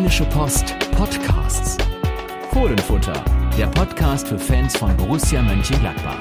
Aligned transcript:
Rheinische 0.00 0.24
Post 0.24 0.74
Podcasts. 0.92 1.76
Fohlenfutter, 2.52 3.22
der 3.58 3.66
Podcast 3.66 4.28
für 4.28 4.38
Fans 4.38 4.74
von 4.74 4.96
Borussia 4.96 5.42
Mönchengladbach. 5.42 6.16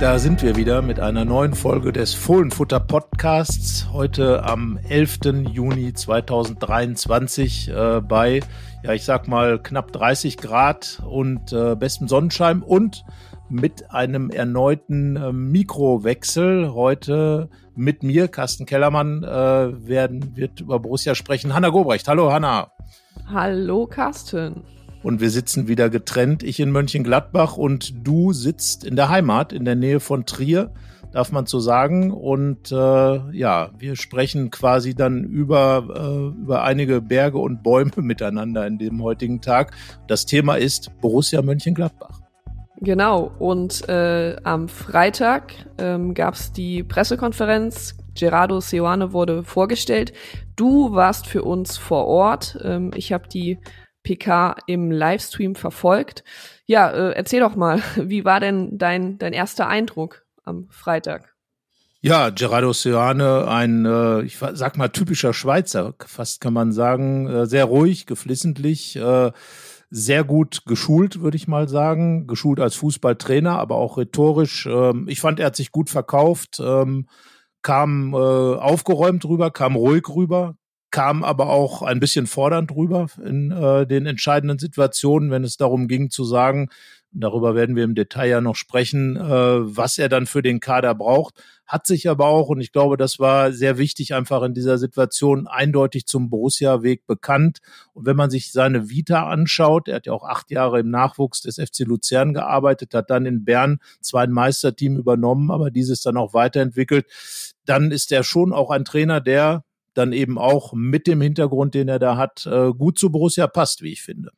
Da 0.00 0.18
sind 0.18 0.42
wir 0.42 0.54
wieder 0.54 0.82
mit 0.82 1.00
einer 1.00 1.24
neuen 1.24 1.54
Folge 1.54 1.94
des 1.94 2.12
Fohlenfutter 2.12 2.78
Podcasts. 2.78 3.88
Heute 3.90 4.44
am 4.44 4.78
11. 4.86 5.48
Juni 5.50 5.94
2023 5.94 7.70
äh, 7.70 8.02
bei, 8.02 8.40
ja, 8.82 8.92
ich 8.92 9.04
sag 9.04 9.28
mal, 9.28 9.58
knapp 9.58 9.92
30 9.92 10.36
Grad 10.36 11.02
und 11.08 11.54
äh, 11.54 11.74
bestem 11.74 12.06
Sonnenschein 12.06 12.60
und 12.60 13.06
mit 13.48 13.90
einem 13.92 14.28
erneuten 14.28 15.16
äh, 15.16 15.32
Mikrowechsel. 15.32 16.74
Heute 16.74 17.48
mit 17.76 18.02
mir, 18.02 18.28
Carsten 18.28 18.66
Kellermann, 18.66 19.22
äh, 19.22 19.88
werden, 19.88 20.36
wird 20.36 20.60
über 20.60 20.80
Borussia 20.80 21.14
sprechen. 21.14 21.54
Hanna 21.54 21.68
Gobrecht. 21.68 22.08
Hallo, 22.08 22.32
Hanna. 22.32 22.72
Hallo, 23.26 23.86
Carsten. 23.86 24.62
Und 25.02 25.20
wir 25.20 25.30
sitzen 25.30 25.68
wieder 25.68 25.88
getrennt. 25.88 26.42
Ich 26.42 26.58
in 26.58 26.72
Mönchengladbach 26.72 27.56
und 27.56 28.06
du 28.06 28.32
sitzt 28.32 28.82
in 28.84 28.96
der 28.96 29.08
Heimat, 29.08 29.52
in 29.52 29.64
der 29.64 29.76
Nähe 29.76 30.00
von 30.00 30.26
Trier, 30.26 30.72
darf 31.12 31.30
man 31.30 31.46
so 31.46 31.60
sagen. 31.60 32.10
Und 32.10 32.72
äh, 32.72 32.74
ja, 33.32 33.70
wir 33.78 33.94
sprechen 33.94 34.50
quasi 34.50 34.94
dann 34.94 35.22
über, 35.24 35.86
äh, 35.94 36.40
über 36.40 36.62
einige 36.62 37.00
Berge 37.00 37.38
und 37.38 37.62
Bäume 37.62 37.92
miteinander 37.96 38.66
in 38.66 38.78
dem 38.78 39.02
heutigen 39.02 39.40
Tag. 39.40 39.76
Das 40.08 40.26
Thema 40.26 40.56
ist 40.56 40.90
Borussia 41.00 41.42
Mönchengladbach. 41.42 42.25
Genau, 42.80 43.32
und 43.38 43.88
äh, 43.88 44.36
am 44.42 44.68
Freitag 44.68 45.54
ähm, 45.78 46.12
gab 46.14 46.34
es 46.34 46.52
die 46.52 46.82
Pressekonferenz. 46.82 47.96
Gerardo 48.14 48.60
Seoane 48.60 49.12
wurde 49.12 49.44
vorgestellt. 49.44 50.12
Du 50.56 50.92
warst 50.92 51.26
für 51.26 51.42
uns 51.42 51.78
vor 51.78 52.06
Ort. 52.06 52.58
Ähm, 52.62 52.90
ich 52.94 53.12
habe 53.12 53.28
die 53.28 53.58
PK 54.02 54.56
im 54.66 54.90
Livestream 54.90 55.54
verfolgt. 55.54 56.22
Ja, 56.66 56.90
äh, 56.90 57.12
erzähl 57.12 57.40
doch 57.40 57.56
mal, 57.56 57.82
wie 57.96 58.24
war 58.24 58.40
denn 58.40 58.78
dein, 58.78 59.18
dein 59.18 59.32
erster 59.32 59.68
Eindruck 59.68 60.24
am 60.44 60.68
Freitag? 60.70 61.34
Ja, 62.02 62.30
Gerardo 62.30 62.72
Seoane, 62.72 63.48
ein, 63.48 63.84
äh, 63.84 64.22
ich 64.22 64.38
sag 64.38 64.76
mal, 64.76 64.90
typischer 64.90 65.32
Schweizer, 65.32 65.94
fast 66.06 66.40
kann 66.40 66.52
man 66.52 66.70
sagen, 66.72 67.26
äh, 67.26 67.46
sehr 67.46 67.64
ruhig, 67.64 68.06
geflissentlich, 68.06 68.96
äh, 68.96 69.32
sehr 69.96 70.24
gut 70.24 70.66
geschult, 70.66 71.22
würde 71.22 71.38
ich 71.38 71.48
mal 71.48 71.68
sagen. 71.68 72.26
Geschult 72.26 72.60
als 72.60 72.74
Fußballtrainer, 72.76 73.58
aber 73.58 73.76
auch 73.76 73.96
rhetorisch. 73.96 74.66
Ähm, 74.66 75.06
ich 75.08 75.20
fand, 75.20 75.40
er 75.40 75.46
hat 75.46 75.56
sich 75.56 75.72
gut 75.72 75.88
verkauft, 75.88 76.60
ähm, 76.60 77.08
kam 77.62 78.12
äh, 78.12 78.16
aufgeräumt 78.16 79.24
rüber, 79.24 79.50
kam 79.50 79.74
ruhig 79.74 80.04
rüber, 80.10 80.54
kam 80.90 81.24
aber 81.24 81.48
auch 81.48 81.80
ein 81.80 81.98
bisschen 81.98 82.26
fordernd 82.26 82.72
rüber 82.76 83.06
in 83.24 83.50
äh, 83.50 83.86
den 83.86 84.04
entscheidenden 84.04 84.58
Situationen, 84.58 85.30
wenn 85.30 85.44
es 85.44 85.56
darum 85.56 85.88
ging 85.88 86.10
zu 86.10 86.24
sagen, 86.24 86.68
darüber 87.20 87.54
werden 87.54 87.76
wir 87.76 87.84
im 87.84 87.94
Detail 87.94 88.28
ja 88.28 88.40
noch 88.40 88.56
sprechen, 88.56 89.16
äh, 89.16 89.20
was 89.20 89.98
er 89.98 90.08
dann 90.08 90.26
für 90.26 90.42
den 90.42 90.60
Kader 90.60 90.94
braucht 90.94 91.34
hat 91.66 91.86
sich 91.86 92.08
aber 92.08 92.26
auch, 92.26 92.48
und 92.48 92.60
ich 92.60 92.70
glaube, 92.70 92.96
das 92.96 93.18
war 93.18 93.52
sehr 93.52 93.76
wichtig, 93.76 94.14
einfach 94.14 94.42
in 94.42 94.54
dieser 94.54 94.78
Situation 94.78 95.48
eindeutig 95.48 96.06
zum 96.06 96.30
Borussia-Weg 96.30 97.06
bekannt. 97.06 97.58
Und 97.92 98.06
wenn 98.06 98.16
man 98.16 98.30
sich 98.30 98.52
seine 98.52 98.88
Vita 98.88 99.28
anschaut, 99.28 99.88
er 99.88 99.96
hat 99.96 100.06
ja 100.06 100.12
auch 100.12 100.22
acht 100.22 100.50
Jahre 100.52 100.78
im 100.78 100.90
Nachwuchs 100.90 101.40
des 101.40 101.56
FC 101.56 101.80
Luzern 101.80 102.34
gearbeitet, 102.34 102.94
hat 102.94 103.10
dann 103.10 103.26
in 103.26 103.44
Bern 103.44 103.78
zwar 104.00 104.22
ein 104.22 104.30
Meisterteam 104.30 104.96
übernommen, 104.96 105.50
aber 105.50 105.72
dieses 105.72 106.02
dann 106.02 106.16
auch 106.16 106.34
weiterentwickelt, 106.34 107.06
dann 107.64 107.90
ist 107.90 108.12
er 108.12 108.22
schon 108.22 108.52
auch 108.52 108.70
ein 108.70 108.84
Trainer, 108.84 109.20
der 109.20 109.64
dann 109.92 110.12
eben 110.12 110.38
auch 110.38 110.72
mit 110.72 111.08
dem 111.08 111.20
Hintergrund, 111.20 111.74
den 111.74 111.88
er 111.88 111.98
da 111.98 112.16
hat, 112.16 112.46
äh, 112.46 112.72
gut 112.72 112.98
zu 112.98 113.10
Borussia 113.10 113.48
passt, 113.48 113.82
wie 113.82 113.92
ich 113.92 114.02
finde. 114.02 114.30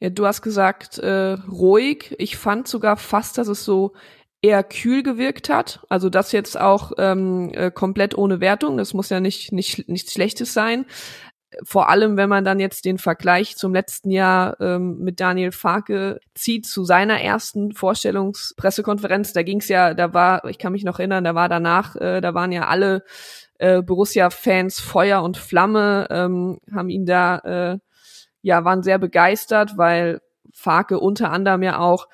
Ja, 0.00 0.10
du 0.10 0.26
hast 0.26 0.42
gesagt, 0.42 0.98
äh, 0.98 1.32
ruhig. 1.50 2.14
Ich 2.18 2.36
fand 2.36 2.66
sogar 2.66 2.96
fast, 2.96 3.38
dass 3.38 3.48
es 3.48 3.64
so 3.64 3.92
eher 4.42 4.64
kühl 4.64 5.02
gewirkt 5.02 5.50
hat. 5.50 5.80
Also 5.90 6.08
das 6.08 6.32
jetzt 6.32 6.58
auch 6.58 6.92
ähm, 6.98 7.50
äh, 7.52 7.70
komplett 7.70 8.16
ohne 8.16 8.40
Wertung. 8.40 8.78
Das 8.78 8.94
muss 8.94 9.10
ja 9.10 9.20
nicht, 9.20 9.52
nicht 9.52 9.88
nichts 9.88 10.12
Schlechtes 10.12 10.54
sein. 10.54 10.86
Vor 11.64 11.90
allem, 11.90 12.16
wenn 12.16 12.28
man 12.28 12.44
dann 12.44 12.60
jetzt 12.60 12.84
den 12.84 12.96
Vergleich 12.96 13.56
zum 13.56 13.74
letzten 13.74 14.10
Jahr 14.10 14.58
ähm, 14.60 14.98
mit 15.00 15.20
Daniel 15.20 15.52
Farke 15.52 16.20
zieht 16.34 16.64
zu 16.64 16.84
seiner 16.84 17.20
ersten 17.20 17.72
Vorstellungspressekonferenz, 17.72 19.32
da 19.32 19.42
ging's 19.42 19.68
ja, 19.68 19.92
da 19.92 20.14
war, 20.14 20.44
ich 20.46 20.58
kann 20.58 20.72
mich 20.72 20.84
noch 20.84 21.00
erinnern, 21.00 21.24
da 21.24 21.34
war 21.34 21.48
danach, 21.48 21.96
äh, 21.96 22.20
da 22.20 22.34
waren 22.34 22.52
ja 22.52 22.68
alle 22.68 23.02
äh, 23.58 23.82
Borussia-Fans 23.82 24.78
Feuer 24.80 25.22
und 25.22 25.38
Flamme, 25.38 26.06
ähm, 26.10 26.60
haben 26.72 26.88
ihn 26.88 27.04
da, 27.04 27.38
äh, 27.38 27.78
ja, 28.42 28.64
waren 28.64 28.82
sehr 28.82 28.98
begeistert, 28.98 29.76
weil 29.76 30.20
Farke 30.52 30.98
unter 30.98 31.30
anderem 31.30 31.62
ja 31.62 31.78
auch 31.78 32.08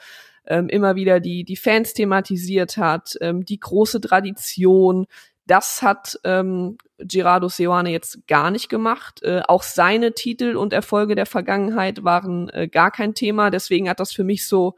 ähm, 0.46 0.68
immer 0.68 0.94
wieder 0.96 1.20
die, 1.20 1.44
die 1.44 1.56
Fans 1.56 1.92
thematisiert 1.92 2.76
hat, 2.76 3.16
ähm, 3.20 3.44
die 3.44 3.58
große 3.58 4.00
Tradition. 4.00 5.06
Das 5.46 5.82
hat 5.82 6.18
ähm, 6.24 6.76
Gerardo 6.98 7.48
Seoane 7.48 7.90
jetzt 7.90 8.26
gar 8.26 8.50
nicht 8.50 8.68
gemacht. 8.68 9.22
Äh, 9.22 9.42
auch 9.46 9.62
seine 9.62 10.12
Titel 10.12 10.56
und 10.56 10.72
Erfolge 10.72 11.14
der 11.14 11.26
Vergangenheit 11.26 12.04
waren 12.04 12.48
äh, 12.50 12.68
gar 12.68 12.90
kein 12.90 13.14
Thema. 13.14 13.50
Deswegen 13.50 13.88
hat 13.88 14.00
das 14.00 14.12
für 14.12 14.24
mich 14.24 14.46
so 14.46 14.76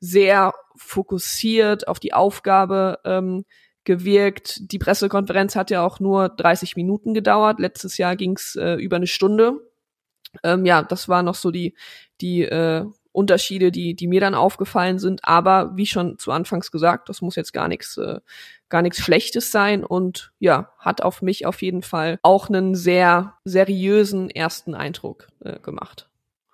sehr 0.00 0.54
fokussiert 0.76 1.88
auf 1.88 1.98
die 1.98 2.12
Aufgabe 2.12 3.00
ähm, 3.04 3.44
gewirkt. 3.84 4.72
Die 4.72 4.78
Pressekonferenz 4.78 5.56
hat 5.56 5.70
ja 5.70 5.84
auch 5.84 5.98
nur 5.98 6.28
30 6.28 6.76
Minuten 6.76 7.14
gedauert. 7.14 7.58
Letztes 7.58 7.98
Jahr 7.98 8.16
ging's 8.16 8.54
äh, 8.54 8.74
über 8.74 8.96
eine 8.96 9.06
Stunde. 9.06 9.60
Ähm, 10.42 10.64
ja, 10.64 10.82
das 10.82 11.08
war 11.08 11.22
noch 11.22 11.34
so 11.34 11.50
die, 11.50 11.74
die 12.20 12.42
äh, 12.42 12.84
Unterschiede, 13.12 13.72
die, 13.72 13.94
die 13.94 14.06
mir 14.06 14.20
dann 14.20 14.34
aufgefallen 14.34 14.98
sind. 14.98 15.24
Aber 15.24 15.76
wie 15.76 15.86
schon 15.86 16.18
zu 16.18 16.30
Anfangs 16.30 16.70
gesagt, 16.70 17.08
das 17.08 17.20
muss 17.20 17.36
jetzt 17.36 17.52
gar 17.52 17.68
nichts, 17.68 17.96
äh, 17.96 18.20
gar 18.68 18.82
nichts 18.82 19.00
Schlechtes 19.00 19.50
sein 19.50 19.84
und 19.84 20.32
ja, 20.38 20.72
hat 20.78 21.02
auf 21.02 21.22
mich 21.22 21.46
auf 21.46 21.62
jeden 21.62 21.82
Fall 21.82 22.18
auch 22.22 22.48
einen 22.48 22.74
sehr 22.74 23.34
seriösen 23.44 24.30
ersten 24.30 24.74
Eindruck 24.74 25.28
äh, 25.40 25.58
gemacht. 25.58 26.08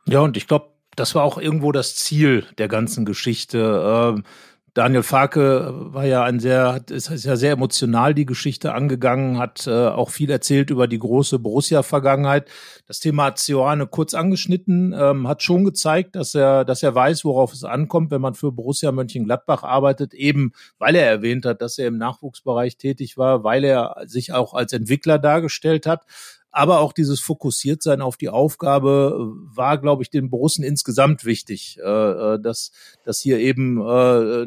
Ja, 0.06 0.20
und 0.20 0.36
ich 0.36 0.46
glaube, 0.46 0.68
das 0.96 1.14
war 1.14 1.24
auch 1.24 1.38
irgendwo 1.38 1.72
das 1.72 1.96
Ziel 1.96 2.46
der 2.58 2.68
ganzen 2.68 3.04
Geschichte. 3.04 4.14
Ähm 4.16 4.24
Daniel 4.74 5.04
Farke 5.04 5.72
war 5.94 6.04
ja 6.04 6.24
ein 6.24 6.40
sehr, 6.40 6.82
ist, 6.90 7.08
ist 7.08 7.24
ja 7.24 7.36
sehr 7.36 7.52
emotional 7.52 8.12
die 8.12 8.26
Geschichte 8.26 8.74
angegangen, 8.74 9.38
hat 9.38 9.68
äh, 9.68 9.70
auch 9.70 10.10
viel 10.10 10.28
erzählt 10.30 10.70
über 10.70 10.88
die 10.88 10.98
große 10.98 11.38
Borussia-Vergangenheit. 11.38 12.48
Das 12.88 12.98
Thema 12.98 13.26
hat 13.26 13.38
Sioane 13.38 13.86
kurz 13.86 14.14
angeschnitten, 14.14 14.92
ähm, 14.92 15.28
hat 15.28 15.44
schon 15.44 15.64
gezeigt, 15.64 16.16
dass 16.16 16.34
er, 16.34 16.64
dass 16.64 16.82
er 16.82 16.92
weiß, 16.92 17.24
worauf 17.24 17.52
es 17.52 17.62
ankommt, 17.62 18.10
wenn 18.10 18.20
man 18.20 18.34
für 18.34 18.50
Borussia 18.50 18.90
Mönchengladbach 18.90 19.62
arbeitet, 19.62 20.12
eben 20.12 20.52
weil 20.80 20.96
er 20.96 21.06
erwähnt 21.06 21.46
hat, 21.46 21.62
dass 21.62 21.78
er 21.78 21.86
im 21.86 21.96
Nachwuchsbereich 21.96 22.76
tätig 22.76 23.16
war, 23.16 23.44
weil 23.44 23.62
er 23.62 24.02
sich 24.06 24.32
auch 24.32 24.54
als 24.54 24.72
Entwickler 24.72 25.20
dargestellt 25.20 25.86
hat 25.86 26.04
aber 26.54 26.78
auch 26.78 26.92
dieses 26.92 27.18
Fokussiertsein 27.18 28.00
auf 28.00 28.16
die 28.16 28.28
Aufgabe 28.28 29.18
äh, 29.18 29.56
war, 29.56 29.76
glaube 29.76 30.04
ich, 30.04 30.10
den 30.10 30.30
Borussen 30.30 30.62
insgesamt 30.62 31.24
wichtig, 31.24 31.80
äh, 31.84 31.88
äh, 31.88 32.40
dass, 32.40 32.70
dass 33.02 33.20
hier 33.20 33.40
eben 33.40 33.74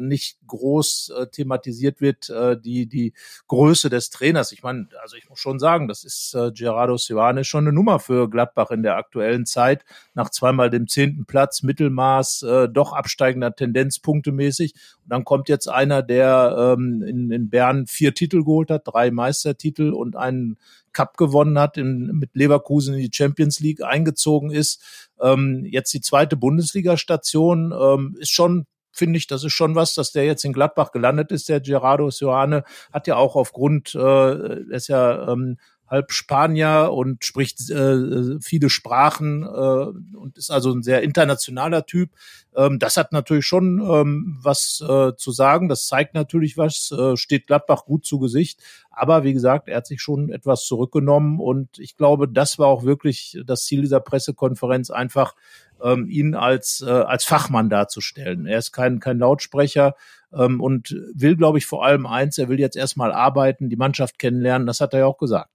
nicht 0.08 0.38
groß 0.46 1.12
thematisiert 1.32 2.00
wird, 2.00 2.32
die, 2.64 2.86
die 2.86 3.12
Größe 3.46 3.90
des 3.90 4.10
Trainers. 4.10 4.52
Ich 4.52 4.62
meine, 4.62 4.88
also 5.02 5.16
ich 5.16 5.28
muss 5.28 5.38
schon 5.38 5.58
sagen, 5.58 5.88
das 5.88 6.04
ist 6.04 6.36
Gerardo 6.54 6.96
Silvane 6.96 7.44
schon 7.44 7.64
eine 7.64 7.72
Nummer 7.72 8.00
für 8.00 8.30
Gladbach 8.30 8.70
in 8.70 8.82
der 8.82 8.96
aktuellen 8.96 9.44
Zeit. 9.44 9.84
Nach 10.14 10.30
zweimal 10.30 10.70
dem 10.70 10.88
zehnten 10.88 11.26
Platz, 11.26 11.62
Mittelmaß, 11.62 12.44
doch 12.72 12.92
absteigender 12.92 13.54
Tendenz 13.54 13.98
punktemäßig. 13.98 14.74
Und 15.04 15.10
dann 15.10 15.24
kommt 15.24 15.48
jetzt 15.48 15.68
einer, 15.68 16.02
der 16.02 16.76
ähm, 16.78 17.02
in, 17.02 17.30
in 17.30 17.50
Bern 17.50 17.86
vier 17.86 18.14
Titel 18.14 18.38
geholt 18.44 18.70
hat, 18.70 18.82
drei 18.86 19.10
Meistertitel 19.10 19.92
und 19.92 20.16
einen 20.16 20.56
Cup 20.92 21.16
gewonnen 21.16 21.58
hat, 21.58 21.76
in, 21.76 22.06
mit 22.18 22.30
Leverkusen 22.34 22.94
in 22.94 23.00
die 23.00 23.10
Champions 23.12 23.60
League 23.60 23.82
eingezogen 23.82 24.50
ist. 24.50 25.08
Ähm, 25.20 25.64
jetzt 25.64 25.92
die 25.92 26.00
zweite 26.00 26.36
Bundesliga-Station 26.36 27.72
ähm, 27.78 28.16
ist 28.18 28.30
schon 28.30 28.66
finde 28.90 29.16
ich, 29.16 29.26
das 29.28 29.44
ist 29.44 29.52
schon 29.52 29.76
was, 29.76 29.94
dass 29.94 30.10
der 30.12 30.24
jetzt 30.24 30.44
in 30.44 30.52
Gladbach 30.52 30.90
gelandet 30.90 31.30
ist, 31.30 31.48
der 31.48 31.60
Gerardo 31.60 32.10
Sioane, 32.10 32.64
hat 32.92 33.06
ja 33.06 33.14
auch 33.16 33.36
aufgrund, 33.36 33.94
äh, 33.94 34.62
ist 34.74 34.88
ja 34.88 35.32
ähm, 35.32 35.58
halb 35.88 36.12
Spanier 36.12 36.90
und 36.92 37.24
spricht 37.24 37.70
äh, 37.70 38.40
viele 38.40 38.70
Sprachen 38.70 39.42
äh, 39.42 40.16
und 40.16 40.36
ist 40.36 40.50
also 40.50 40.72
ein 40.72 40.82
sehr 40.82 41.02
internationaler 41.02 41.86
Typ. 41.86 42.10
Ähm, 42.56 42.78
das 42.78 42.96
hat 42.96 43.12
natürlich 43.12 43.46
schon 43.46 43.80
ähm, 43.80 44.38
was 44.42 44.84
äh, 44.86 45.14
zu 45.16 45.30
sagen. 45.30 45.68
Das 45.68 45.86
zeigt 45.86 46.14
natürlich 46.14 46.56
was, 46.56 46.90
äh, 46.92 47.16
steht 47.16 47.46
Gladbach 47.46 47.84
gut 47.84 48.04
zu 48.04 48.18
Gesicht. 48.18 48.60
Aber 48.90 49.24
wie 49.24 49.32
gesagt, 49.32 49.68
er 49.68 49.78
hat 49.78 49.86
sich 49.86 50.02
schon 50.02 50.30
etwas 50.30 50.64
zurückgenommen 50.64 51.38
und 51.38 51.78
ich 51.78 51.96
glaube, 51.96 52.28
das 52.28 52.58
war 52.58 52.66
auch 52.66 52.84
wirklich 52.84 53.40
das 53.46 53.64
Ziel 53.64 53.82
dieser 53.82 54.00
Pressekonferenz, 54.00 54.90
einfach 54.90 55.34
ähm, 55.82 56.08
ihn 56.08 56.34
als, 56.34 56.84
äh, 56.86 56.90
als 56.90 57.24
Fachmann 57.24 57.70
darzustellen. 57.70 58.46
Er 58.46 58.58
ist 58.58 58.72
kein, 58.72 58.98
kein 58.98 59.18
Lautsprecher 59.18 59.94
ähm, 60.32 60.60
und 60.60 60.96
will, 61.14 61.36
glaube 61.36 61.58
ich, 61.58 61.66
vor 61.66 61.84
allem 61.84 62.06
eins, 62.06 62.38
er 62.38 62.48
will 62.48 62.58
jetzt 62.58 62.76
erstmal 62.76 63.12
arbeiten, 63.12 63.68
die 63.68 63.76
Mannschaft 63.76 64.18
kennenlernen, 64.18 64.66
das 64.66 64.80
hat 64.80 64.92
er 64.94 65.00
ja 65.00 65.06
auch 65.06 65.18
gesagt. 65.18 65.50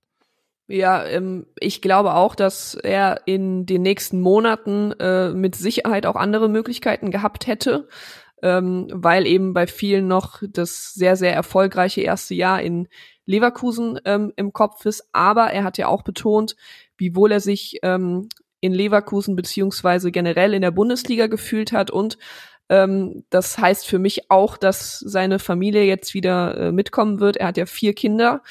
Ja, 0.67 1.05
ähm, 1.05 1.45
ich 1.59 1.81
glaube 1.81 2.13
auch, 2.15 2.35
dass 2.35 2.75
er 2.75 3.21
in 3.25 3.65
den 3.65 3.81
nächsten 3.81 4.21
Monaten 4.21 4.93
äh, 4.93 5.29
mit 5.31 5.55
Sicherheit 5.55 6.05
auch 6.05 6.15
andere 6.15 6.47
Möglichkeiten 6.47 7.11
gehabt 7.11 7.47
hätte, 7.47 7.89
ähm, 8.41 8.87
weil 8.91 9.27
eben 9.27 9.53
bei 9.53 9.67
vielen 9.67 10.07
noch 10.07 10.41
das 10.47 10.93
sehr, 10.93 11.17
sehr 11.17 11.33
erfolgreiche 11.33 12.01
erste 12.01 12.33
Jahr 12.33 12.61
in 12.61 12.87
Leverkusen 13.25 13.99
ähm, 14.05 14.31
im 14.37 14.53
Kopf 14.53 14.85
ist. 14.85 15.09
Aber 15.11 15.51
er 15.51 15.65
hat 15.65 15.77
ja 15.77 15.87
auch 15.87 16.03
betont, 16.03 16.55
wie 16.97 17.15
wohl 17.15 17.33
er 17.33 17.39
sich 17.41 17.79
ähm, 17.83 18.29
in 18.61 18.73
Leverkusen 18.73 19.35
beziehungsweise 19.35 20.11
generell 20.11 20.53
in 20.53 20.61
der 20.61 20.71
Bundesliga 20.71 21.27
gefühlt 21.27 21.73
hat 21.73 21.91
und 21.91 22.17
ähm, 22.69 23.25
das 23.29 23.57
heißt 23.57 23.85
für 23.85 23.99
mich 23.99 24.31
auch, 24.31 24.55
dass 24.55 24.99
seine 24.99 25.39
Familie 25.39 25.83
jetzt 25.83 26.13
wieder 26.13 26.57
äh, 26.57 26.71
mitkommen 26.71 27.19
wird. 27.19 27.35
Er 27.35 27.47
hat 27.47 27.57
ja 27.57 27.65
vier 27.65 27.93
Kinder 27.93 28.41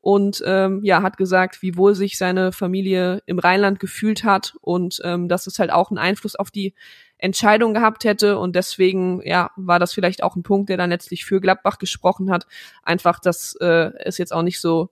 und 0.00 0.42
ähm, 0.46 0.80
ja, 0.82 1.02
hat 1.02 1.16
gesagt, 1.16 1.62
wie 1.62 1.76
wohl 1.76 1.94
sich 1.94 2.16
seine 2.16 2.52
Familie 2.52 3.22
im 3.26 3.38
Rheinland 3.38 3.80
gefühlt 3.80 4.24
hat 4.24 4.54
und 4.60 5.00
ähm, 5.04 5.28
dass 5.28 5.46
es 5.46 5.58
halt 5.58 5.70
auch 5.70 5.90
einen 5.90 5.98
Einfluss 5.98 6.36
auf 6.36 6.50
die 6.50 6.74
Entscheidung 7.18 7.74
gehabt 7.74 8.04
hätte 8.04 8.38
und 8.38 8.56
deswegen 8.56 9.20
ja 9.24 9.50
war 9.56 9.78
das 9.78 9.92
vielleicht 9.92 10.22
auch 10.22 10.36
ein 10.36 10.42
Punkt, 10.42 10.70
der 10.70 10.78
dann 10.78 10.90
letztlich 10.90 11.26
für 11.26 11.40
Gladbach 11.40 11.78
gesprochen 11.78 12.30
hat. 12.30 12.46
Einfach, 12.82 13.20
dass 13.20 13.54
äh, 13.56 13.90
es 13.98 14.16
jetzt 14.16 14.32
auch 14.32 14.42
nicht 14.42 14.60
so 14.60 14.90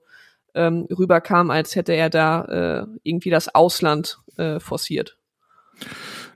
ähm, 0.53 0.87
rüberkam, 0.91 1.49
als 1.49 1.75
hätte 1.75 1.93
er 1.93 2.09
da 2.09 2.43
äh, 2.45 2.85
irgendwie 3.03 3.29
das 3.31 3.53
Ausland 3.53 4.19
äh, 4.37 4.59
forciert. 4.59 5.17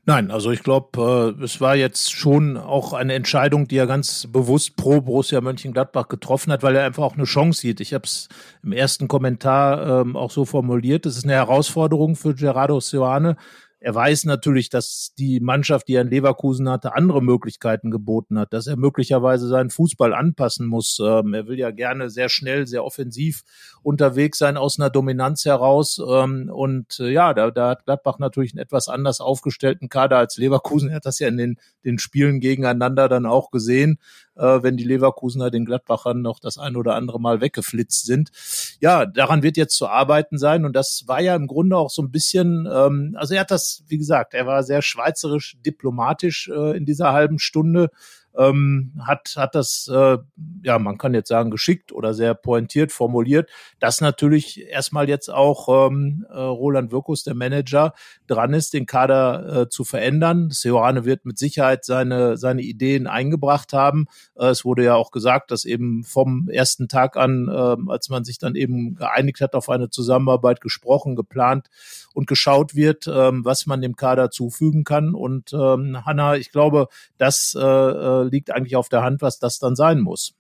Nein, 0.06 0.32
also 0.32 0.52
ich 0.52 0.64
glaube, 0.64 1.36
äh, 1.40 1.44
es 1.44 1.62
war 1.62 1.78
jetzt 1.78 2.12
schon 2.12 2.58
auch 2.58 2.92
eine 2.92 3.14
Entscheidung, 3.14 3.70
die 3.70 3.78
er 3.78 3.88
ganz 3.88 4.28
bewusst 4.30 4.76
pro 4.76 5.00
Borussia 5.00 5.40
Mönchengladbach 5.40 6.10
getroffen 6.10 6.52
hat, 6.52 6.62
weil 6.62 6.76
er 6.76 6.86
einfach 6.86 7.04
auch 7.04 7.14
eine 7.14 7.24
Chance 7.24 7.62
sieht. 7.62 7.80
Ich 7.80 7.94
habe 7.94 8.04
es 8.04 8.28
im 8.64 8.74
ersten 8.74 9.08
Kommentar 9.08 10.02
ähm, 10.02 10.18
auch 10.18 10.32
so 10.32 10.44
formuliert. 10.44 11.06
Es 11.06 11.16
ist 11.16 11.24
eine 11.24 11.34
Herausforderung 11.34 12.18
für 12.18 12.36
Gerardo 12.36 12.82
Seoane, 12.82 13.38
er 13.84 13.94
weiß 13.94 14.24
natürlich, 14.24 14.70
dass 14.70 15.14
die 15.20 15.42
Mannschaft, 15.42 15.90
die 15.90 15.96
er 15.96 16.04
in 16.04 16.08
Leverkusen 16.08 16.70
hatte, 16.70 16.96
andere 16.96 17.22
Möglichkeiten 17.22 17.92
geboten 17.92 18.40
hat, 18.40 18.54
dass 18.54 18.66
er 18.66 18.78
möglicherweise 18.78 19.50
seinen 19.50 19.72
Fußball 19.72 20.14
anpassen 20.14 20.68
muss. 20.68 21.00
Ähm, 21.04 21.34
er 21.34 21.48
will 21.48 21.60
ja 21.60 21.70
gerne 21.72 22.10
sehr 22.10 22.30
schnell, 22.30 22.66
sehr 22.66 22.86
offensiv 22.86 23.44
unterwegs 23.82 24.38
sein 24.38 24.56
aus 24.56 24.80
einer 24.80 24.90
Dominanz 24.90 25.44
heraus. 25.44 26.00
Ähm, 26.00 26.50
und 26.50 26.98
äh, 27.02 27.12
ja, 27.12 27.34
da, 27.34 27.52
da 27.52 27.72
hat 27.72 27.84
Gladbach 27.84 28.20
natürlich 28.20 28.54
einen 28.54 28.64
etwas 28.64 28.88
anders 28.88 29.20
aufgestellten 29.20 29.90
Kader 29.90 30.18
als 30.18 30.38
Leverkusen. 30.38 30.88
Er 30.88 30.96
hat 30.96 31.06
das 31.06 31.20
ja 31.20 31.28
in 31.28 31.36
den, 31.36 31.60
den 31.84 32.00
Spielen 32.00 32.40
gegeneinander 32.40 33.10
dann 33.10 33.26
auch 33.26 33.52
gesehen 33.52 34.00
äh, 34.36 34.62
wenn 34.62 34.78
die 34.78 34.84
Leverkusener 34.84 35.52
den 35.52 35.66
Gladbachern 35.66 36.22
noch 36.22 36.40
das 36.40 36.58
ein 36.58 36.76
oder 36.76 36.96
andere 36.96 37.20
Mal 37.20 37.42
weggeflitzt 37.42 38.06
sind. 38.06 38.32
Ja, 38.80 39.06
daran 39.06 39.44
wird 39.44 39.58
jetzt 39.58 39.76
zu 39.76 39.88
arbeiten 39.88 40.38
sein 40.38 40.66
und 40.66 40.76
das 40.76 41.04
war 41.08 41.22
ja 41.22 41.36
im 41.36 41.48
Grunde 41.48 41.78
auch 41.78 41.90
so 41.90 42.02
ein 42.02 42.12
bisschen, 42.12 42.68
ähm, 42.72 43.16
also 43.18 43.34
er 43.34 43.42
hat 43.42 43.52
das, 43.52 43.84
wie 43.88 43.98
gesagt, 43.98 44.34
er 44.34 44.46
war 44.46 44.64
sehr 44.64 44.82
schweizerisch 44.82 45.58
diplomatisch 45.66 46.50
äh, 46.50 46.78
in 46.78 46.86
dieser 46.86 47.14
halben 47.14 47.40
Stunde 47.40 47.90
ähm, 48.38 48.94
hat, 49.06 49.34
hat 49.38 49.56
das, 49.56 49.90
äh, 49.94 50.18
ja, 50.64 50.80
man 50.80 50.98
kann 50.98 51.14
jetzt 51.14 51.30
sagen, 51.30 51.52
geschickt 51.52 51.92
oder 51.92 52.14
sehr 52.14 52.34
pointiert 52.34 52.92
formuliert, 52.92 53.50
dass 53.80 54.02
natürlich 54.02 54.68
erstmal 54.68 55.10
jetzt 55.10 55.30
auch 55.30 55.90
ähm, 55.90 56.26
äh, 56.30 56.38
Roland 56.38 56.92
Wirkus, 56.92 57.24
der 57.24 57.36
Manager, 57.36 57.94
dran 58.28 58.54
ist, 58.54 58.74
den 58.74 58.86
Kader 58.86 59.62
äh, 59.62 59.70
zu 59.70 59.84
verändern. 59.84 60.50
Seoane 60.50 61.06
wird 61.06 61.26
mit 61.26 61.38
Sicherheit 61.38 61.86
seine, 61.86 62.38
seine 62.38 62.62
Ideen 62.62 63.08
eingebracht 63.08 63.74
haben. 63.74 64.08
Äh, 64.36 64.48
es 64.48 64.66
wurde 64.66 64.84
ja 64.84 64.96
auch 64.96 65.12
gesagt, 65.12 65.52
dass 65.52 65.66
eben 65.66 66.04
vom 66.04 66.50
ersten 66.50 66.88
Tag 66.88 67.18
an, 67.18 67.48
äh, 67.50 67.92
als 67.92 68.10
man 68.10 68.24
sich 68.24 68.40
dann 68.40 68.56
eben 68.56 68.96
geeinigt 68.96 69.42
hat 69.42 69.56
auf 69.56 69.70
eine 69.70 69.90
Zusammenarbeit, 69.90 70.62
gesprochen, 70.62 71.16
geplant 71.16 71.70
und 72.14 72.28
geschaut 72.28 72.76
wird, 72.76 73.08
ähm, 73.08 73.46
was 73.46 73.66
man 73.66 73.82
dem 73.82 73.96
Kader 73.96 74.32
zufügen 74.32 74.84
kann. 74.84 75.14
Und 75.14 75.54
ähm, 75.54 76.06
Hanna, 76.06 76.36
ich 76.36 76.52
glaube, 76.52 76.88
das 77.18 77.56
äh, 77.60 78.23
liegt 78.24 78.52
eigentlich 78.52 78.76
auf 78.76 78.90
der 78.90 79.04
Hand, 79.04 79.22
was 79.22 79.40
das 79.40 79.60
dann 79.60 79.76
sein 79.76 80.00
muss. 80.00 80.34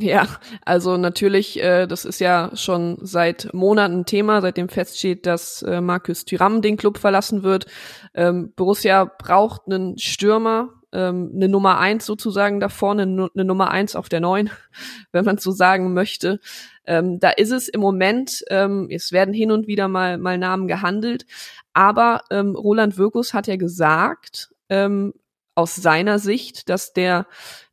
Ja, 0.00 0.28
also 0.64 0.96
natürlich, 0.96 1.60
äh, 1.60 1.88
das 1.88 2.04
ist 2.04 2.20
ja 2.20 2.52
schon 2.54 2.98
seit 3.02 3.52
Monaten 3.52 4.04
Thema, 4.04 4.40
seitdem 4.40 4.68
feststeht, 4.68 5.26
dass 5.26 5.62
äh, 5.62 5.80
Markus 5.80 6.24
Thüram 6.24 6.62
den 6.62 6.76
Club 6.76 6.98
verlassen 6.98 7.42
wird. 7.42 7.66
Ähm, 8.14 8.52
Borussia 8.54 9.06
braucht 9.06 9.62
einen 9.66 9.98
Stürmer, 9.98 10.68
ähm, 10.92 11.32
eine 11.34 11.48
Nummer 11.48 11.80
eins 11.80 12.06
sozusagen 12.06 12.60
da 12.60 12.68
vorne, 12.68 13.02
eine 13.02 13.44
Nummer 13.44 13.72
eins 13.72 13.96
auf 13.96 14.08
der 14.08 14.20
neun, 14.20 14.50
wenn 15.12 15.24
man 15.24 15.38
so 15.38 15.50
sagen 15.50 15.92
möchte. 15.94 16.38
Ähm, 16.84 17.18
da 17.18 17.30
ist 17.30 17.50
es 17.50 17.66
im 17.66 17.80
Moment, 17.80 18.44
ähm, 18.50 18.86
es 18.92 19.10
werden 19.10 19.34
hin 19.34 19.50
und 19.50 19.66
wieder 19.66 19.88
mal, 19.88 20.16
mal 20.16 20.38
Namen 20.38 20.68
gehandelt, 20.68 21.26
aber 21.72 22.22
ähm, 22.30 22.54
Roland 22.54 22.98
Wirkus 22.98 23.34
hat 23.34 23.48
ja 23.48 23.56
gesagt, 23.56 24.54
ähm, 24.68 25.12
aus 25.58 25.74
seiner 25.74 26.20
Sicht, 26.20 26.68
dass 26.68 26.92
der 26.92 27.26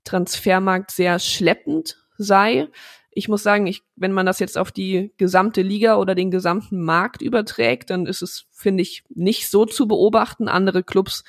Transfermarkt 0.05 0.89
sehr 0.89 1.19
schleppend 1.19 2.03
sei. 2.17 2.67
Ich 3.11 3.27
muss 3.27 3.43
sagen, 3.43 3.67
ich, 3.67 3.83
wenn 3.95 4.11
man 4.11 4.25
das 4.25 4.39
jetzt 4.39 4.57
auf 4.57 4.71
die 4.71 5.13
gesamte 5.17 5.61
Liga 5.61 5.97
oder 5.97 6.15
den 6.15 6.31
gesamten 6.31 6.81
Markt 6.81 7.21
überträgt, 7.21 7.91
dann 7.91 8.07
ist 8.07 8.23
es, 8.23 8.47
finde 8.51 8.81
ich, 8.81 9.03
nicht 9.09 9.51
so 9.51 9.67
zu 9.67 9.87
beobachten. 9.87 10.47
Andere 10.47 10.81
Clubs 10.81 11.23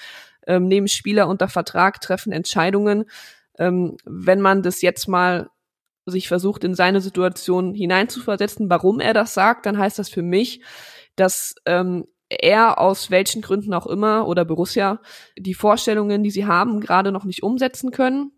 ähm, 0.47 0.67
nehmen 0.67 0.89
Spieler 0.89 1.29
unter 1.29 1.49
Vertrag, 1.49 2.01
treffen 2.01 2.33
Entscheidungen. 2.33 3.05
Ähm, 3.59 3.99
wenn 4.07 4.41
man 4.41 4.63
das 4.63 4.81
jetzt 4.81 5.09
mal 5.09 5.51
sich 6.07 6.27
versucht, 6.27 6.65
in 6.65 6.75
seine 6.75 7.03
Situation 7.03 7.75
hineinzuversetzen, 7.75 8.71
warum 8.71 8.99
er 8.99 9.13
das 9.13 9.35
sagt, 9.35 9.67
dann 9.67 9.77
heißt 9.77 9.99
das 9.99 10.09
für 10.09 10.23
mich, 10.23 10.63
dass 11.17 11.55
ähm, 11.67 12.07
er 12.29 12.79
aus 12.81 13.11
welchen 13.11 13.43
Gründen 13.43 13.73
auch 13.75 13.87
immer 13.87 14.27
oder 14.27 14.45
Borussia 14.45 15.01
die 15.39 15.55
Vorstellungen, 15.55 16.23
die 16.23 16.31
sie 16.31 16.47
haben, 16.47 16.81
gerade 16.81 17.13
noch 17.13 17.25
nicht 17.25 17.43
umsetzen 17.43 17.91
können. 17.91 18.33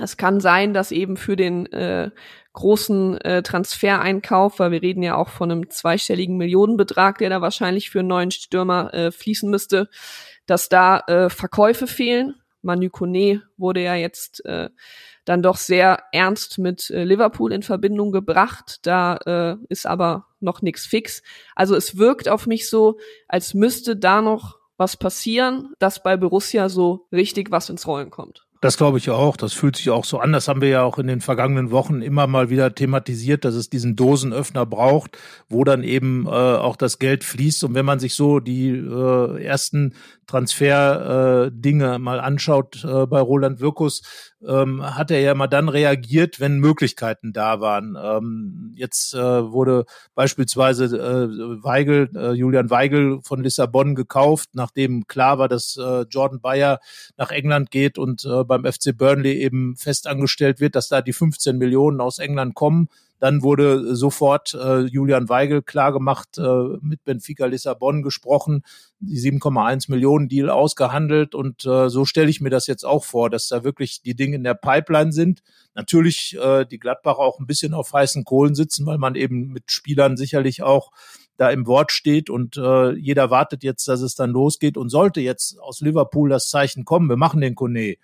Es 0.00 0.16
kann 0.16 0.40
sein, 0.40 0.74
dass 0.74 0.92
eben 0.92 1.16
für 1.16 1.34
den 1.34 1.66
äh, 1.72 2.10
großen 2.52 3.20
äh, 3.20 3.42
Transfereinkauf, 3.42 4.60
weil 4.60 4.70
wir 4.70 4.82
reden 4.82 5.02
ja 5.02 5.16
auch 5.16 5.28
von 5.28 5.50
einem 5.50 5.70
zweistelligen 5.70 6.36
Millionenbetrag, 6.36 7.18
der 7.18 7.30
da 7.30 7.40
wahrscheinlich 7.40 7.90
für 7.90 8.00
einen 8.00 8.08
neuen 8.08 8.30
Stürmer 8.30 8.94
äh, 8.94 9.10
fließen 9.10 9.50
müsste, 9.50 9.88
dass 10.46 10.68
da 10.68 11.00
äh, 11.08 11.28
Verkäufe 11.30 11.88
fehlen. 11.88 12.36
Manu 12.62 12.90
Kone 12.90 13.42
wurde 13.56 13.82
ja 13.82 13.94
jetzt 13.94 14.44
äh, 14.44 14.70
dann 15.28 15.42
doch 15.42 15.56
sehr 15.56 16.04
ernst 16.12 16.58
mit 16.58 16.90
äh, 16.90 17.04
Liverpool 17.04 17.52
in 17.52 17.62
Verbindung 17.62 18.12
gebracht. 18.12 18.80
Da 18.82 19.16
äh, 19.26 19.56
ist 19.68 19.86
aber 19.86 20.26
noch 20.40 20.62
nichts 20.62 20.86
fix. 20.86 21.22
Also 21.54 21.74
es 21.74 21.98
wirkt 21.98 22.28
auf 22.28 22.46
mich 22.46 22.68
so, 22.68 22.98
als 23.28 23.54
müsste 23.54 23.96
da 23.96 24.22
noch 24.22 24.58
was 24.78 24.96
passieren, 24.96 25.74
dass 25.78 26.02
bei 26.02 26.16
Borussia 26.16 26.68
so 26.68 27.06
richtig 27.12 27.50
was 27.50 27.68
ins 27.68 27.86
Rollen 27.86 28.10
kommt. 28.10 28.47
Das 28.60 28.76
glaube 28.76 28.98
ich 28.98 29.08
auch. 29.10 29.36
Das 29.36 29.52
fühlt 29.52 29.76
sich 29.76 29.88
auch 29.90 30.04
so 30.04 30.18
an. 30.18 30.32
Das 30.32 30.48
haben 30.48 30.60
wir 30.60 30.68
ja 30.68 30.82
auch 30.82 30.98
in 30.98 31.06
den 31.06 31.20
vergangenen 31.20 31.70
Wochen 31.70 32.02
immer 32.02 32.26
mal 32.26 32.50
wieder 32.50 32.74
thematisiert, 32.74 33.44
dass 33.44 33.54
es 33.54 33.70
diesen 33.70 33.94
Dosenöffner 33.94 34.66
braucht, 34.66 35.16
wo 35.48 35.62
dann 35.62 35.84
eben 35.84 36.26
äh, 36.26 36.30
auch 36.30 36.74
das 36.74 36.98
Geld 36.98 37.22
fließt. 37.22 37.62
Und 37.62 37.74
wenn 37.74 37.84
man 37.84 38.00
sich 38.00 38.14
so 38.14 38.40
die 38.40 38.70
äh, 38.70 39.44
ersten 39.44 39.94
Transfer-Dinge 40.26 41.94
äh, 41.94 41.98
mal 41.98 42.18
anschaut 42.18 42.84
äh, 42.84 43.06
bei 43.06 43.20
Roland 43.20 43.60
Wirkus, 43.60 44.02
ähm, 44.46 44.84
hat 44.84 45.10
er 45.10 45.20
ja 45.20 45.34
mal 45.34 45.48
dann 45.48 45.68
reagiert, 45.68 46.38
wenn 46.38 46.58
Möglichkeiten 46.58 47.32
da 47.32 47.60
waren. 47.60 47.96
Ähm, 48.00 48.72
jetzt 48.76 49.14
äh, 49.14 49.18
wurde 49.18 49.84
beispielsweise 50.14 50.84
äh, 50.84 51.64
Weigel, 51.64 52.10
äh, 52.14 52.32
Julian 52.32 52.70
Weigel 52.70 53.20
von 53.22 53.42
Lissabon 53.42 53.94
gekauft, 53.94 54.50
nachdem 54.52 55.06
klar 55.06 55.38
war, 55.38 55.48
dass 55.48 55.76
äh, 55.76 56.02
Jordan 56.10 56.40
Bayer 56.40 56.78
nach 57.16 57.30
England 57.30 57.70
geht 57.70 57.98
und 57.98 58.24
äh, 58.24 58.44
beim 58.48 58.64
FC 58.64 58.96
Burnley 58.96 59.34
eben 59.34 59.76
festangestellt 59.76 60.58
wird, 60.58 60.74
dass 60.74 60.88
da 60.88 61.02
die 61.02 61.12
15 61.12 61.56
Millionen 61.56 62.00
aus 62.00 62.18
England 62.18 62.54
kommen. 62.54 62.88
Dann 63.20 63.42
wurde 63.42 63.96
sofort 63.96 64.54
äh, 64.54 64.80
Julian 64.82 65.28
Weigel 65.28 65.62
klargemacht, 65.62 66.38
äh, 66.38 66.78
mit 66.80 67.04
Benfica 67.04 67.46
Lissabon 67.46 68.02
gesprochen, 68.02 68.62
die 69.00 69.18
7,1 69.18 69.90
Millionen 69.90 70.28
Deal 70.28 70.50
ausgehandelt 70.50 71.34
und 71.34 71.64
äh, 71.64 71.88
so 71.88 72.04
stelle 72.04 72.30
ich 72.30 72.40
mir 72.40 72.50
das 72.50 72.66
jetzt 72.68 72.84
auch 72.84 73.04
vor, 73.04 73.28
dass 73.28 73.48
da 73.48 73.64
wirklich 73.64 74.02
die 74.02 74.14
Dinge 74.14 74.36
in 74.36 74.44
der 74.44 74.54
Pipeline 74.54 75.12
sind. 75.12 75.42
Natürlich 75.74 76.36
äh, 76.40 76.64
die 76.64 76.78
Gladbacher 76.78 77.18
auch 77.18 77.40
ein 77.40 77.46
bisschen 77.46 77.74
auf 77.74 77.92
heißen 77.92 78.24
Kohlen 78.24 78.54
sitzen, 78.54 78.86
weil 78.86 78.98
man 78.98 79.16
eben 79.16 79.48
mit 79.48 79.70
Spielern 79.72 80.16
sicherlich 80.16 80.62
auch 80.62 80.90
da 81.38 81.50
im 81.50 81.66
Wort 81.66 81.92
steht 81.92 82.30
und 82.30 82.56
äh, 82.56 82.92
jeder 82.94 83.30
wartet 83.30 83.62
jetzt, 83.62 83.86
dass 83.86 84.00
es 84.00 84.16
dann 84.16 84.30
losgeht 84.30 84.76
und 84.76 84.90
sollte 84.90 85.20
jetzt 85.20 85.58
aus 85.60 85.80
Liverpool 85.80 86.28
das 86.28 86.50
Zeichen 86.50 86.84
kommen, 86.84 87.08
wir 87.08 87.16
machen 87.16 87.40
den 87.40 87.54
Kone, 87.54 87.96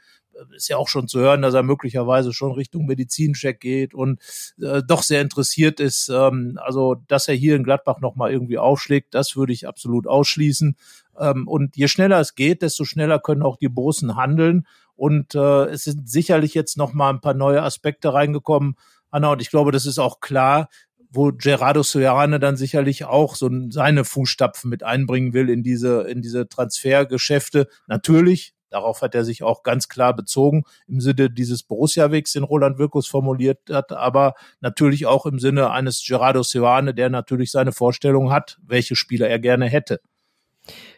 ist 0.54 0.68
ja 0.68 0.76
auch 0.76 0.88
schon 0.88 1.08
zu 1.08 1.20
hören, 1.20 1.42
dass 1.42 1.54
er 1.54 1.62
möglicherweise 1.62 2.32
schon 2.32 2.52
Richtung 2.52 2.86
Medizincheck 2.86 3.60
geht 3.60 3.94
und 3.94 4.20
äh, 4.60 4.82
doch 4.86 5.02
sehr 5.02 5.20
interessiert 5.20 5.80
ist. 5.80 6.08
Ähm, 6.08 6.58
also, 6.62 6.96
dass 7.08 7.28
er 7.28 7.34
hier 7.34 7.56
in 7.56 7.64
Gladbach 7.64 8.00
nochmal 8.00 8.32
irgendwie 8.32 8.58
aufschlägt, 8.58 9.14
das 9.14 9.36
würde 9.36 9.52
ich 9.52 9.66
absolut 9.66 10.06
ausschließen. 10.06 10.76
Ähm, 11.18 11.48
und 11.48 11.76
je 11.76 11.88
schneller 11.88 12.20
es 12.20 12.34
geht, 12.34 12.62
desto 12.62 12.84
schneller 12.84 13.18
können 13.18 13.42
auch 13.42 13.56
die 13.56 13.68
Borussen 13.68 14.16
handeln. 14.16 14.66
Und 14.96 15.34
äh, 15.34 15.64
es 15.66 15.84
sind 15.84 16.08
sicherlich 16.08 16.54
jetzt 16.54 16.76
nochmal 16.76 17.12
ein 17.12 17.20
paar 17.20 17.34
neue 17.34 17.62
Aspekte 17.62 18.12
reingekommen. 18.12 18.76
Anna, 19.10 19.32
und 19.32 19.42
ich 19.42 19.50
glaube, 19.50 19.72
das 19.72 19.86
ist 19.86 19.98
auch 19.98 20.20
klar, 20.20 20.68
wo 21.10 21.32
Gerardo 21.32 21.82
Sojane 21.82 22.40
dann 22.40 22.56
sicherlich 22.56 23.04
auch 23.04 23.36
so 23.36 23.48
seine 23.70 24.04
Fußstapfen 24.04 24.68
mit 24.68 24.82
einbringen 24.82 25.32
will 25.32 25.48
in 25.48 25.62
diese, 25.62 26.02
in 26.02 26.22
diese 26.22 26.48
Transfergeschäfte. 26.48 27.68
Natürlich, 27.86 28.53
Darauf 28.74 29.02
hat 29.02 29.14
er 29.14 29.24
sich 29.24 29.44
auch 29.44 29.62
ganz 29.62 29.88
klar 29.88 30.16
bezogen 30.16 30.64
im 30.88 31.00
Sinne 31.00 31.30
dieses 31.30 31.62
Borussia-Wegs, 31.62 32.32
den 32.32 32.42
Roland 32.42 32.76
Wirkus 32.76 33.06
formuliert 33.06 33.60
hat, 33.70 33.92
aber 33.92 34.34
natürlich 34.60 35.06
auch 35.06 35.26
im 35.26 35.38
Sinne 35.38 35.70
eines 35.70 36.04
Gerardo 36.04 36.42
Seoane, 36.42 36.92
der 36.92 37.08
natürlich 37.08 37.52
seine 37.52 37.70
Vorstellung 37.70 38.32
hat, 38.32 38.58
welche 38.66 38.96
Spieler 38.96 39.28
er 39.28 39.38
gerne 39.38 39.66
hätte. 39.66 40.00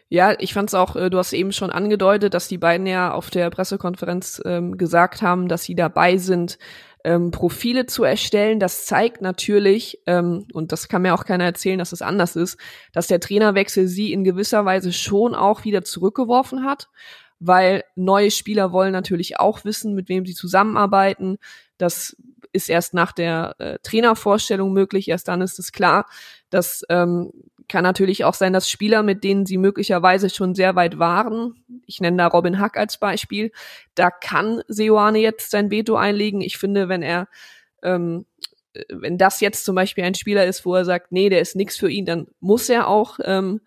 Ja, 0.09 0.33
ich 0.39 0.55
fand 0.55 0.69
es 0.69 0.73
auch, 0.73 0.95
äh, 0.95 1.11
du 1.11 1.19
hast 1.19 1.33
eben 1.33 1.51
schon 1.51 1.69
angedeutet, 1.69 2.33
dass 2.33 2.47
die 2.47 2.57
beiden 2.57 2.87
ja 2.87 3.13
auf 3.13 3.29
der 3.29 3.51
Pressekonferenz 3.51 4.41
ähm, 4.43 4.75
gesagt 4.75 5.21
haben, 5.21 5.47
dass 5.47 5.63
sie 5.63 5.75
dabei 5.75 6.17
sind, 6.17 6.57
ähm, 7.03 7.31
Profile 7.31 7.85
zu 7.85 8.03
erstellen. 8.03 8.59
Das 8.59 8.85
zeigt 8.85 9.21
natürlich, 9.21 9.99
ähm, 10.07 10.47
und 10.53 10.71
das 10.71 10.87
kann 10.87 11.03
mir 11.03 11.13
auch 11.13 11.25
keiner 11.25 11.43
erzählen, 11.43 11.77
dass 11.77 11.91
es 11.91 12.01
anders 12.01 12.35
ist, 12.35 12.57
dass 12.91 13.05
der 13.05 13.19
Trainerwechsel 13.19 13.87
sie 13.87 14.11
in 14.11 14.23
gewisser 14.23 14.65
Weise 14.65 14.91
schon 14.91 15.35
auch 15.35 15.63
wieder 15.63 15.83
zurückgeworfen 15.83 16.65
hat, 16.65 16.89
weil 17.39 17.83
neue 17.95 18.31
Spieler 18.31 18.71
wollen 18.71 18.91
natürlich 18.91 19.39
auch 19.39 19.65
wissen, 19.65 19.93
mit 19.93 20.09
wem 20.09 20.25
sie 20.25 20.33
zusammenarbeiten. 20.33 21.37
Das 21.77 22.15
ist 22.51 22.69
erst 22.69 22.93
nach 22.93 23.11
der 23.11 23.55
äh, 23.59 23.77
Trainervorstellung 23.83 24.73
möglich, 24.73 25.09
erst 25.09 25.27
dann 25.27 25.41
ist 25.41 25.59
es 25.59 25.71
klar. 25.71 26.05
Das 26.49 26.83
ähm, 26.89 27.31
kann 27.67 27.83
natürlich 27.83 28.23
auch 28.23 28.33
sein, 28.33 28.53
dass 28.53 28.69
Spieler, 28.69 29.03
mit 29.03 29.23
denen 29.23 29.45
sie 29.45 29.57
möglicherweise 29.57 30.29
schon 30.29 30.55
sehr 30.55 30.75
weit 30.75 30.99
waren, 30.99 31.55
ich 31.85 32.01
nenne 32.01 32.17
da 32.17 32.27
Robin 32.27 32.59
Hack 32.59 32.77
als 32.77 32.97
Beispiel, 32.97 33.51
da 33.95 34.09
kann 34.09 34.61
Seoane 34.67 35.19
jetzt 35.19 35.51
sein 35.51 35.71
Veto 35.71 35.95
einlegen. 35.95 36.41
Ich 36.41 36.57
finde, 36.57 36.89
wenn 36.89 37.01
er, 37.01 37.27
ähm, 37.83 38.25
wenn 38.89 39.17
das 39.17 39.39
jetzt 39.41 39.65
zum 39.65 39.75
Beispiel 39.75 40.03
ein 40.03 40.15
Spieler 40.15 40.45
ist, 40.45 40.65
wo 40.65 40.75
er 40.75 40.85
sagt, 40.85 41.11
nee, 41.11 41.29
der 41.29 41.41
ist 41.41 41.55
nix 41.55 41.77
für 41.77 41.89
ihn, 41.89 42.05
dann 42.05 42.27
muss 42.39 42.69
er 42.69 42.87
auch 42.87 43.19
ähm, 43.23 43.61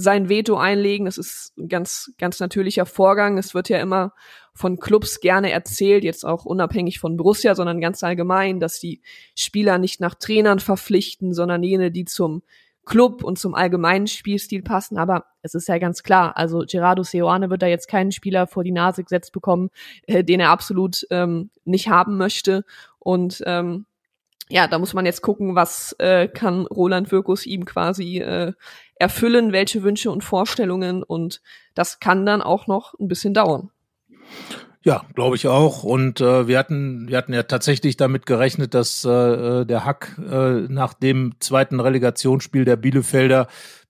sein 0.00 0.28
Veto 0.28 0.56
einlegen. 0.56 1.04
Das 1.06 1.18
ist 1.18 1.56
ein 1.58 1.68
ganz, 1.68 2.12
ganz 2.18 2.40
natürlicher 2.40 2.86
Vorgang. 2.86 3.38
Es 3.38 3.54
wird 3.54 3.68
ja 3.68 3.78
immer 3.80 4.12
von 4.54 4.78
Clubs 4.78 5.20
gerne 5.20 5.50
erzählt, 5.50 6.04
jetzt 6.04 6.24
auch 6.24 6.44
unabhängig 6.44 6.98
von 6.98 7.16
Borussia, 7.16 7.54
sondern 7.54 7.80
ganz 7.80 8.02
allgemein, 8.02 8.60
dass 8.60 8.80
die 8.80 9.00
Spieler 9.36 9.78
nicht 9.78 10.00
nach 10.00 10.14
Trainern 10.14 10.58
verpflichten, 10.58 11.32
sondern 11.32 11.62
jene, 11.62 11.90
die 11.90 12.04
zum 12.04 12.42
Club 12.84 13.22
und 13.22 13.38
zum 13.38 13.54
allgemeinen 13.54 14.06
Spielstil 14.06 14.62
passen. 14.62 14.98
Aber 14.98 15.26
es 15.42 15.54
ist 15.54 15.68
ja 15.68 15.78
ganz 15.78 16.02
klar, 16.02 16.36
also 16.36 16.64
Gerardo 16.68 17.02
Seoane 17.02 17.50
wird 17.50 17.62
da 17.62 17.66
jetzt 17.66 17.88
keinen 17.88 18.10
Spieler 18.10 18.46
vor 18.46 18.64
die 18.64 18.72
Nase 18.72 19.04
gesetzt 19.04 19.32
bekommen, 19.32 19.70
äh, 20.06 20.24
den 20.24 20.40
er 20.40 20.50
absolut 20.50 21.06
ähm, 21.10 21.50
nicht 21.64 21.88
haben 21.88 22.16
möchte. 22.16 22.64
Und 22.98 23.42
ähm, 23.46 23.86
ja, 24.50 24.66
da 24.66 24.78
muss 24.78 24.94
man 24.94 25.06
jetzt 25.06 25.22
gucken, 25.22 25.54
was 25.54 25.94
äh, 25.98 26.28
kann 26.28 26.66
Roland 26.66 27.10
Wirkus 27.12 27.46
ihm 27.46 27.64
quasi 27.64 28.18
äh, 28.18 28.52
erfüllen, 28.96 29.52
welche 29.52 29.82
Wünsche 29.82 30.10
und 30.10 30.24
Vorstellungen. 30.24 31.02
Und 31.02 31.40
das 31.74 32.00
kann 32.00 32.26
dann 32.26 32.42
auch 32.42 32.66
noch 32.66 32.94
ein 32.98 33.08
bisschen 33.08 33.32
dauern. 33.32 33.70
Ja, 34.82 35.04
glaube 35.14 35.36
ich 35.36 35.46
auch. 35.46 35.84
Und 35.84 36.20
äh, 36.20 36.48
wir 36.48 36.58
hatten, 36.58 37.06
wir 37.08 37.18
hatten 37.18 37.34
ja 37.34 37.42
tatsächlich 37.42 37.96
damit 37.96 38.24
gerechnet, 38.24 38.72
dass 38.74 39.04
äh, 39.04 39.66
der 39.66 39.84
Hack 39.84 40.18
äh, 40.18 40.66
nach 40.68 40.94
dem 40.94 41.34
zweiten 41.38 41.80
Relegationsspiel 41.80 42.64
der 42.64 42.76
Bielefelder 42.76 43.46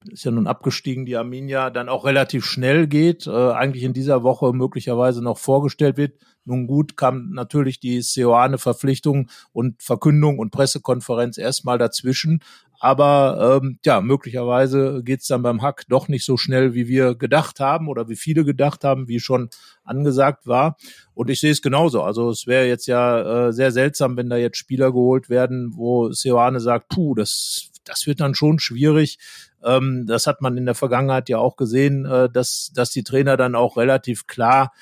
ist 0.08 0.24
ja 0.24 0.30
nun 0.30 0.46
abgestiegen, 0.46 1.04
die 1.04 1.16
Arminia, 1.16 1.70
dann 1.70 1.88
auch 1.88 2.04
relativ 2.06 2.44
schnell 2.44 2.86
geht, 2.86 3.26
äh, 3.26 3.30
eigentlich 3.30 3.84
in 3.84 3.92
dieser 3.92 4.22
Woche 4.22 4.52
möglicherweise 4.52 5.22
noch 5.22 5.38
vorgestellt 5.38 5.96
wird. 5.96 6.14
Nun 6.50 6.66
gut, 6.66 6.96
kam 6.96 7.30
natürlich 7.30 7.78
die 7.78 8.02
Seoane-Verpflichtung 8.02 9.30
und 9.52 9.80
Verkündung 9.80 10.40
und 10.40 10.50
Pressekonferenz 10.50 11.38
erstmal 11.38 11.78
dazwischen. 11.78 12.42
Aber 12.82 13.60
ähm, 13.62 13.78
ja, 13.84 14.00
möglicherweise 14.00 15.02
geht's 15.04 15.28
dann 15.28 15.42
beim 15.42 15.62
Hack 15.62 15.84
doch 15.88 16.08
nicht 16.08 16.24
so 16.24 16.36
schnell, 16.36 16.74
wie 16.74 16.88
wir 16.88 17.14
gedacht 17.14 17.60
haben 17.60 17.88
oder 17.88 18.08
wie 18.08 18.16
viele 18.16 18.44
gedacht 18.44 18.84
haben, 18.84 19.06
wie 19.06 19.20
schon 19.20 19.50
angesagt 19.84 20.46
war. 20.46 20.76
Und 21.14 21.30
ich 21.30 21.40
sehe 21.40 21.52
es 21.52 21.62
genauso. 21.62 22.02
Also 22.02 22.30
es 22.30 22.46
wäre 22.46 22.66
jetzt 22.66 22.86
ja 22.86 23.48
äh, 23.48 23.52
sehr 23.52 23.70
seltsam, 23.70 24.16
wenn 24.16 24.30
da 24.30 24.36
jetzt 24.36 24.56
Spieler 24.56 24.92
geholt 24.92 25.28
werden, 25.28 25.72
wo 25.76 26.10
Seoane 26.10 26.58
sagt, 26.58 26.88
puh, 26.88 27.14
das, 27.14 27.70
das 27.84 28.06
wird 28.06 28.20
dann 28.20 28.34
schon 28.34 28.58
schwierig. 28.58 29.18
Ähm, 29.62 30.06
das 30.06 30.26
hat 30.26 30.40
man 30.40 30.56
in 30.56 30.64
der 30.64 30.74
Vergangenheit 30.74 31.28
ja 31.28 31.38
auch 31.38 31.56
gesehen, 31.56 32.06
äh, 32.06 32.30
dass, 32.30 32.72
dass 32.74 32.90
die 32.90 33.04
Trainer 33.04 33.36
dann 33.36 33.54
auch 33.54 33.76
relativ 33.76 34.26
klar 34.26 34.72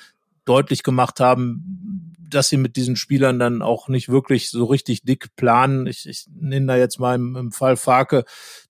deutlich 0.45 0.83
gemacht 0.83 1.19
haben, 1.19 2.15
dass 2.29 2.49
sie 2.49 2.57
mit 2.57 2.75
diesen 2.75 2.95
Spielern 2.95 3.39
dann 3.39 3.61
auch 3.61 3.87
nicht 3.87 4.09
wirklich 4.09 4.51
so 4.51 4.65
richtig 4.65 5.01
dick 5.03 5.35
planen. 5.35 5.87
Ich, 5.87 6.07
ich 6.07 6.27
nenne 6.33 6.67
da 6.67 6.77
jetzt 6.77 6.99
mal 6.99 7.15
im, 7.15 7.35
im 7.35 7.51
Fall 7.51 7.75
Farke 7.75 8.23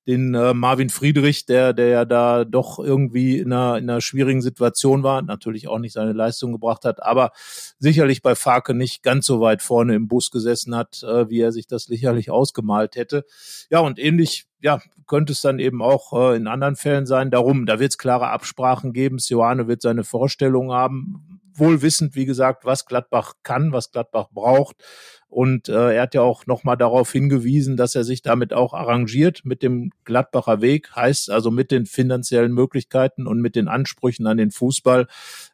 den 0.09 0.33
äh, 0.33 0.55
Marvin 0.55 0.89
Friedrich, 0.89 1.45
der, 1.45 1.71
der 1.71 1.87
ja 1.87 2.03
da 2.03 2.43
doch 2.43 2.79
irgendwie 2.79 3.37
in 3.37 3.53
einer, 3.53 3.77
in 3.77 3.87
einer 3.87 4.01
schwierigen 4.01 4.41
Situation 4.41 5.03
war, 5.03 5.21
natürlich 5.21 5.67
auch 5.67 5.77
nicht 5.77 5.93
seine 5.93 6.13
Leistung 6.13 6.51
gebracht 6.51 6.83
hat, 6.83 7.03
aber 7.03 7.31
sicherlich 7.77 8.23
bei 8.23 8.33
Farke 8.33 8.73
nicht 8.73 9.03
ganz 9.03 9.27
so 9.27 9.39
weit 9.39 9.61
vorne 9.61 9.93
im 9.93 10.07
Bus 10.07 10.31
gesessen 10.31 10.75
hat, 10.75 11.03
äh, 11.03 11.29
wie 11.29 11.41
er 11.41 11.51
sich 11.51 11.67
das 11.67 11.83
sicherlich 11.83 12.31
ausgemalt 12.31 12.95
hätte. 12.95 13.23
Ja, 13.69 13.81
und 13.81 13.99
ähnlich 13.99 14.47
ja, 14.61 14.81
könnte 15.05 15.33
es 15.33 15.41
dann 15.41 15.59
eben 15.59 15.83
auch 15.83 16.31
äh, 16.31 16.35
in 16.35 16.47
anderen 16.47 16.75
Fällen 16.75 17.05
sein. 17.05 17.29
Darum, 17.29 17.67
da 17.67 17.79
wird 17.79 17.91
es 17.91 17.99
klare 17.99 18.29
Absprachen 18.29 18.93
geben. 18.93 19.19
Sioane 19.19 19.67
wird 19.67 19.83
seine 19.83 20.03
Vorstellung 20.03 20.73
haben 20.73 21.39
wohl 21.59 21.81
wissend, 21.81 22.15
wie 22.15 22.25
gesagt, 22.25 22.65
was 22.65 22.85
Gladbach 22.85 23.33
kann, 23.43 23.71
was 23.71 23.91
Gladbach 23.91 24.27
braucht. 24.31 24.77
Und 25.29 25.69
äh, 25.69 25.93
er 25.93 26.01
hat 26.01 26.15
ja 26.15 26.21
auch 26.21 26.47
nochmal 26.47 26.75
darauf 26.75 27.11
hingewiesen, 27.11 27.77
dass 27.77 27.93
er 27.93 28.03
sich 28.03 28.23
damit 28.23 28.51
auch 28.51 28.73
arrangiert 28.73 29.45
mit 29.45 29.61
dem 29.61 29.91
Gladbacher 30.03 30.59
Weg, 30.61 30.95
heißt 30.95 31.29
also 31.29 31.51
mit 31.51 31.69
den 31.69 31.85
finanziellen 31.85 32.51
Möglichkeiten 32.51 33.27
und 33.27 33.39
mit 33.39 33.55
den 33.55 33.67
Ansprüchen 33.67 34.25
an 34.25 34.37
den 34.37 34.49
Fußball. 34.49 35.07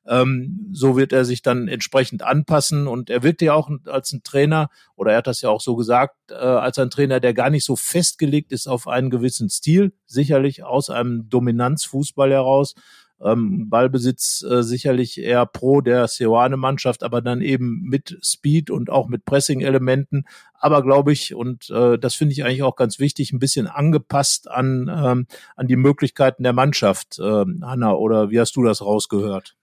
Ähm, 0.08 0.70
so 0.72 0.96
wird 0.96 1.12
er 1.12 1.26
sich 1.26 1.42
dann 1.42 1.68
entsprechend 1.68 2.24
anpassen. 2.24 2.88
Und 2.88 3.10
er 3.10 3.22
wirkt 3.22 3.42
ja 3.42 3.54
auch 3.54 3.70
als 3.86 4.14
ein 4.14 4.24
Trainer, 4.24 4.70
oder 4.96 5.12
er 5.12 5.18
hat 5.18 5.28
das 5.28 5.42
ja 5.42 5.50
auch 5.50 5.62
so 5.62 5.76
gesagt, 5.76 6.16
äh, 6.32 6.36
als 6.36 6.80
ein 6.80 6.90
Trainer, 6.90 7.20
der 7.20 7.34
gar 7.34 7.50
nicht 7.50 7.66
so 7.66 7.76
festgelegt 7.76 8.54
ist 8.54 8.68
auf 8.68 8.88
einen 8.88 9.10
gewissen 9.10 9.50
Stil, 9.50 9.92
sicherlich 10.06 10.64
aus 10.64 10.90
einem 10.90 11.28
Dominanzfußball 11.30 12.32
heraus, 12.32 12.76
ähm, 13.24 13.70
Ballbesitz 13.70 14.44
äh, 14.44 14.62
sicherlich 14.64 15.22
eher 15.22 15.46
pro 15.46 15.82
der 15.82 16.08
Seoane-Mannschaft, 16.08 17.04
aber 17.04 17.22
dann 17.22 17.42
eben 17.42 17.82
mit 17.84 18.18
Speed 18.22 18.70
und 18.70 18.90
auch 18.90 19.08
mit 19.08 19.26
Pressing-Elementen. 19.26 20.26
Aber 20.54 20.82
glaube 20.84 21.14
ich, 21.14 21.34
und 21.34 21.70
äh, 21.70 21.98
das 21.98 22.16
finde 22.16 22.34
ich 22.34 22.44
eigentlich 22.44 22.64
auch 22.64 22.76
ganz 22.76 23.00
wichtig, 23.00 23.32
ein 23.32 23.40
bisschen 23.40 23.68
angepasst 23.68 24.50
an, 24.50 24.92
ähm, 24.94 25.28
an 25.56 25.68
die 25.68 25.76
Möglichkeiten 25.76 26.44
der 26.44 26.54
Mannschaft. 26.54 27.20
Äh, 27.20 27.46
Hanna, 27.62 27.94
oder 27.94 28.30
wie 28.32 28.40
hast 28.40 28.56
du 28.56 28.64
das 28.64 28.82
rausgehört? 28.82 29.56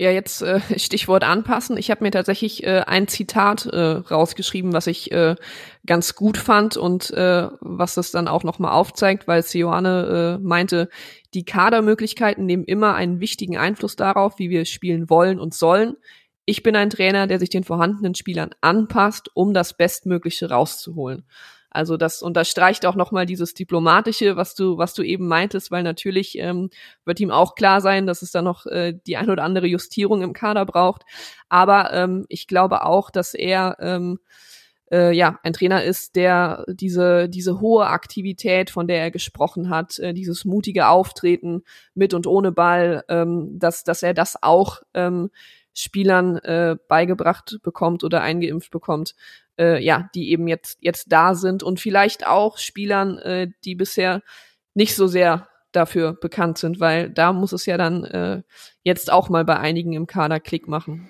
Ja, 0.00 0.10
jetzt 0.10 0.40
äh, 0.40 0.60
Stichwort 0.78 1.24
anpassen. 1.24 1.76
Ich 1.76 1.90
habe 1.90 2.02
mir 2.02 2.10
tatsächlich 2.10 2.64
äh, 2.64 2.84
ein 2.86 3.06
Zitat 3.06 3.66
äh, 3.66 3.78
rausgeschrieben, 3.78 4.72
was 4.72 4.86
ich 4.86 5.12
äh, 5.12 5.34
ganz 5.84 6.14
gut 6.14 6.38
fand 6.38 6.78
und 6.78 7.10
äh, 7.10 7.48
was 7.60 7.96
das 7.96 8.10
dann 8.10 8.26
auch 8.26 8.42
nochmal 8.42 8.72
aufzeigt, 8.72 9.28
weil 9.28 9.42
Sioane 9.42 10.38
äh, 10.40 10.42
meinte, 10.42 10.88
die 11.34 11.44
Kadermöglichkeiten 11.44 12.46
nehmen 12.46 12.64
immer 12.64 12.94
einen 12.94 13.20
wichtigen 13.20 13.58
Einfluss 13.58 13.94
darauf, 13.94 14.38
wie 14.38 14.48
wir 14.48 14.64
spielen 14.64 15.10
wollen 15.10 15.38
und 15.38 15.52
sollen. 15.52 15.96
Ich 16.46 16.62
bin 16.62 16.76
ein 16.76 16.88
Trainer, 16.88 17.26
der 17.26 17.38
sich 17.38 17.50
den 17.50 17.64
vorhandenen 17.64 18.14
Spielern 18.14 18.54
anpasst, 18.62 19.28
um 19.34 19.52
das 19.52 19.76
Bestmögliche 19.76 20.48
rauszuholen. 20.48 21.26
Also 21.70 21.96
das 21.96 22.22
unterstreicht 22.22 22.84
auch 22.84 22.96
nochmal 22.96 23.26
dieses 23.26 23.54
Diplomatische, 23.54 24.36
was 24.36 24.54
du, 24.54 24.76
was 24.76 24.92
du 24.94 25.02
eben 25.02 25.28
meintest, 25.28 25.70
weil 25.70 25.82
natürlich 25.84 26.36
ähm, 26.38 26.70
wird 27.04 27.20
ihm 27.20 27.30
auch 27.30 27.54
klar 27.54 27.80
sein, 27.80 28.06
dass 28.06 28.22
es 28.22 28.32
da 28.32 28.42
noch 28.42 28.66
äh, 28.66 28.94
die 29.06 29.16
ein 29.16 29.30
oder 29.30 29.44
andere 29.44 29.66
Justierung 29.66 30.22
im 30.22 30.32
Kader 30.32 30.66
braucht. 30.66 31.02
Aber 31.48 31.92
ähm, 31.92 32.26
ich 32.28 32.48
glaube 32.48 32.84
auch, 32.84 33.10
dass 33.10 33.34
er 33.34 33.76
ähm, 33.80 34.18
äh, 34.90 35.12
ja 35.12 35.38
ein 35.42 35.52
Trainer 35.52 35.84
ist, 35.84 36.16
der 36.16 36.64
diese 36.68 37.28
diese 37.28 37.60
hohe 37.60 37.86
Aktivität, 37.86 38.70
von 38.70 38.88
der 38.88 39.00
er 39.00 39.10
gesprochen 39.10 39.70
hat, 39.70 39.98
äh, 40.00 40.12
dieses 40.12 40.44
mutige 40.44 40.88
Auftreten 40.88 41.62
mit 41.94 42.14
und 42.14 42.26
ohne 42.26 42.52
Ball, 42.52 43.04
ähm, 43.08 43.58
dass 43.58 43.84
dass 43.84 44.02
er 44.02 44.14
das 44.14 44.42
auch 44.42 44.82
ähm, 44.94 45.30
Spielern 45.74 46.36
äh, 46.38 46.76
beigebracht 46.88 47.58
bekommt 47.62 48.04
oder 48.04 48.22
eingeimpft 48.22 48.70
bekommt, 48.70 49.14
äh, 49.58 49.82
ja, 49.82 50.10
die 50.14 50.30
eben 50.30 50.48
jetzt, 50.48 50.78
jetzt 50.80 51.12
da 51.12 51.34
sind 51.34 51.62
und 51.62 51.80
vielleicht 51.80 52.26
auch 52.26 52.58
Spielern, 52.58 53.18
äh, 53.18 53.48
die 53.64 53.74
bisher 53.74 54.22
nicht 54.74 54.94
so 54.94 55.06
sehr 55.06 55.48
dafür 55.72 56.14
bekannt 56.14 56.58
sind, 56.58 56.80
weil 56.80 57.10
da 57.10 57.32
muss 57.32 57.52
es 57.52 57.66
ja 57.66 57.76
dann 57.76 58.04
äh, 58.04 58.42
jetzt 58.82 59.12
auch 59.12 59.28
mal 59.28 59.44
bei 59.44 59.58
einigen 59.58 59.92
im 59.92 60.06
Kader 60.06 60.40
Klick 60.40 60.66
machen. 60.66 61.08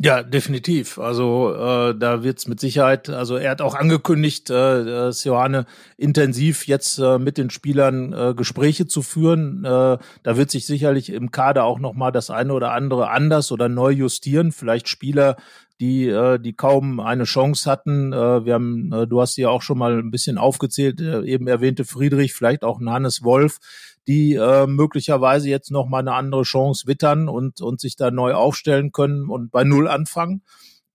Ja, 0.00 0.22
definitiv. 0.22 1.00
Also 1.00 1.52
äh, 1.52 1.98
da 1.98 2.22
wird's 2.22 2.46
mit 2.46 2.60
Sicherheit, 2.60 3.08
also 3.08 3.34
er 3.36 3.50
hat 3.50 3.60
auch 3.60 3.74
angekündigt, 3.74 4.48
äh, 4.48 5.10
Sioane 5.10 5.66
intensiv 5.96 6.68
jetzt 6.68 7.00
äh, 7.00 7.18
mit 7.18 7.36
den 7.36 7.50
Spielern 7.50 8.12
äh, 8.12 8.32
Gespräche 8.36 8.86
zu 8.86 9.02
führen. 9.02 9.64
Äh, 9.64 9.98
da 10.22 10.36
wird 10.36 10.52
sich 10.52 10.66
sicherlich 10.66 11.10
im 11.10 11.32
Kader 11.32 11.64
auch 11.64 11.80
nochmal 11.80 12.12
das 12.12 12.30
eine 12.30 12.52
oder 12.52 12.70
andere 12.74 13.10
anders 13.10 13.50
oder 13.50 13.68
neu 13.68 13.90
justieren. 13.90 14.52
Vielleicht 14.52 14.88
Spieler, 14.88 15.36
die, 15.80 16.06
äh, 16.06 16.38
die 16.38 16.52
kaum 16.52 17.00
eine 17.00 17.24
Chance 17.24 17.68
hatten. 17.68 18.12
Äh, 18.12 18.44
wir 18.44 18.54
haben, 18.54 18.92
äh, 18.92 19.08
du 19.08 19.20
hast 19.20 19.34
sie 19.34 19.42
ja 19.42 19.48
auch 19.48 19.62
schon 19.62 19.78
mal 19.78 19.98
ein 19.98 20.12
bisschen 20.12 20.38
aufgezählt, 20.38 21.00
äh, 21.00 21.24
eben 21.24 21.48
erwähnte 21.48 21.84
Friedrich, 21.84 22.34
vielleicht 22.34 22.62
auch 22.62 22.80
Hannes 22.80 23.24
Wolf, 23.24 23.58
die 24.08 24.34
äh, 24.34 24.66
möglicherweise 24.66 25.48
jetzt 25.50 25.70
noch 25.70 25.86
mal 25.86 25.98
eine 25.98 26.14
andere 26.14 26.42
Chance 26.42 26.86
wittern 26.86 27.28
und, 27.28 27.60
und 27.60 27.80
sich 27.80 27.94
da 27.94 28.10
neu 28.10 28.32
aufstellen 28.32 28.90
können 28.90 29.28
und 29.28 29.50
bei 29.50 29.64
Null 29.64 29.86
anfangen 29.86 30.42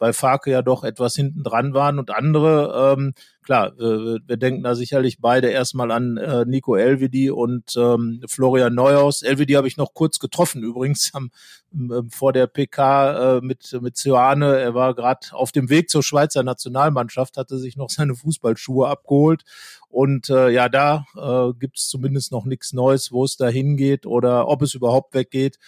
bei 0.04 0.12
Farke 0.12 0.52
ja 0.52 0.62
doch 0.62 0.84
etwas 0.84 1.16
hinten 1.16 1.44
dran 1.44 1.74
waren 1.74 1.98
und 1.98 2.12
andere, 2.12 2.94
ähm, 2.98 3.14
klar, 3.42 3.68
äh, 3.80 4.20
wir 4.28 4.36
denken 4.36 4.62
da 4.62 4.76
sicherlich 4.76 5.22
beide 5.22 5.48
erstmal 5.48 5.92
an 5.92 6.18
äh, 6.18 6.44
Nico 6.44 6.76
Elvedi 6.76 7.32
und 7.32 7.78
ähm, 7.78 8.22
Florian 8.28 8.76
Neuhaus. 8.76 9.22
Elvedi 9.22 9.54
habe 9.54 9.70
ich 9.70 9.78
noch 9.78 9.94
kurz 9.94 10.20
getroffen 10.20 10.62
übrigens 10.62 11.12
am, 11.14 11.32
äh, 11.74 12.02
vor 12.10 12.34
der 12.34 12.48
PK 12.48 13.38
äh, 13.38 13.42
mit 13.42 13.80
mit 13.80 13.96
Cioane. 13.96 14.58
Er 14.60 14.74
war 14.74 14.94
gerade 14.94 15.28
auf 15.32 15.54
dem 15.54 15.70
Weg 15.70 15.90
zur 15.90 16.04
Schweizer 16.04 16.44
Nationalmannschaft, 16.44 17.38
hatte 17.38 17.58
sich 17.58 17.78
noch 17.78 17.90
seine 17.90 18.14
Fußballschuhe 18.14 18.90
abgeholt 18.90 19.44
und 19.88 20.30
äh, 20.30 20.50
ja, 20.50 20.68
da 20.68 21.06
äh, 21.16 21.54
gibt 21.58 21.78
es 21.78 21.88
zumindest 21.88 22.34
noch 22.34 22.44
nichts 22.44 22.74
Neues, 22.74 23.14
wo 23.14 23.24
es 23.24 23.38
da 23.38 23.48
hingeht 23.48 24.06
oder 24.06 24.50
ob 24.50 24.64
es 24.64 24.74
überhaupt 24.74 25.14
weggeht 25.14 25.60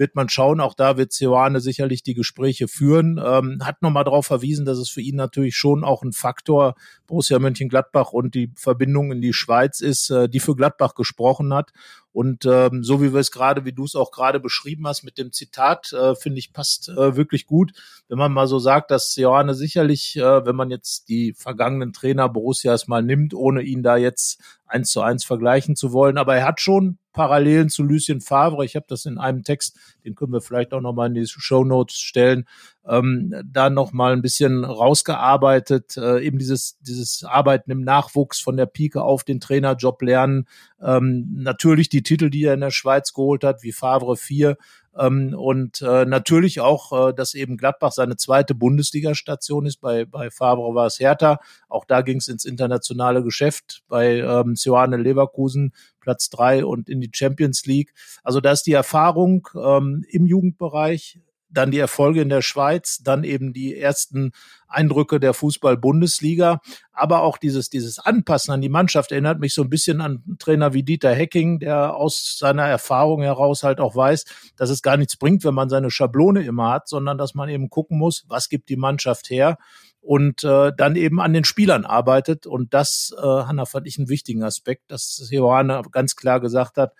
wird 0.00 0.16
man 0.16 0.30
schauen. 0.30 0.60
Auch 0.60 0.74
da 0.74 0.96
wird 0.96 1.12
Ceoane 1.12 1.60
sicherlich 1.60 2.02
die 2.02 2.14
Gespräche 2.14 2.68
führen. 2.68 3.20
Ähm, 3.22 3.58
hat 3.62 3.82
nochmal 3.82 4.04
darauf 4.04 4.26
verwiesen, 4.26 4.64
dass 4.64 4.78
es 4.78 4.88
für 4.88 5.02
ihn 5.02 5.14
natürlich 5.14 5.56
schon 5.56 5.84
auch 5.84 6.02
ein 6.02 6.12
Faktor 6.12 6.74
Borussia 7.06 7.38
Mönchengladbach 7.38 8.12
und 8.12 8.34
die 8.34 8.50
Verbindung 8.56 9.12
in 9.12 9.20
die 9.20 9.34
Schweiz 9.34 9.80
ist, 9.80 10.08
äh, 10.10 10.28
die 10.28 10.40
für 10.40 10.56
Gladbach 10.56 10.94
gesprochen 10.94 11.52
hat. 11.52 11.70
Und 12.12 12.46
ähm, 12.46 12.82
so 12.82 13.02
wie 13.02 13.12
wir 13.12 13.20
es 13.20 13.30
gerade, 13.30 13.66
wie 13.66 13.74
du 13.74 13.84
es 13.84 13.94
auch 13.94 14.10
gerade 14.10 14.40
beschrieben 14.40 14.86
hast 14.86 15.04
mit 15.04 15.18
dem 15.18 15.32
Zitat, 15.32 15.92
äh, 15.92 16.14
finde 16.16 16.38
ich, 16.38 16.54
passt 16.54 16.88
äh, 16.88 17.14
wirklich 17.14 17.46
gut. 17.46 17.72
Wenn 18.08 18.18
man 18.18 18.32
mal 18.32 18.46
so 18.46 18.58
sagt, 18.58 18.90
dass 18.90 19.14
Johanne 19.16 19.54
sicherlich, 19.54 20.16
äh, 20.16 20.46
wenn 20.46 20.56
man 20.56 20.70
jetzt 20.70 21.10
die 21.10 21.34
vergangenen 21.34 21.92
Trainer 21.92 22.30
Borussias 22.30 22.88
mal 22.88 23.02
nimmt, 23.02 23.34
ohne 23.34 23.60
ihn 23.60 23.82
da 23.82 23.98
jetzt 23.98 24.40
eins 24.66 24.90
zu 24.90 25.02
eins 25.02 25.24
vergleichen 25.24 25.76
zu 25.76 25.92
wollen, 25.92 26.16
aber 26.16 26.36
er 26.36 26.46
hat 26.46 26.60
schon 26.60 26.98
Parallelen 27.12 27.68
zu 27.68 27.82
Lucien 27.82 28.20
Favre. 28.20 28.64
Ich 28.64 28.76
habe 28.76 28.86
das 28.88 29.06
in 29.06 29.18
einem 29.18 29.42
Text, 29.42 29.78
den 30.04 30.14
können 30.14 30.32
wir 30.32 30.40
vielleicht 30.40 30.72
auch 30.72 30.80
nochmal 30.80 31.08
in 31.08 31.14
die 31.14 31.26
Show 31.26 31.64
Notes 31.64 31.96
stellen, 31.96 32.46
ähm, 32.86 33.34
da 33.44 33.70
nochmal 33.70 34.12
ein 34.12 34.22
bisschen 34.22 34.64
rausgearbeitet. 34.64 35.96
Äh, 35.96 36.24
eben 36.24 36.38
dieses, 36.38 36.78
dieses 36.80 37.24
Arbeiten 37.24 37.70
im 37.70 37.82
Nachwuchs 37.82 38.40
von 38.40 38.56
der 38.56 38.66
Pike 38.66 39.02
auf 39.02 39.24
den 39.24 39.40
Trainerjob 39.40 40.00
lernen. 40.02 40.46
Ähm, 40.80 41.28
natürlich 41.34 41.88
die 41.88 42.02
Titel, 42.02 42.30
die 42.30 42.44
er 42.44 42.54
in 42.54 42.60
der 42.60 42.70
Schweiz 42.70 43.12
geholt 43.12 43.44
hat, 43.44 43.62
wie 43.62 43.72
Favre 43.72 44.16
4, 44.16 44.56
ähm, 44.98 45.34
und 45.36 45.82
äh, 45.82 46.04
natürlich 46.04 46.60
auch, 46.60 47.10
äh, 47.10 47.14
dass 47.14 47.34
eben 47.34 47.56
Gladbach 47.56 47.92
seine 47.92 48.16
zweite 48.16 48.54
Bundesliga-Station 48.54 49.66
ist. 49.66 49.80
Bei, 49.80 50.04
bei 50.04 50.30
Favre 50.30 50.74
war 50.74 50.86
es 50.86 50.98
Hertha. 50.98 51.38
Auch 51.68 51.84
da 51.84 52.02
ging 52.02 52.18
es 52.18 52.28
ins 52.28 52.44
internationale 52.44 53.22
Geschäft. 53.22 53.82
Bei 53.88 54.18
ähm, 54.18 54.56
Sioane 54.56 54.96
Leverkusen 54.96 55.72
Platz 56.00 56.30
drei 56.30 56.64
und 56.64 56.88
in 56.88 57.00
die 57.00 57.10
Champions 57.12 57.66
League. 57.66 57.92
Also 58.24 58.40
da 58.40 58.52
ist 58.52 58.66
die 58.66 58.72
Erfahrung 58.72 59.46
ähm, 59.54 60.04
im 60.08 60.26
Jugendbereich 60.26 61.20
dann 61.50 61.70
die 61.70 61.78
Erfolge 61.78 62.22
in 62.22 62.28
der 62.28 62.42
Schweiz, 62.42 62.98
dann 63.02 63.24
eben 63.24 63.52
die 63.52 63.76
ersten 63.76 64.32
Eindrücke 64.68 65.18
der 65.18 65.34
Fußball-Bundesliga, 65.34 66.60
aber 66.92 67.22
auch 67.22 67.38
dieses, 67.38 67.70
dieses 67.70 67.98
Anpassen 67.98 68.52
an 68.52 68.60
die 68.60 68.68
Mannschaft 68.68 69.10
erinnert 69.10 69.40
mich 69.40 69.54
so 69.54 69.62
ein 69.62 69.70
bisschen 69.70 70.00
an 70.00 70.22
Trainer 70.38 70.74
wie 70.74 70.82
Dieter 70.82 71.12
Hecking, 71.12 71.58
der 71.58 71.96
aus 71.96 72.36
seiner 72.38 72.64
Erfahrung 72.66 73.22
heraus 73.22 73.62
halt 73.62 73.80
auch 73.80 73.96
weiß, 73.96 74.24
dass 74.56 74.70
es 74.70 74.82
gar 74.82 74.96
nichts 74.96 75.16
bringt, 75.16 75.44
wenn 75.44 75.54
man 75.54 75.68
seine 75.68 75.90
Schablone 75.90 76.42
immer 76.42 76.70
hat, 76.70 76.88
sondern 76.88 77.18
dass 77.18 77.34
man 77.34 77.48
eben 77.48 77.68
gucken 77.68 77.98
muss, 77.98 78.24
was 78.28 78.48
gibt 78.48 78.68
die 78.68 78.76
Mannschaft 78.76 79.30
her 79.30 79.58
und 80.00 80.44
äh, 80.44 80.72
dann 80.76 80.96
eben 80.96 81.20
an 81.20 81.32
den 81.32 81.44
Spielern 81.44 81.84
arbeitet. 81.84 82.46
Und 82.46 82.74
das, 82.74 83.14
äh, 83.18 83.22
Hanna, 83.22 83.66
fand 83.66 83.86
ich 83.86 83.98
einen 83.98 84.08
wichtigen 84.08 84.42
Aspekt, 84.42 84.90
dass 84.90 85.28
Johanna 85.30 85.82
ganz 85.90 86.16
klar 86.16 86.40
gesagt 86.40 86.76
hat, 86.76 86.94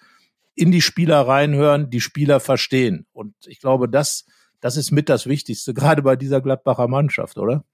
in 0.55 0.71
die 0.71 0.83
Spieler 0.83 1.21
reinhören, 1.21 1.91
die 1.91 2.01
Spieler 2.01 2.41
verstehen. 2.41 3.07
Und 3.13 3.35
ich 3.47 3.61
glaube, 3.61 3.89
das 3.89 4.27
das 4.61 4.77
ist 4.77 4.91
mit 4.91 5.09
das 5.09 5.27
Wichtigste, 5.27 5.75
gerade 5.75 6.03
bei 6.03 6.17
dieser 6.17 6.41
Gladbacher 6.41 6.89
Mannschaft, 6.89 7.39
oder? 7.39 7.65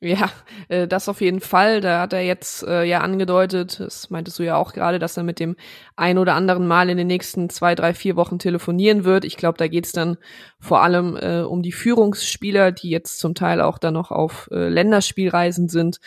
Ja, 0.00 0.30
äh, 0.68 0.86
das 0.86 1.08
auf 1.08 1.20
jeden 1.20 1.40
Fall. 1.40 1.80
Da 1.80 2.00
hat 2.02 2.12
er 2.12 2.20
jetzt 2.20 2.62
äh, 2.64 2.84
ja 2.84 3.00
angedeutet, 3.00 3.80
das 3.80 4.10
meintest 4.10 4.38
du 4.38 4.42
ja 4.42 4.56
auch 4.56 4.72
gerade, 4.72 4.98
dass 4.98 5.16
er 5.16 5.22
mit 5.22 5.40
dem 5.40 5.56
ein 5.96 6.18
oder 6.18 6.34
anderen 6.34 6.66
Mal 6.66 6.90
in 6.90 6.98
den 6.98 7.06
nächsten 7.06 7.48
zwei, 7.48 7.74
drei, 7.74 7.94
vier 7.94 8.14
Wochen 8.16 8.38
telefonieren 8.38 9.04
wird. 9.04 9.24
Ich 9.24 9.36
glaube, 9.36 9.56
da 9.56 9.68
geht's 9.68 9.92
dann 9.92 10.18
vor 10.60 10.82
allem 10.82 11.16
äh, 11.16 11.40
um 11.40 11.62
die 11.62 11.72
Führungsspieler, 11.72 12.72
die 12.72 12.90
jetzt 12.90 13.18
zum 13.18 13.34
Teil 13.34 13.60
auch 13.62 13.78
dann 13.78 13.94
noch 13.94 14.10
auf 14.10 14.48
äh, 14.52 14.68
Länderspielreisen 14.68 15.68
sind. 15.68 16.00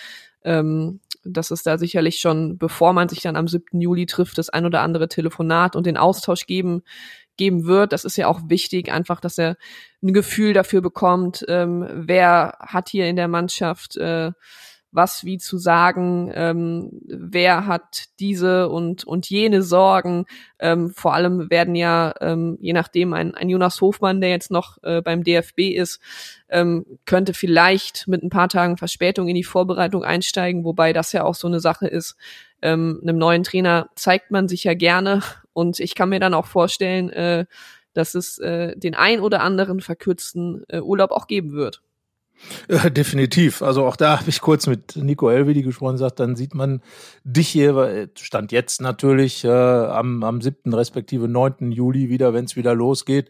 Ähm, 0.44 1.00
dass 1.26 1.52
es 1.52 1.64
da 1.64 1.78
sicherlich 1.78 2.20
schon, 2.20 2.58
bevor 2.58 2.94
man 2.94 3.10
sich 3.10 3.22
dann 3.22 3.36
am 3.36 3.48
7. 3.48 3.82
Juli 3.82 4.06
trifft, 4.06 4.38
das 4.38 4.50
ein 4.50 4.66
oder 4.66 4.82
andere 4.82 5.10
Telefonat 5.10 5.76
und 5.76 5.86
den 5.86 5.98
Austausch 5.98 6.46
geben 6.46 6.82
geben 7.40 7.66
wird. 7.66 7.94
Das 7.94 8.06
ist 8.06 8.18
ja 8.18 8.28
auch 8.28 8.42
wichtig, 8.48 8.92
einfach, 8.92 9.20
dass 9.20 9.40
er 9.40 9.58
ein 10.04 10.14
Gefühl 10.14 10.54
dafür 10.54 10.82
bekommt, 10.82 11.44
ähm, 11.48 11.88
wer 11.92 12.58
hat 12.60 12.90
hier 12.90 13.08
in 13.08 13.16
der 13.16 13.28
Mannschaft 13.28 13.98
äh, 13.98 14.32
was 14.92 15.24
wie 15.24 15.38
zu 15.38 15.58
sagen, 15.58 16.32
ähm, 16.34 16.90
wer 17.06 17.68
hat 17.68 18.06
diese 18.20 18.70
und, 18.70 19.04
und 19.04 19.30
jene 19.30 19.62
Sorgen. 19.62 20.26
Ähm, 20.58 20.90
vor 20.90 21.14
allem 21.14 21.50
werden 21.52 21.76
ja, 21.76 22.14
ähm, 22.22 22.58
je 22.60 22.74
nachdem, 22.74 23.14
ein, 23.14 23.36
ein 23.36 23.50
Jonas 23.50 23.82
Hofmann, 23.82 24.20
der 24.20 24.32
jetzt 24.32 24.50
noch 24.50 24.82
äh, 24.82 25.02
beim 25.02 25.24
DFB 25.24 25.60
ist, 25.76 26.02
ähm, 26.50 26.86
könnte 27.06 27.34
vielleicht 27.34 28.08
mit 28.08 28.24
ein 28.24 28.32
paar 28.32 28.50
Tagen 28.50 28.78
Verspätung 28.78 29.28
in 29.28 29.36
die 29.36 29.44
Vorbereitung 29.44 30.04
einsteigen, 30.04 30.64
wobei 30.64 30.92
das 30.92 31.12
ja 31.12 31.24
auch 31.24 31.36
so 31.36 31.48
eine 31.48 31.60
Sache 31.60 31.88
ist. 31.88 32.16
Ähm, 32.62 33.00
einem 33.04 33.18
neuen 33.18 33.44
Trainer 33.44 33.90
zeigt 33.96 34.32
man 34.32 34.48
sich 34.48 34.64
ja 34.64 34.74
gerne 34.74 35.22
und 35.60 35.80
ich 35.80 35.94
kann 35.94 36.10
mir 36.10 36.20
dann 36.20 36.34
auch 36.34 36.46
vorstellen, 36.46 37.10
äh, 37.10 37.46
dass 37.94 38.16
es 38.16 38.38
äh, 38.40 38.78
den 38.78 38.96
ein 38.96 39.20
oder 39.20 39.42
anderen 39.42 39.82
verkürzten 39.82 40.64
äh, 40.70 40.80
Urlaub 40.80 41.12
auch 41.12 41.28
geben 41.28 41.52
wird. 41.52 41.82
Ja, 42.70 42.90
definitiv. 42.90 43.62
Also 43.62 43.86
auch 43.86 43.98
da 43.98 44.20
habe 44.20 44.30
ich 44.30 44.40
kurz 44.40 44.66
mit 44.66 44.96
Nico 44.96 45.30
Elvedi 45.30 45.62
gesprochen, 45.62 45.98
sagt, 45.98 46.22
dann 46.22 46.38
sieht 46.38 46.56
man 46.56 46.82
dich 47.26 47.50
hier, 47.50 48.10
stand 48.18 48.54
jetzt 48.54 48.80
natürlich 48.80 49.44
äh, 49.44 49.50
am, 49.50 50.24
am 50.24 50.40
7. 50.40 50.74
respektive 50.74 51.28
9. 51.28 51.74
Juli 51.74 52.10
wieder, 52.10 52.34
wenn 52.34 52.46
es 52.46 52.56
wieder 52.56 52.74
losgeht. 52.74 53.30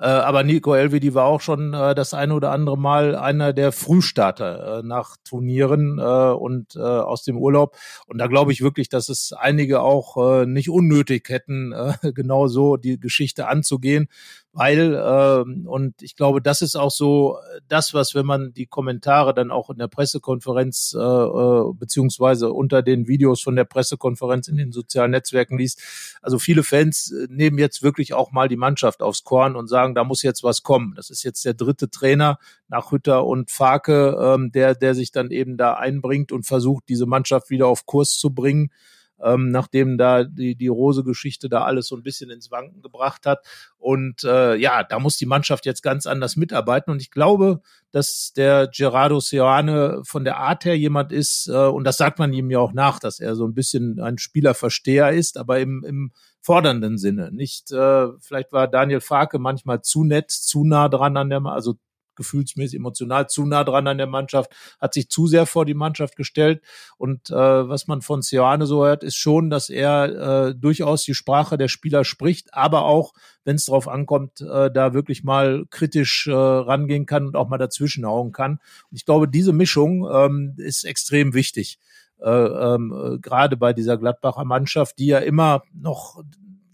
Äh, 0.00 0.06
aber 0.06 0.44
Nico 0.44 0.74
Elvedi 0.74 1.12
war 1.12 1.26
auch 1.26 1.42
schon 1.42 1.74
äh, 1.74 1.94
das 1.94 2.14
eine 2.14 2.32
oder 2.32 2.52
andere 2.52 2.78
Mal 2.78 3.14
einer 3.14 3.52
der 3.52 3.70
Frühstarter 3.70 4.78
äh, 4.78 4.82
nach 4.82 5.18
Turnieren 5.24 5.98
äh, 5.98 6.02
und 6.02 6.74
äh, 6.74 6.80
aus 6.80 7.22
dem 7.22 7.36
Urlaub. 7.36 7.76
Und 8.06 8.16
da 8.16 8.26
glaube 8.26 8.50
ich 8.52 8.62
wirklich, 8.62 8.88
dass 8.88 9.10
es 9.10 9.34
einige 9.38 9.82
auch 9.82 10.16
äh, 10.16 10.46
nicht 10.46 10.70
unnötig 10.70 11.28
hätten, 11.28 11.72
äh, 11.72 11.92
genau 12.14 12.46
so 12.46 12.78
die 12.78 12.98
Geschichte 12.98 13.46
anzugehen, 13.46 14.08
weil, 14.52 14.94
äh, 14.94 15.68
und 15.68 16.02
ich 16.02 16.16
glaube, 16.16 16.42
das 16.42 16.60
ist 16.60 16.74
auch 16.74 16.90
so 16.90 17.38
das, 17.68 17.94
was, 17.94 18.16
wenn 18.16 18.26
man 18.26 18.52
die 18.52 18.66
Kommentare 18.66 19.32
dann 19.32 19.52
auch 19.52 19.70
in 19.70 19.78
der 19.78 19.86
Pressekonferenz 19.86 20.94
äh, 20.98 21.00
äh, 21.00 21.72
beziehungsweise 21.74 22.52
unter 22.52 22.82
den 22.82 23.06
Videos 23.06 23.42
von 23.42 23.54
der 23.54 23.64
Pressekonferenz 23.64 24.48
in 24.48 24.56
den 24.56 24.72
sozialen 24.72 25.12
Netzwerken 25.12 25.56
liest, 25.56 25.80
also 26.20 26.40
viele 26.40 26.64
Fans 26.64 27.12
äh, 27.12 27.28
nehmen 27.30 27.58
jetzt 27.58 27.82
wirklich 27.82 28.12
auch 28.12 28.32
mal 28.32 28.48
die 28.48 28.56
Mannschaft 28.56 29.02
aufs 29.02 29.22
Korn 29.22 29.54
und 29.54 29.68
sagen, 29.68 29.94
da 29.94 30.02
muss 30.02 30.22
jetzt 30.22 30.42
was 30.42 30.64
kommen. 30.64 30.94
Das 30.96 31.10
ist 31.10 31.22
jetzt 31.22 31.44
der 31.44 31.54
dritte 31.54 31.88
Trainer 31.88 32.38
nach 32.66 32.90
Hütter 32.90 33.26
und 33.26 33.52
Farke, 33.52 34.16
ähm, 34.20 34.50
der, 34.50 34.74
der 34.74 34.96
sich 34.96 35.12
dann 35.12 35.30
eben 35.30 35.58
da 35.58 35.74
einbringt 35.74 36.32
und 36.32 36.44
versucht, 36.44 36.84
diese 36.88 37.06
Mannschaft 37.06 37.50
wieder 37.50 37.68
auf 37.68 37.86
Kurs 37.86 38.18
zu 38.18 38.30
bringen 38.30 38.70
ähm, 39.22 39.50
nachdem 39.50 39.98
da 39.98 40.24
die, 40.24 40.56
die 40.56 40.68
Rose-Geschichte 40.68 41.48
da 41.48 41.64
alles 41.64 41.88
so 41.88 41.96
ein 41.96 42.02
bisschen 42.02 42.30
ins 42.30 42.50
Wanken 42.50 42.82
gebracht 42.82 43.26
hat. 43.26 43.44
Und 43.78 44.24
äh, 44.24 44.56
ja, 44.56 44.84
da 44.84 44.98
muss 44.98 45.16
die 45.16 45.26
Mannschaft 45.26 45.66
jetzt 45.66 45.82
ganz 45.82 46.06
anders 46.06 46.36
mitarbeiten. 46.36 46.90
Und 46.90 47.00
ich 47.00 47.10
glaube, 47.10 47.60
dass 47.90 48.32
der 48.34 48.68
Gerardo 48.68 49.20
Seoane 49.20 50.02
von 50.04 50.24
der 50.24 50.38
Art 50.38 50.64
her 50.64 50.76
jemand 50.76 51.12
ist, 51.12 51.48
äh, 51.48 51.52
und 51.52 51.84
das 51.84 51.96
sagt 51.96 52.18
man 52.18 52.32
ihm 52.32 52.50
ja 52.50 52.58
auch 52.58 52.72
nach, 52.72 52.98
dass 52.98 53.20
er 53.20 53.34
so 53.36 53.46
ein 53.46 53.54
bisschen 53.54 54.00
ein 54.00 54.18
Spielerversteher 54.18 55.10
ist, 55.10 55.38
aber 55.38 55.60
im, 55.60 55.84
im 55.84 56.12
fordernden 56.40 56.98
Sinne. 56.98 57.30
Nicht, 57.32 57.70
äh, 57.72 58.08
vielleicht 58.20 58.52
war 58.52 58.68
Daniel 58.68 59.00
Farke 59.00 59.38
manchmal 59.38 59.82
zu 59.82 60.04
nett, 60.04 60.30
zu 60.30 60.64
nah 60.64 60.88
dran 60.88 61.16
an 61.16 61.30
der, 61.30 61.44
also 61.44 61.74
gefühlsmäßig 62.20 62.78
emotional 62.78 63.28
zu 63.28 63.46
nah 63.46 63.64
dran 63.64 63.86
an 63.86 63.96
der 63.96 64.06
Mannschaft, 64.06 64.52
hat 64.78 64.92
sich 64.92 65.08
zu 65.08 65.26
sehr 65.26 65.46
vor 65.46 65.64
die 65.64 65.74
Mannschaft 65.74 66.16
gestellt. 66.16 66.62
Und 66.98 67.30
äh, 67.30 67.34
was 67.34 67.86
man 67.86 68.02
von 68.02 68.20
Seoane 68.20 68.66
so 68.66 68.84
hört, 68.84 69.02
ist 69.02 69.16
schon, 69.16 69.48
dass 69.48 69.70
er 69.70 70.48
äh, 70.48 70.54
durchaus 70.54 71.04
die 71.04 71.14
Sprache 71.14 71.56
der 71.56 71.68
Spieler 71.68 72.04
spricht, 72.04 72.52
aber 72.52 72.84
auch, 72.84 73.14
wenn 73.44 73.56
es 73.56 73.64
darauf 73.64 73.88
ankommt, 73.88 74.42
äh, 74.42 74.70
da 74.70 74.92
wirklich 74.92 75.24
mal 75.24 75.64
kritisch 75.70 76.26
äh, 76.26 76.32
rangehen 76.32 77.06
kann 77.06 77.26
und 77.26 77.36
auch 77.36 77.48
mal 77.48 77.58
dazwischenhauen 77.58 78.32
kann. 78.32 78.60
Und 78.90 78.96
ich 78.96 79.06
glaube, 79.06 79.26
diese 79.26 79.52
Mischung 79.52 80.06
ähm, 80.12 80.54
ist 80.58 80.84
extrem 80.84 81.32
wichtig. 81.32 81.78
Äh, 82.20 82.30
ähm, 82.30 83.18
gerade 83.22 83.56
bei 83.56 83.72
dieser 83.72 83.96
Gladbacher 83.96 84.44
Mannschaft, 84.44 84.98
die 84.98 85.06
ja 85.06 85.18
immer 85.18 85.62
noch 85.72 86.22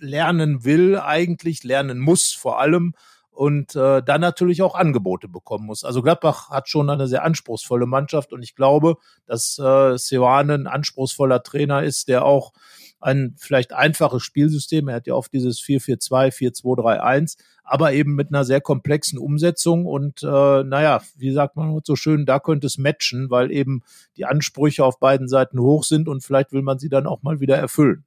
lernen 0.01 0.65
will, 0.65 0.99
eigentlich 0.99 1.63
lernen 1.63 1.99
muss, 2.01 2.33
vor 2.33 2.61
allem 2.61 2.95
und 3.37 3.77
äh, 3.77 4.03
dann 4.03 4.23
natürlich 4.23 4.63
auch 4.63 4.75
Angebote 4.75 5.29
bekommen 5.29 5.67
muss. 5.67 5.85
Also 5.85 6.01
Gladbach 6.01 6.49
hat 6.49 6.71
schon 6.71 6.89
eine 6.89 7.07
sehr 7.07 7.23
anspruchsvolle 7.23 7.85
Mannschaft 7.85 8.33
und 8.33 8.43
ich 8.43 8.55
glaube, 8.55 8.97
dass 9.27 9.59
äh, 9.59 9.99
Seoane 9.99 10.55
ein 10.55 10.67
anspruchsvoller 10.67 11.43
Trainer 11.43 11.83
ist, 11.83 12.09
der 12.09 12.25
auch 12.25 12.53
ein 12.99 13.35
vielleicht 13.37 13.75
einfaches 13.75 14.23
Spielsystem, 14.23 14.89
er 14.89 14.97
hat 14.97 15.07
ja 15.07 15.13
oft 15.13 15.31
dieses 15.35 15.61
4-4-2, 15.61 16.35
4-2-3-1, 16.35 17.37
aber 17.63 17.93
eben 17.93 18.15
mit 18.15 18.31
einer 18.31 18.45
sehr 18.45 18.63
komplexen 18.63 19.19
Umsetzung 19.19 19.85
und 19.85 20.23
äh, 20.23 20.27
naja, 20.65 21.03
wie 21.17 21.33
sagt 21.33 21.57
man 21.57 21.79
so 21.85 21.95
schön, 21.95 22.25
da 22.25 22.41
könnte 22.41 22.67
es 22.67 22.79
matchen, 22.79 23.29
weil 23.29 23.53
eben 23.53 23.83
die 24.17 24.25
Ansprüche 24.25 24.83
auf 24.83 24.99
beiden 24.99 25.29
Seiten 25.29 25.61
hoch 25.61 25.85
sind 25.85 26.09
und 26.09 26.25
vielleicht 26.25 26.53
will 26.53 26.63
man 26.63 26.79
sie 26.79 26.89
dann 26.89 27.07
auch 27.07 27.23
mal 27.23 27.39
wieder 27.39 27.59
erfüllen. 27.59 28.06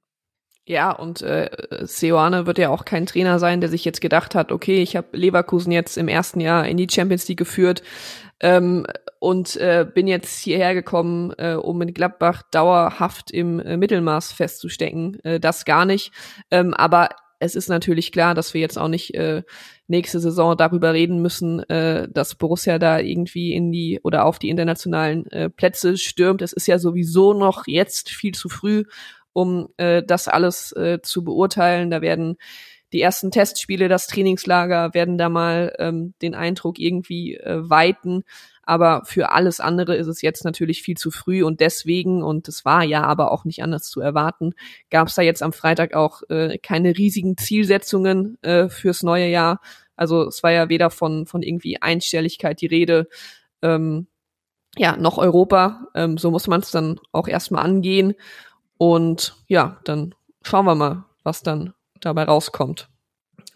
Ja, 0.66 0.92
und 0.92 1.22
äh, 1.22 1.50
Seoane 1.82 2.46
wird 2.46 2.58
ja 2.58 2.68
auch 2.68 2.84
kein 2.84 3.06
Trainer 3.06 3.38
sein, 3.38 3.60
der 3.60 3.70
sich 3.70 3.84
jetzt 3.84 4.00
gedacht 4.00 4.34
hat, 4.34 4.52
okay, 4.52 4.82
ich 4.82 4.94
habe 4.94 5.16
Leverkusen 5.16 5.72
jetzt 5.72 5.96
im 5.96 6.06
ersten 6.06 6.40
Jahr 6.40 6.66
in 6.68 6.76
die 6.76 6.86
Champions 6.88 7.26
League 7.28 7.38
geführt 7.38 7.82
ähm, 8.40 8.86
und 9.18 9.56
äh, 9.56 9.86
bin 9.92 10.06
jetzt 10.06 10.38
hierher 10.38 10.74
gekommen, 10.74 11.32
äh, 11.38 11.54
um 11.54 11.78
mit 11.78 11.94
Gladbach 11.94 12.42
dauerhaft 12.50 13.30
im 13.30 13.58
äh, 13.60 13.76
Mittelmaß 13.76 14.32
festzustecken. 14.32 15.18
Äh, 15.24 15.40
das 15.40 15.64
gar 15.64 15.84
nicht. 15.84 16.12
Ähm, 16.50 16.72
aber 16.74 17.08
es 17.40 17.54
ist 17.54 17.68
natürlich 17.68 18.12
klar, 18.12 18.34
dass 18.34 18.52
wir 18.54 18.60
jetzt 18.60 18.78
auch 18.78 18.88
nicht 18.88 19.14
äh, 19.14 19.42
nächste 19.88 20.20
Saison 20.20 20.56
darüber 20.56 20.92
reden 20.92 21.20
müssen, 21.22 21.60
äh, 21.70 22.06
dass 22.10 22.34
Borussia 22.34 22.78
da 22.78 22.98
irgendwie 22.98 23.54
in 23.54 23.72
die 23.72 23.98
oder 24.02 24.26
auf 24.26 24.38
die 24.38 24.50
internationalen 24.50 25.26
äh, 25.30 25.48
Plätze 25.48 25.96
stürmt. 25.96 26.42
Es 26.42 26.52
ist 26.52 26.66
ja 26.66 26.78
sowieso 26.78 27.32
noch 27.32 27.66
jetzt 27.66 28.10
viel 28.10 28.32
zu 28.32 28.48
früh 28.48 28.84
um 29.32 29.68
äh, 29.76 30.02
das 30.02 30.28
alles 30.28 30.72
äh, 30.72 31.00
zu 31.02 31.24
beurteilen. 31.24 31.90
Da 31.90 32.00
werden 32.00 32.36
die 32.92 33.00
ersten 33.00 33.30
Testspiele, 33.30 33.88
das 33.88 34.06
Trainingslager 34.08 34.94
werden 34.94 35.16
da 35.16 35.28
mal 35.28 35.74
ähm, 35.78 36.14
den 36.22 36.34
Eindruck 36.34 36.78
irgendwie 36.78 37.36
äh, 37.36 37.68
weiten. 37.68 38.24
Aber 38.62 39.02
für 39.04 39.32
alles 39.32 39.58
andere 39.58 39.96
ist 39.96 40.06
es 40.06 40.22
jetzt 40.22 40.44
natürlich 40.44 40.82
viel 40.82 40.96
zu 40.96 41.10
früh 41.10 41.42
und 41.42 41.60
deswegen, 41.60 42.22
und 42.22 42.46
es 42.46 42.64
war 42.64 42.84
ja 42.84 43.02
aber 43.02 43.32
auch 43.32 43.44
nicht 43.44 43.62
anders 43.62 43.84
zu 43.84 44.00
erwarten, 44.00 44.52
gab 44.90 45.08
es 45.08 45.14
da 45.14 45.22
jetzt 45.22 45.42
am 45.42 45.52
Freitag 45.52 45.94
auch 45.94 46.22
äh, 46.28 46.58
keine 46.58 46.96
riesigen 46.96 47.36
Zielsetzungen 47.36 48.38
äh, 48.42 48.68
fürs 48.68 49.02
neue 49.02 49.28
Jahr. 49.28 49.60
Also 49.96 50.26
es 50.26 50.42
war 50.42 50.52
ja 50.52 50.68
weder 50.68 50.90
von, 50.90 51.26
von 51.26 51.42
irgendwie 51.42 51.82
Einstelligkeit 51.82 52.60
die 52.60 52.66
Rede, 52.66 53.08
ähm, 53.62 54.06
ja, 54.76 54.96
noch 54.96 55.18
Europa. 55.18 55.88
Ähm, 55.94 56.16
so 56.16 56.30
muss 56.30 56.46
man 56.46 56.60
es 56.60 56.70
dann 56.70 57.00
auch 57.12 57.28
erstmal 57.28 57.64
angehen. 57.64 58.14
Und 58.80 59.36
ja, 59.46 59.76
dann 59.84 60.14
schauen 60.42 60.64
wir 60.64 60.74
mal, 60.74 61.04
was 61.22 61.42
dann 61.42 61.74
dabei 62.00 62.24
rauskommt. 62.24 62.88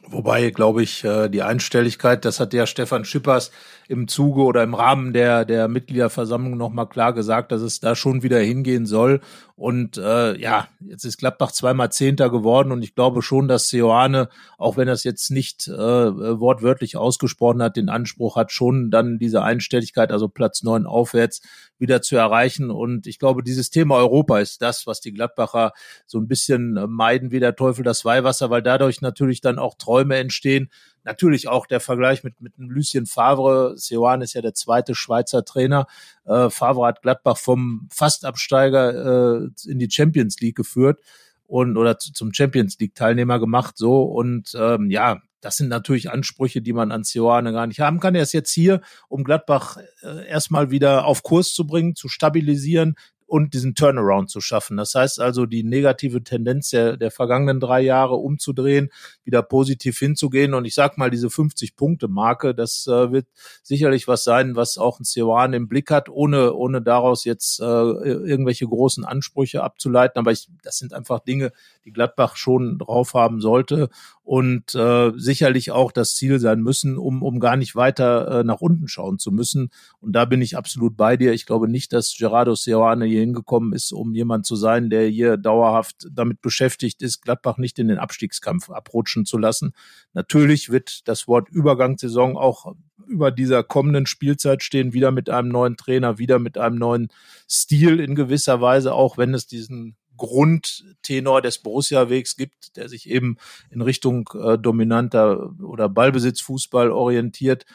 Wobei, 0.07 0.51
glaube 0.51 0.83
ich, 0.83 1.03
äh, 1.05 1.29
die 1.29 1.43
Einstelligkeit, 1.43 2.25
das 2.25 2.39
hat 2.39 2.53
ja 2.53 2.67
Stefan 2.67 3.05
Schippers 3.05 3.51
im 3.89 4.07
Zuge 4.07 4.43
oder 4.43 4.63
im 4.63 4.75
Rahmen 4.75 5.13
der, 5.13 5.45
der 5.45 5.69
Mitgliederversammlung 5.69 6.57
nochmal 6.57 6.89
klar 6.89 7.13
gesagt, 7.15 7.53
dass 7.53 7.63
es 7.63 7.81
da 7.81 7.95
schon 7.95 8.23
wieder 8.23 8.39
hingehen 8.39 8.87
soll. 8.87 9.21
Und 9.57 9.99
äh, 9.99 10.37
ja, 10.39 10.69
jetzt 10.81 11.05
ist 11.05 11.19
Gladbach 11.19 11.53
zweimal 11.53 11.93
Zehnter 11.93 12.29
geworden 12.29 12.73
und 12.73 12.83
ich 12.83 12.95
glaube 12.95 13.23
schon, 13.23 13.47
dass 13.47 13.69
Seoane, 13.69 14.29
auch 14.59 14.77
wenn 14.77 14.89
er 14.89 14.95
es 14.95 15.05
jetzt 15.05 15.31
nicht 15.31 15.69
äh, 15.69 15.73
wortwörtlich 15.73 16.97
ausgesprochen 16.97 17.63
hat, 17.63 17.77
den 17.77 17.89
Anspruch 17.89 18.37
hat, 18.37 18.53
schon 18.53 18.91
dann 18.91 19.19
diese 19.19 19.43
Einstelligkeit, 19.43 20.11
also 20.11 20.29
Platz 20.29 20.65
neun 20.65 20.87
aufwärts, 20.87 21.41
wieder 21.79 22.03
zu 22.03 22.17
erreichen. 22.17 22.71
Und 22.71 23.07
ich 23.07 23.19
glaube, 23.19 23.43
dieses 23.43 23.71
Thema 23.71 23.97
Europa 23.97 24.39
ist 24.39 24.63
das, 24.63 24.87
was 24.87 25.01
die 25.01 25.13
Gladbacher 25.13 25.73
so 26.07 26.19
ein 26.19 26.29
bisschen 26.29 26.75
meiden 26.89 27.31
wie 27.31 27.41
der 27.41 27.57
Teufel 27.57 27.85
das 27.85 28.05
Weihwasser, 28.05 28.51
weil 28.51 28.63
dadurch 28.63 29.01
natürlich 29.01 29.41
dann 29.41 29.59
auch 29.59 29.75
Träume 29.95 30.17
entstehen, 30.17 30.71
Natürlich 31.05 31.49
auch 31.49 31.67
der 31.67 31.81
Vergleich 31.81 32.25
mit, 32.25 32.41
mit 32.41 32.55
Lucien 32.57 33.05
Favre. 33.05 33.75
Seoane 33.77 34.25
ist 34.25 34.33
ja 34.33 34.41
der 34.41 34.55
zweite 34.55 34.95
Schweizer 34.95 35.45
Trainer. 35.45 35.87
Äh, 36.25 36.49
Favre 36.49 36.87
hat 36.87 37.03
Gladbach 37.03 37.37
vom 37.37 37.89
Fastabsteiger 37.93 39.43
äh, 39.45 39.71
in 39.71 39.79
die 39.79 39.91
Champions 39.91 40.41
League 40.41 40.57
geführt 40.57 40.99
und 41.47 41.77
oder 41.77 41.99
zum 41.99 42.33
Champions 42.33 42.79
League 42.79 42.95
Teilnehmer 42.95 43.39
gemacht 43.39 43.77
so 43.77 44.03
und 44.03 44.57
ähm, 44.59 44.91
ja 44.91 45.21
das 45.43 45.59
sind 45.59 45.69
natürlich 45.69 46.11
Ansprüche, 46.11 46.63
die 46.63 46.73
man 46.73 46.91
an 46.91 47.05
Seoane 47.05 47.53
gar 47.53 47.67
nicht 47.67 47.81
haben 47.81 48.01
kann. 48.01 48.15
Er 48.15 48.23
ist 48.23 48.33
jetzt 48.33 48.51
hier, 48.51 48.81
um 49.09 49.25
Gladbach 49.25 49.77
äh, 50.03 50.27
erstmal 50.27 50.71
wieder 50.71 51.05
auf 51.05 51.23
Kurs 51.23 51.53
zu 51.53 51.67
bringen, 51.67 51.95
zu 51.95 52.09
stabilisieren, 52.09 52.95
und 53.27 53.55
diesen 53.55 53.75
Turnaround 53.75 54.31
zu 54.31 54.41
schaffen. 54.41 54.77
Das 54.77 54.95
heißt 54.95 55.21
also, 55.21 55.47
die 55.47 55.65
negative 55.65 56.23
Tendenz 56.23 56.71
der, 56.71 56.97
der 56.97 57.11
vergangenen 57.11 57.59
drei 57.59 57.81
Jahre 57.81 58.17
umzudrehen, 58.17 58.91
wieder 59.25 59.43
positiv 59.43 59.99
hinzugehen. 59.99 60.55
Und 60.55 60.65
ich 60.67 60.75
sag 60.75 60.99
mal, 60.99 61.11
diese 61.11 61.29
50-Punkte-Marke, 61.29 62.55
das 62.55 62.87
äh, 62.87 63.11
wird 63.13 63.27
sicherlich 63.63 64.07
was 64.09 64.25
sein, 64.25 64.57
was 64.57 64.79
auch 64.79 65.01
ein 65.01 65.05
Ceoan 65.05 65.53
im 65.53 65.69
Blick 65.69 65.91
hat, 65.91 66.09
ohne, 66.09 66.55
ohne 66.55 66.83
daraus 66.83 67.25
jetzt 67.25 67.61
äh, 67.61 67.65
irgendwelche 67.65 68.67
großen 68.67 69.05
Ansprüche 69.05 69.63
abzuleiten. 69.63 70.19
Aber 70.19 70.33
ich, 70.33 70.49
das 70.63 70.79
sind 70.79 70.93
einfach 70.93 71.21
Dinge, 71.21 71.53
die 71.85 71.93
Gladbach 71.93 72.37
schon 72.37 72.79
drauf 72.79 73.15
haben 73.15 73.41
sollte 73.41 73.89
und 74.23 74.75
äh, 74.75 75.13
sicherlich 75.17 75.71
auch 75.71 75.93
das 75.93 76.15
Ziel 76.15 76.39
sein 76.41 76.61
müssen, 76.61 76.97
um, 76.97 77.23
um 77.23 77.41
gar 77.41 77.57
nicht 77.57 77.77
weiter 77.77 78.41
äh, 78.41 78.45
nach 78.45 78.61
unten 78.61 78.89
schauen 78.89 79.19
zu 79.19 79.31
müssen. 79.31 79.71
Und 80.01 80.13
da 80.13 80.25
bin 80.25 80.41
ich 80.41 80.57
absolut 80.57 80.97
bei 80.97 81.17
dir. 81.17 81.33
Ich 81.33 81.45
glaube 81.45 81.69
nicht, 81.69 81.93
dass 81.93 82.17
Gerardo 82.19 82.55
Seoane 82.55 83.07
hier 83.15 83.23
hingekommen 83.23 83.73
ist, 83.73 83.93
um 83.93 84.15
jemand 84.15 84.47
zu 84.47 84.57
sein, 84.57 84.91
der 84.91 85.07
hier 85.09 85.37
dauerhaft 85.37 86.07
damit 86.11 86.41
beschäftigt 86.43 87.03
ist, 87.03 87.23
Gladbach 87.23 87.57
nicht 87.57 87.79
in 87.79 87.89
den 87.89 87.99
Abstiegskampf 87.99 88.71
abrutschen 88.71 89.25
zu 89.25 89.39
lassen. 89.39 89.73
Natürlich 90.13 90.71
wird 90.71 91.09
das 91.09 91.27
Wort 91.27 91.49
Übergangssaison 91.49 92.37
auch 92.37 92.75
über 93.07 93.31
dieser 93.31 93.63
kommenden 93.63 94.07
Spielzeit 94.07 94.63
stehen, 94.63 94.93
wieder 94.93 95.11
mit 95.11 95.31
einem 95.31 95.49
neuen 95.49 95.77
Trainer, 95.77 96.19
wieder 96.19 96.39
mit 96.39 96.59
einem 96.59 96.77
neuen 96.77 97.09
Stil 97.49 98.01
in 98.01 98.15
gewisser 98.15 98.61
Weise, 98.61 98.95
auch 98.95 99.19
wenn 99.19 99.35
es 99.35 99.47
diesen 99.47 99.97
Grundtenor 100.17 101.43
des 101.43 101.59
Borussia-Wegs 101.59 102.37
gibt, 102.37 102.77
der 102.77 102.89
sich 102.89 103.09
eben 103.11 103.37
in 103.71 103.81
Richtung 103.81 104.31
äh, 104.35 104.59
dominanter 104.59 105.53
oder 105.61 105.89
Ballbesitzfußball 105.89 106.91
orientiert, 106.91 107.67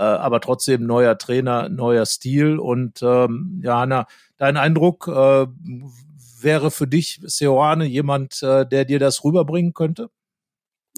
aber 0.00 0.40
trotzdem 0.40 0.86
neuer 0.86 1.18
Trainer, 1.18 1.68
neuer 1.68 2.06
Stil. 2.06 2.58
Und 2.58 3.02
ähm, 3.02 3.60
ja, 3.64 4.06
dein 4.36 4.56
Eindruck 4.56 5.08
äh, 5.08 5.46
wäre 6.40 6.70
für 6.70 6.86
dich, 6.86 7.20
Seoane, 7.24 7.84
jemand, 7.86 8.42
äh, 8.42 8.66
der 8.66 8.84
dir 8.84 8.98
das 8.98 9.24
rüberbringen 9.24 9.74
könnte? 9.74 10.10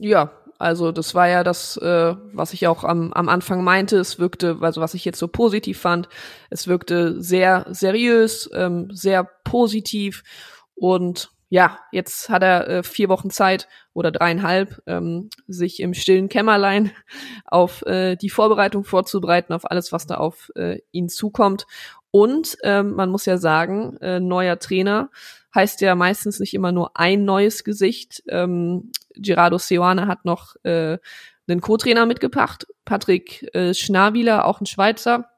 Ja, 0.00 0.30
also 0.58 0.90
das 0.90 1.14
war 1.14 1.28
ja 1.28 1.44
das, 1.44 1.76
äh, 1.76 2.14
was 2.32 2.52
ich 2.52 2.66
auch 2.66 2.82
am, 2.82 3.12
am 3.12 3.28
Anfang 3.28 3.62
meinte. 3.62 3.96
Es 3.98 4.18
wirkte, 4.18 4.58
also 4.60 4.80
was 4.80 4.94
ich 4.94 5.04
jetzt 5.04 5.18
so 5.18 5.28
positiv 5.28 5.80
fand, 5.80 6.08
es 6.50 6.66
wirkte 6.66 7.22
sehr 7.22 7.66
seriös, 7.70 8.50
ähm, 8.52 8.88
sehr 8.92 9.24
positiv 9.44 10.24
und 10.74 11.30
ja, 11.50 11.78
jetzt 11.92 12.28
hat 12.28 12.42
er 12.42 12.68
äh, 12.68 12.82
vier 12.82 13.08
Wochen 13.08 13.30
Zeit 13.30 13.68
oder 13.94 14.10
dreieinhalb, 14.10 14.82
ähm, 14.86 15.30
sich 15.46 15.80
im 15.80 15.94
stillen 15.94 16.28
Kämmerlein 16.28 16.90
auf 17.46 17.82
äh, 17.86 18.16
die 18.16 18.30
Vorbereitung 18.30 18.84
vorzubereiten, 18.84 19.52
auf 19.52 19.70
alles, 19.70 19.92
was 19.92 20.06
da 20.06 20.16
auf 20.16 20.50
äh, 20.56 20.80
ihn 20.92 21.08
zukommt. 21.08 21.66
Und 22.10 22.56
ähm, 22.62 22.94
man 22.94 23.10
muss 23.10 23.26
ja 23.26 23.38
sagen, 23.38 23.96
äh, 23.98 24.20
neuer 24.20 24.58
Trainer 24.58 25.10
heißt 25.54 25.80
ja 25.80 25.94
meistens 25.94 26.40
nicht 26.40 26.54
immer 26.54 26.72
nur 26.72 26.98
ein 26.98 27.24
neues 27.24 27.64
Gesicht. 27.64 28.22
Ähm, 28.28 28.92
Gerardo 29.14 29.58
Seoane 29.58 30.06
hat 30.06 30.24
noch 30.24 30.56
äh, 30.64 30.98
einen 31.48 31.60
Co-Trainer 31.60 32.06
mitgebracht, 32.06 32.66
Patrick 32.84 33.54
äh, 33.54 33.72
Schnabieler, 33.72 34.44
auch 34.44 34.60
ein 34.60 34.66
Schweizer. 34.66 35.30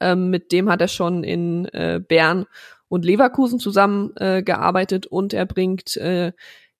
Ähm, 0.00 0.28
mit 0.30 0.52
dem 0.52 0.70
hat 0.70 0.80
er 0.80 0.88
schon 0.88 1.24
in 1.24 1.66
äh, 1.66 2.00
Bern 2.06 2.46
und 2.94 3.04
Leverkusen 3.04 3.58
zusammengearbeitet 3.58 5.06
äh, 5.06 5.08
und 5.08 5.32
er 5.32 5.46
bringt 5.46 5.96
äh, 5.96 6.32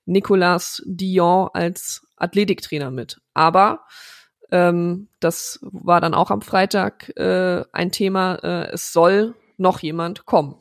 Nicolas 0.07 0.81
Dion 0.87 1.49
als 1.53 2.07
Athletiktrainer 2.17 2.93
mit. 2.93 3.21
Aber 3.35 3.81
ähm, 4.53 5.09
das 5.19 5.59
war 5.63 6.01
dann 6.01 6.15
auch 6.15 6.31
am 6.31 6.41
Freitag 6.41 7.11
äh, 7.17 7.65
ein 7.73 7.91
Thema. 7.91 8.37
Äh, 8.45 8.69
es 8.75 8.93
soll 8.93 9.35
noch 9.57 9.81
jemand 9.81 10.25
kommen. 10.25 10.55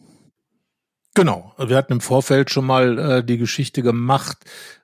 Genau, 1.14 1.54
wir 1.60 1.78
hatten 1.78 1.94
im 1.94 2.02
Vorfeld 2.02 2.50
schon 2.50 2.66
mal 2.66 2.98
äh, 2.98 3.24
die 3.24 3.38
Geschichte 3.38 3.84
gemacht. 3.84 4.40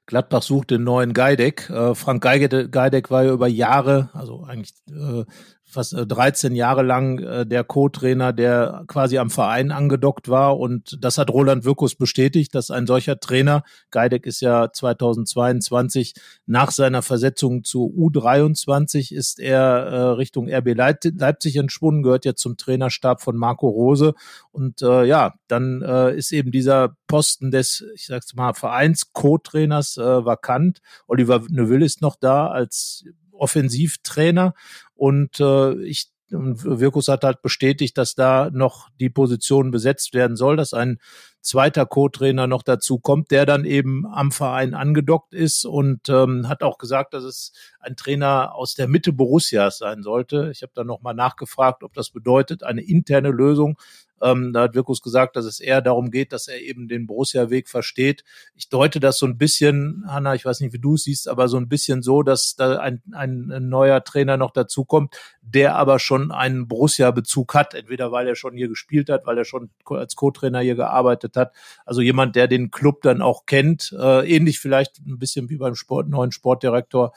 Gladbach 0.05 0.43
sucht 0.43 0.69
den 0.69 0.83
neuen 0.83 1.13
Geideck. 1.13 1.67
Äh, 1.71 1.95
Frank 1.95 2.21
Geideck 2.21 3.09
war 3.09 3.23
ja 3.23 3.31
über 3.31 3.47
Jahre, 3.47 4.11
also 4.13 4.43
eigentlich 4.43 4.75
äh, 4.87 5.25
fast 5.69 5.95
13 5.95 6.53
äh, 6.53 6.55
Jahre 6.55 6.83
lang 6.83 7.19
äh, 7.19 7.45
der 7.45 7.63
Co-Trainer, 7.63 8.33
der 8.33 8.83
quasi 8.87 9.17
am 9.17 9.29
Verein 9.29 9.71
angedockt 9.71 10.29
war. 10.29 10.59
Und 10.59 10.97
das 11.01 11.17
hat 11.17 11.29
Roland 11.29 11.65
Wirkus 11.65 11.95
bestätigt, 11.95 12.55
dass 12.55 12.71
ein 12.71 12.87
solcher 12.87 13.19
Trainer, 13.19 13.63
Geideck 13.91 14.25
ist 14.25 14.41
ja 14.41 14.71
2022 14.71 16.13
nach 16.45 16.71
seiner 16.71 17.01
Versetzung 17.01 17.63
zu 17.63 17.93
U23 17.95 19.13
ist 19.13 19.39
er 19.39 19.59
äh, 19.59 19.99
Richtung 20.11 20.49
RB 20.49 20.75
Leipzig 20.75 21.55
entschwunden, 21.55 22.03
gehört 22.03 22.25
ja 22.25 22.35
zum 22.35 22.57
Trainerstab 22.57 23.21
von 23.21 23.37
Marco 23.37 23.67
Rose. 23.67 24.13
Und 24.51 24.81
äh, 24.81 25.05
ja, 25.05 25.33
dann 25.47 25.81
äh, 25.81 26.15
ist 26.15 26.31
eben 26.31 26.51
dieser 26.51 26.95
Posten 27.07 27.51
des, 27.51 27.85
ich 27.93 28.07
sag's 28.07 28.33
mal, 28.33 28.53
Vereins 28.53 29.13
Co-Trainers 29.13 29.97
äh, 29.97 30.25
vakant. 30.25 30.79
Oliver 31.07 31.43
Neuville 31.49 31.85
ist 31.85 32.01
noch 32.01 32.15
da 32.15 32.47
als 32.47 33.05
Offensivtrainer 33.39 34.53
und 34.95 35.39
äh, 35.39 35.73
ich 35.83 36.11
und 36.31 36.63
Wirkus 36.63 37.07
hat 37.07 37.23
halt 37.23 37.41
bestätigt, 37.41 37.97
dass 37.97 38.15
da 38.15 38.49
noch 38.51 38.89
die 38.99 39.09
Position 39.09 39.71
besetzt 39.71 40.13
werden 40.13 40.35
soll, 40.35 40.57
dass 40.57 40.73
ein 40.73 40.99
zweiter 41.41 41.85
Co-Trainer 41.85 42.47
noch 42.47 42.63
dazu 42.63 42.99
kommt, 42.99 43.31
der 43.31 43.45
dann 43.45 43.65
eben 43.65 44.05
am 44.05 44.31
Verein 44.31 44.73
angedockt 44.73 45.33
ist 45.33 45.65
und 45.65 46.09
ähm, 46.09 46.47
hat 46.47 46.63
auch 46.63 46.77
gesagt, 46.77 47.13
dass 47.13 47.23
es 47.23 47.53
ein 47.79 47.95
Trainer 47.95 48.53
aus 48.55 48.75
der 48.75 48.87
Mitte 48.87 49.13
Borussias 49.13 49.77
sein 49.77 50.03
sollte. 50.03 50.49
Ich 50.51 50.61
habe 50.61 50.73
dann 50.75 50.87
nochmal 50.87 51.15
nachgefragt, 51.15 51.83
ob 51.83 51.93
das 51.93 52.09
bedeutet, 52.09 52.63
eine 52.63 52.81
interne 52.81 53.29
Lösung 53.29 53.77
ähm, 54.21 54.53
da 54.53 54.63
hat 54.63 54.75
Wirkus 54.75 55.01
gesagt, 55.01 55.35
dass 55.35 55.45
es 55.45 55.59
eher 55.59 55.81
darum 55.81 56.11
geht, 56.11 56.33
dass 56.33 56.47
er 56.47 56.59
eben 56.61 56.87
den 56.87 57.07
Borussia-Weg 57.07 57.69
versteht. 57.69 58.23
Ich 58.55 58.69
deute 58.69 58.99
das 58.99 59.17
so 59.17 59.25
ein 59.25 59.37
bisschen, 59.37 60.03
Hanna, 60.07 60.35
ich 60.35 60.45
weiß 60.45 60.59
nicht, 60.61 60.73
wie 60.73 60.79
du 60.79 60.95
es 60.95 61.03
siehst, 61.03 61.27
aber 61.27 61.47
so 61.47 61.57
ein 61.57 61.69
bisschen 61.69 62.01
so, 62.01 62.23
dass 62.23 62.55
da 62.55 62.77
ein, 62.79 63.01
ein, 63.11 63.51
ein 63.51 63.69
neuer 63.69 64.03
Trainer 64.03 64.37
noch 64.37 64.51
dazukommt, 64.51 65.15
der 65.41 65.75
aber 65.75 65.99
schon 65.99 66.31
einen 66.31 66.67
Borussia-Bezug 66.67 67.53
hat, 67.53 67.73
entweder 67.73 68.11
weil 68.11 68.27
er 68.27 68.35
schon 68.35 68.55
hier 68.55 68.67
gespielt 68.67 69.09
hat, 69.09 69.25
weil 69.25 69.37
er 69.37 69.45
schon 69.45 69.69
als 69.85 70.15
Co-Trainer 70.15 70.59
hier 70.59 70.75
gearbeitet 70.75 71.35
hat. 71.35 71.53
Also 71.85 72.01
jemand, 72.01 72.35
der 72.35 72.47
den 72.47 72.71
Club 72.71 73.01
dann 73.01 73.21
auch 73.21 73.45
kennt, 73.45 73.95
äh, 73.97 74.29
ähnlich 74.29 74.59
vielleicht 74.59 74.99
ein 74.99 75.19
bisschen 75.19 75.49
wie 75.49 75.57
beim 75.57 75.75
Sport, 75.75 76.09
neuen 76.09 76.31
Sportdirektor 76.31 77.13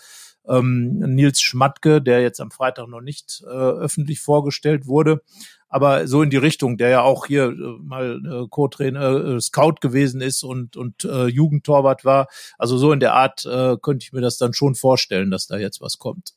ähm, 0.49 0.99
Nils 0.99 1.41
Schmatke, 1.41 2.03
der 2.03 2.21
jetzt 2.23 2.41
am 2.41 2.51
Freitag 2.51 2.89
noch 2.89 3.01
nicht 3.01 3.43
äh, 3.45 3.49
öffentlich 3.49 4.21
vorgestellt 4.21 4.87
wurde 4.87 5.21
aber 5.73 6.07
so 6.07 6.23
in 6.23 6.29
die 6.29 6.37
Richtung, 6.37 6.77
der 6.77 6.91
ja 6.91 7.03
auch 7.03 7.27
hier 7.27 7.45
äh, 7.45 7.79
mal 7.81 8.21
äh, 8.25 8.47
Co-Trainer, 8.49 9.37
äh, 9.37 9.41
Scout 9.41 9.77
gewesen 9.81 10.21
ist 10.21 10.45
und, 10.45 10.77
und 10.77 11.05
äh, 11.05 11.27
Jugendtorwart 11.27 12.05
war. 12.05 12.29
Also 12.59 12.77
so 12.77 12.93
in 12.93 13.01
der 13.01 13.15
Art 13.15 13.47
äh, 13.47 13.79
könnte 13.81 14.05
ich 14.05 14.13
mir 14.13 14.21
das 14.21 14.37
dann 14.37 14.53
schon 14.53 14.75
vorstellen, 14.75 15.31
dass 15.31 15.47
da 15.47 15.57
jetzt 15.57 15.81
was 15.81 15.99
kommt. 15.99 16.35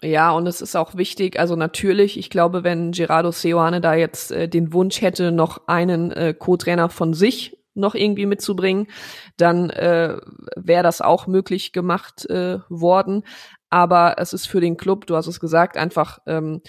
Ja, 0.00 0.30
und 0.30 0.46
es 0.46 0.60
ist 0.60 0.76
auch 0.76 0.94
wichtig, 0.94 1.40
also 1.40 1.56
natürlich, 1.56 2.18
ich 2.18 2.30
glaube, 2.30 2.62
wenn 2.62 2.92
Gerardo 2.92 3.32
Seoane 3.32 3.80
da 3.80 3.94
jetzt 3.94 4.30
äh, 4.30 4.48
den 4.48 4.72
Wunsch 4.72 5.00
hätte, 5.00 5.32
noch 5.32 5.66
einen 5.66 6.12
äh, 6.12 6.32
Co-Trainer 6.38 6.88
von 6.88 7.14
sich 7.14 7.57
noch 7.78 7.94
irgendwie 7.94 8.26
mitzubringen, 8.26 8.88
dann 9.36 9.70
äh, 9.70 10.16
wäre 10.56 10.82
das 10.82 11.00
auch 11.00 11.26
möglich 11.26 11.72
gemacht 11.72 12.28
äh, 12.28 12.58
worden. 12.68 13.24
Aber 13.70 14.16
es 14.18 14.32
ist 14.32 14.46
für 14.46 14.60
den 14.60 14.76
Club, 14.76 15.06
du 15.06 15.16
hast 15.16 15.26
es 15.26 15.40
gesagt, 15.40 15.76
einfach 15.76 16.18
ähm, 16.26 16.62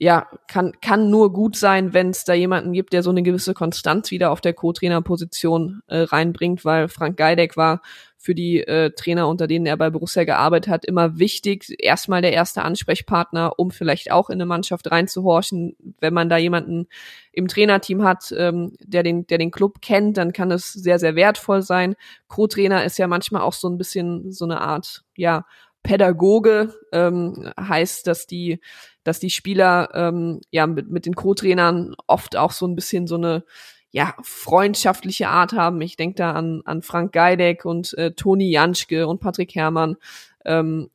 ja, 0.00 0.28
kann, 0.46 0.72
kann 0.80 1.10
nur 1.10 1.32
gut 1.32 1.56
sein, 1.56 1.92
wenn 1.92 2.10
es 2.10 2.24
da 2.24 2.32
jemanden 2.32 2.72
gibt, 2.72 2.92
der 2.92 3.02
so 3.02 3.10
eine 3.10 3.22
gewisse 3.22 3.52
Konstanz 3.52 4.10
wieder 4.10 4.30
auf 4.30 4.40
der 4.40 4.54
Co-Trainer-Position 4.54 5.82
äh, 5.88 5.98
reinbringt, 6.00 6.64
weil 6.64 6.88
Frank 6.88 7.16
Geideck 7.16 7.56
war 7.56 7.82
für 8.16 8.34
die 8.34 8.60
äh, 8.60 8.90
Trainer, 8.90 9.28
unter 9.28 9.46
denen 9.46 9.66
er 9.66 9.76
bei 9.76 9.90
Borussia 9.90 10.24
gearbeitet 10.24 10.70
hat, 10.70 10.84
immer 10.84 11.18
wichtig, 11.18 11.74
erstmal 11.78 12.22
der 12.22 12.32
erste 12.32 12.62
Ansprechpartner, 12.62 13.58
um 13.58 13.70
vielleicht 13.70 14.10
auch 14.12 14.28
in 14.28 14.34
eine 14.34 14.46
Mannschaft 14.46 14.90
reinzuhorchen. 14.90 15.76
Wenn 16.00 16.14
man 16.14 16.28
da 16.28 16.36
jemanden 16.36 16.86
im 17.32 17.48
Trainerteam 17.48 18.04
hat, 18.04 18.32
ähm, 18.36 18.76
der, 18.80 19.02
den, 19.02 19.26
der 19.26 19.38
den 19.38 19.50
Club 19.50 19.80
kennt, 19.82 20.16
dann 20.16 20.32
kann 20.32 20.50
es 20.50 20.72
sehr, 20.72 20.98
sehr 20.98 21.16
wertvoll 21.16 21.62
sein. 21.62 21.94
Co-Trainer 22.28 22.84
ist 22.84 22.98
ja 22.98 23.06
manchmal 23.08 23.42
auch 23.42 23.52
so 23.52 23.68
ein 23.68 23.78
bisschen 23.78 24.30
so 24.30 24.44
eine 24.44 24.60
Art, 24.60 25.04
ja, 25.16 25.44
Pädagoge 25.82 26.74
ähm, 26.92 27.50
heißt, 27.58 28.06
dass 28.06 28.26
die, 28.26 28.60
dass 29.08 29.18
die 29.18 29.30
Spieler 29.30 29.88
ähm, 29.94 30.42
ja 30.50 30.66
mit, 30.66 30.90
mit 30.90 31.06
den 31.06 31.14
Co-Trainern 31.14 31.96
oft 32.06 32.36
auch 32.36 32.52
so 32.52 32.66
ein 32.66 32.74
bisschen 32.74 33.06
so 33.06 33.14
eine 33.14 33.42
ja, 33.90 34.14
freundschaftliche 34.22 35.28
Art 35.28 35.54
haben. 35.54 35.80
Ich 35.80 35.96
denke 35.96 36.16
da 36.16 36.32
an, 36.32 36.60
an 36.66 36.82
Frank 36.82 37.12
Geideck 37.12 37.64
und 37.64 37.96
äh, 37.96 38.12
Toni 38.12 38.50
Janschke 38.50 39.06
und 39.06 39.20
Patrick 39.20 39.54
Herrmann. 39.54 39.96
Ähm, 40.44 40.90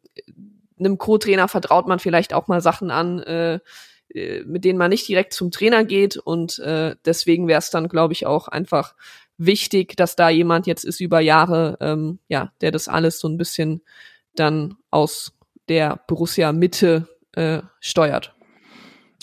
einem 0.78 0.99
Co-Trainer 0.99 1.47
vertraut 1.47 1.88
man 1.88 1.97
vielleicht 1.97 2.36
auch 2.36 2.47
mal 2.47 2.62
Sachen 2.62 2.91
an, 2.91 3.19
äh, 3.23 3.60
äh 4.13 4.43
mit 4.45 4.63
denen 4.63 4.78
man 4.78 4.91
nicht 4.91 5.08
direkt 5.08 5.34
zum 5.34 5.49
Trainer 5.49 5.84
geht. 5.84 6.17
Und 6.17 6.60
äh, 6.60 6.95
deswegen 7.04 7.47
wäre 7.47 7.60
es 7.60 7.71
dann, 7.71 7.88
glaube 7.88 8.13
ich, 8.13 8.28
auch 8.28 8.47
einfach 8.47 8.93
wichtig, 9.39 9.97
dass 9.97 10.15
da 10.15 10.30
jemand 10.30 10.67
jetzt 10.67 10.86
ist 10.86 10.99
über 10.99 11.19
Jahre, 11.19 11.80
ähm, 11.82 12.19
ja, 12.28 12.52
der 12.62 12.69
das 12.69 12.88
alles 12.88 13.19
so 13.19 13.28
ein 13.28 13.38
bisschen 13.38 13.82
dann 14.36 14.76
aus 14.91 15.34
der 15.67 15.99
Borussia 16.08 16.52
Mitte 16.52 17.08
äh, 17.33 17.61
steuert. 17.79 18.33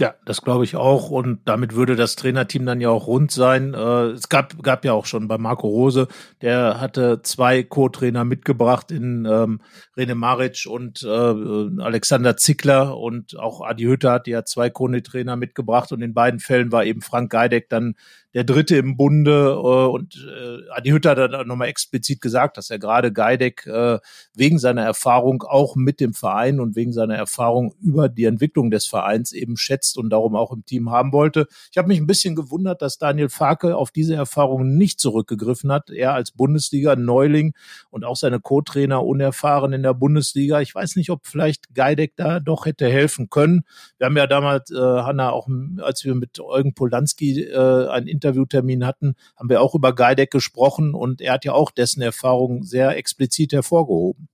Ja, 0.01 0.15
das 0.25 0.41
glaube 0.41 0.65
ich 0.65 0.77
auch. 0.77 1.11
Und 1.11 1.41
damit 1.45 1.75
würde 1.75 1.95
das 1.95 2.17
Trainerteam 2.17 2.65
dann 2.65 2.81
ja 2.81 2.89
auch 2.89 3.07
rund 3.07 3.31
sein. 3.31 3.75
Äh, 3.75 4.13
es 4.13 4.31
gab, 4.31 4.63
gab 4.63 4.83
ja 4.87 4.95
auch 4.95 5.05
schon 5.05 5.29
bei 5.29 5.37
Marco 5.37 5.69
Rose, 5.69 6.09
der 6.41 6.81
hatte 6.81 7.21
zwei 7.23 7.63
Co-Trainer 7.63 8.25
mitgebracht 8.25 8.91
in 8.91 9.27
ähm, 9.31 9.61
Rene 9.99 10.15
Maric 10.15 10.65
und 10.67 11.03
äh, 11.03 11.83
Alexander 11.83 12.39
Zickler 12.39 12.97
und 12.97 13.39
auch 13.39 13.61
Adi 13.61 13.85
Hütter 13.85 14.13
hat 14.13 14.27
ja 14.27 14.43
zwei 14.47 14.71
Co-Trainer 14.71 15.37
mitgebracht 15.37 15.93
und 15.93 16.01
in 16.01 16.15
beiden 16.15 16.41
Fällen 16.41 16.73
war 16.73 16.87
eben 16.87 17.03
Frank 17.03 17.31
Geideck 17.31 17.69
dann 17.69 17.95
der 18.35 18.45
Dritte 18.45 18.77
im 18.77 18.97
Bunde 18.97 19.51
äh, 19.51 19.89
und 19.89 20.15
äh, 20.17 20.71
Adi 20.71 20.91
Hütter 20.91 21.11
hat 21.11 21.19
dann 21.19 21.49
nochmal 21.49 21.69
explizit 21.69 22.21
gesagt, 22.21 22.57
dass 22.57 22.71
er 22.71 22.79
gerade 22.79 23.13
Geideck 23.13 23.67
äh, 23.67 23.99
wegen 24.35 24.59
seiner 24.59 24.83
Erfahrung 24.83 25.43
auch 25.43 25.75
mit 25.75 26.01
dem 26.01 26.15
Verein 26.15 26.61
und 26.61 26.77
wegen 26.77 26.93
seiner 26.93 27.17
Erfahrung 27.17 27.75
über 27.81 28.09
die 28.09 28.25
Entwicklung 28.25 28.71
des 28.71 28.87
Vereins 28.87 29.33
eben 29.33 29.57
schätzt 29.57 29.99
und 29.99 30.11
darum 30.11 30.37
auch 30.37 30.53
im 30.53 30.65
Team 30.65 30.91
haben 30.91 31.13
wollte. 31.13 31.47
Ich 31.73 31.79
habe 31.79 31.89
mich 31.89 31.99
ein 31.99 32.07
bisschen 32.07 32.37
gewundert, 32.37 32.83
dass 32.83 32.99
Daniel 32.99 33.29
Farke 33.29 33.77
auf 33.77 33.91
diese 33.91 34.15
Erfahrung 34.15 34.77
nicht 34.77 35.01
zurückgegriffen 35.01 35.73
hat. 35.73 35.91
Er 35.91 36.15
als 36.15 36.31
Bundesliga-Neuling 36.31 37.55
und 37.91 38.05
auch 38.05 38.17
seine 38.17 38.39
Co-Trainer 38.39 39.05
unerfahren 39.05 39.73
in 39.73 39.83
der 39.83 39.95
Bundesliga. 39.95 40.61
Ich 40.61 40.75
weiß 40.75 40.97
nicht, 40.97 41.11
ob 41.11 41.27
vielleicht 41.27 41.75
Geideck 41.75 42.15
da 42.17 42.39
doch 42.39 42.67
hätte 42.67 42.89
helfen 42.89 43.29
können. 43.29 43.65
Wir 43.99 44.07
haben 44.07 44.17
ja 44.17 44.27
damals, 44.27 44.71
äh, 44.71 44.77
Hanna, 44.77 45.31
auch 45.31 45.49
als 45.79 46.05
wir 46.05 46.15
mit 46.15 46.39
Eugen 46.39 46.75
Polanski 46.75 47.43
äh, 47.43 47.89
ein 47.89 48.07
Interviewtermin 48.21 48.87
hatten, 48.87 49.15
haben 49.37 49.49
wir 49.49 49.63
auch 49.63 49.75
über 49.75 49.95
Geideck 49.95 50.31
gesprochen 50.31 50.95
und 50.95 51.21
er 51.21 51.33
hat 51.33 51.45
ja 51.45 51.53
auch 51.53 51.71
dessen 51.71 52.03
Erfahrung 52.03 52.63
sehr 52.63 52.97
explizit 52.97 53.53
hervorgehoben. 53.53 54.29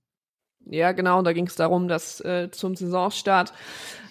Ja, 0.69 0.91
genau. 0.91 1.21
Da 1.21 1.33
ging 1.33 1.47
es 1.47 1.55
darum, 1.55 1.87
dass 1.87 2.19
äh, 2.21 2.49
zum 2.51 2.75
Saisonstart, 2.75 3.53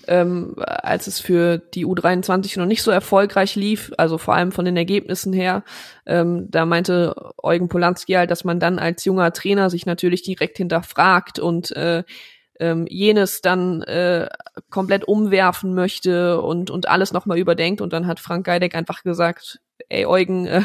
ähm, 0.08 0.54
als 0.56 1.06
es 1.06 1.20
für 1.20 1.58
die 1.58 1.84
U23 1.84 2.58
noch 2.58 2.66
nicht 2.66 2.82
so 2.82 2.90
erfolgreich 2.90 3.56
lief, 3.56 3.92
also 3.98 4.16
vor 4.16 4.34
allem 4.34 4.52
von 4.52 4.64
den 4.64 4.76
Ergebnissen 4.76 5.32
her, 5.32 5.64
ähm, 6.06 6.46
da 6.50 6.64
meinte 6.64 7.14
Eugen 7.42 7.68
Polanski 7.68 8.14
halt, 8.14 8.30
dass 8.30 8.44
man 8.44 8.58
dann 8.58 8.78
als 8.78 9.04
junger 9.04 9.32
Trainer 9.32 9.68
sich 9.68 9.84
natürlich 9.84 10.22
direkt 10.22 10.56
hinterfragt 10.56 11.38
und 11.38 11.72
äh, 11.76 12.04
ähm, 12.58 12.86
jenes 12.88 13.42
dann 13.42 13.82
äh, 13.82 14.28
komplett 14.70 15.04
umwerfen 15.04 15.74
möchte 15.74 16.40
und, 16.40 16.70
und 16.70 16.88
alles 16.88 17.12
nochmal 17.12 17.38
überdenkt. 17.38 17.80
Und 17.80 17.92
dann 17.92 18.06
hat 18.06 18.20
Frank 18.20 18.46
Geideck 18.46 18.74
einfach 18.74 19.02
gesagt, 19.02 19.60
ey 19.88 20.06
Eugen, 20.06 20.46
äh, 20.46 20.62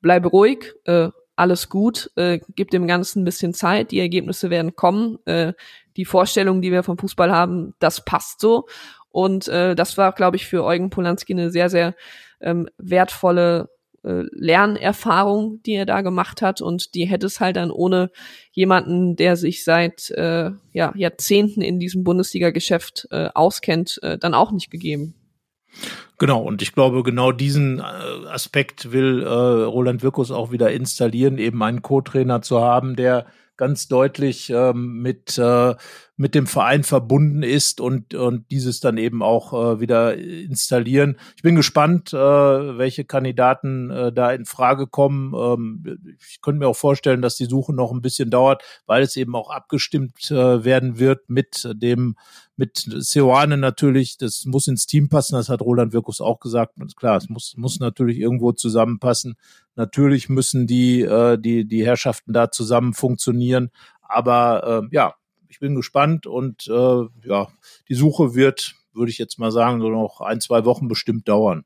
bleibe 0.00 0.28
ruhig, 0.28 0.74
äh, 0.84 1.08
alles 1.36 1.68
gut, 1.68 2.10
äh, 2.16 2.40
gib 2.54 2.70
dem 2.70 2.86
Ganzen 2.86 3.22
ein 3.22 3.24
bisschen 3.24 3.52
Zeit, 3.52 3.90
die 3.90 4.00
Ergebnisse 4.00 4.50
werden 4.50 4.74
kommen, 4.74 5.18
äh, 5.26 5.52
die 5.96 6.06
Vorstellungen, 6.06 6.62
die 6.62 6.72
wir 6.72 6.82
vom 6.82 6.98
Fußball 6.98 7.30
haben, 7.30 7.74
das 7.78 8.04
passt 8.04 8.40
so. 8.40 8.66
Und 9.10 9.48
äh, 9.48 9.74
das 9.74 9.96
war, 9.96 10.12
glaube 10.12 10.36
ich, 10.36 10.46
für 10.46 10.64
Eugen 10.64 10.90
Polanski 10.90 11.32
eine 11.32 11.50
sehr, 11.50 11.70
sehr 11.70 11.94
ähm, 12.40 12.68
wertvolle 12.78 13.70
äh, 14.02 14.24
Lernerfahrung, 14.30 15.62
die 15.64 15.72
er 15.72 15.86
da 15.86 16.02
gemacht 16.02 16.42
hat. 16.42 16.60
Und 16.60 16.94
die 16.94 17.06
hätte 17.06 17.26
es 17.26 17.40
halt 17.40 17.56
dann 17.56 17.70
ohne 17.70 18.10
jemanden, 18.52 19.16
der 19.16 19.36
sich 19.36 19.64
seit 19.64 20.10
äh, 20.10 20.50
ja, 20.72 20.92
Jahrzehnten 20.94 21.60
in 21.62 21.80
diesem 21.80 22.04
Bundesliga-Geschäft 22.04 23.08
äh, 23.10 23.28
auskennt, 23.34 23.98
äh, 24.02 24.18
dann 24.18 24.34
auch 24.34 24.52
nicht 24.52 24.70
gegeben. 24.70 25.14
Genau, 26.18 26.42
und 26.42 26.62
ich 26.62 26.72
glaube, 26.72 27.02
genau 27.02 27.32
diesen 27.32 27.78
äh, 27.78 27.82
Aspekt 28.28 28.92
will 28.92 29.22
äh, 29.22 29.28
Roland 29.28 30.02
Wirkus 30.02 30.30
auch 30.30 30.50
wieder 30.50 30.70
installieren, 30.72 31.38
eben 31.38 31.62
einen 31.62 31.82
Co-Trainer 31.82 32.40
zu 32.40 32.60
haben, 32.60 32.96
der 32.96 33.26
ganz 33.56 33.88
deutlich 33.88 34.50
ähm, 34.50 35.02
mit, 35.02 35.36
äh, 35.38 35.74
mit 36.16 36.34
dem 36.34 36.46
Verein 36.46 36.82
verbunden 36.82 37.42
ist 37.42 37.80
und, 37.80 38.14
und 38.14 38.50
dieses 38.50 38.80
dann 38.80 38.96
eben 38.96 39.22
auch 39.22 39.52
äh, 39.52 39.80
wieder 39.80 40.16
installieren. 40.16 41.18
Ich 41.36 41.42
bin 41.42 41.56
gespannt, 41.56 42.12
äh, 42.14 42.16
welche 42.16 43.04
Kandidaten 43.04 43.90
äh, 43.90 44.12
da 44.12 44.32
in 44.32 44.46
Frage 44.46 44.86
kommen. 44.86 45.34
Ähm, 45.34 46.16
ich 46.28 46.40
könnte 46.40 46.60
mir 46.60 46.68
auch 46.68 46.76
vorstellen, 46.76 47.20
dass 47.20 47.36
die 47.36 47.44
Suche 47.44 47.74
noch 47.74 47.92
ein 47.92 48.00
bisschen 48.00 48.30
dauert, 48.30 48.62
weil 48.86 49.02
es 49.02 49.16
eben 49.16 49.36
auch 49.36 49.50
abgestimmt 49.50 50.30
äh, 50.30 50.64
werden 50.64 50.98
wird 50.98 51.28
mit 51.28 51.68
dem 51.74 52.16
mit 52.56 52.86
Seoane 52.88 53.58
natürlich, 53.58 54.16
das 54.16 54.46
muss 54.46 54.66
ins 54.66 54.86
Team 54.86 55.10
passen, 55.10 55.34
das 55.34 55.50
hat 55.50 55.60
Roland 55.60 55.92
Wirkus 55.92 56.22
auch 56.22 56.40
gesagt. 56.40 56.76
Klar, 56.96 57.18
es 57.18 57.28
muss, 57.28 57.54
muss 57.58 57.80
natürlich 57.80 58.18
irgendwo 58.18 58.52
zusammenpassen. 58.52 59.36
Natürlich 59.74 60.30
müssen 60.30 60.66
die, 60.66 61.02
äh, 61.02 61.38
die, 61.38 61.66
die 61.66 61.84
Herrschaften 61.84 62.32
da 62.32 62.50
zusammen 62.50 62.94
funktionieren. 62.94 63.70
Aber 64.00 64.84
äh, 64.84 64.88
ja, 64.90 65.14
ich 65.56 65.60
bin 65.60 65.74
gespannt 65.74 66.26
und 66.26 66.68
äh, 66.68 67.04
ja, 67.24 67.48
die 67.88 67.94
Suche 67.94 68.34
wird, 68.34 68.74
würde 68.92 69.10
ich 69.10 69.16
jetzt 69.16 69.38
mal 69.38 69.50
sagen, 69.50 69.80
so 69.80 69.88
noch 69.88 70.20
ein, 70.20 70.38
zwei 70.38 70.66
Wochen 70.66 70.86
bestimmt 70.86 71.28
dauern. 71.28 71.64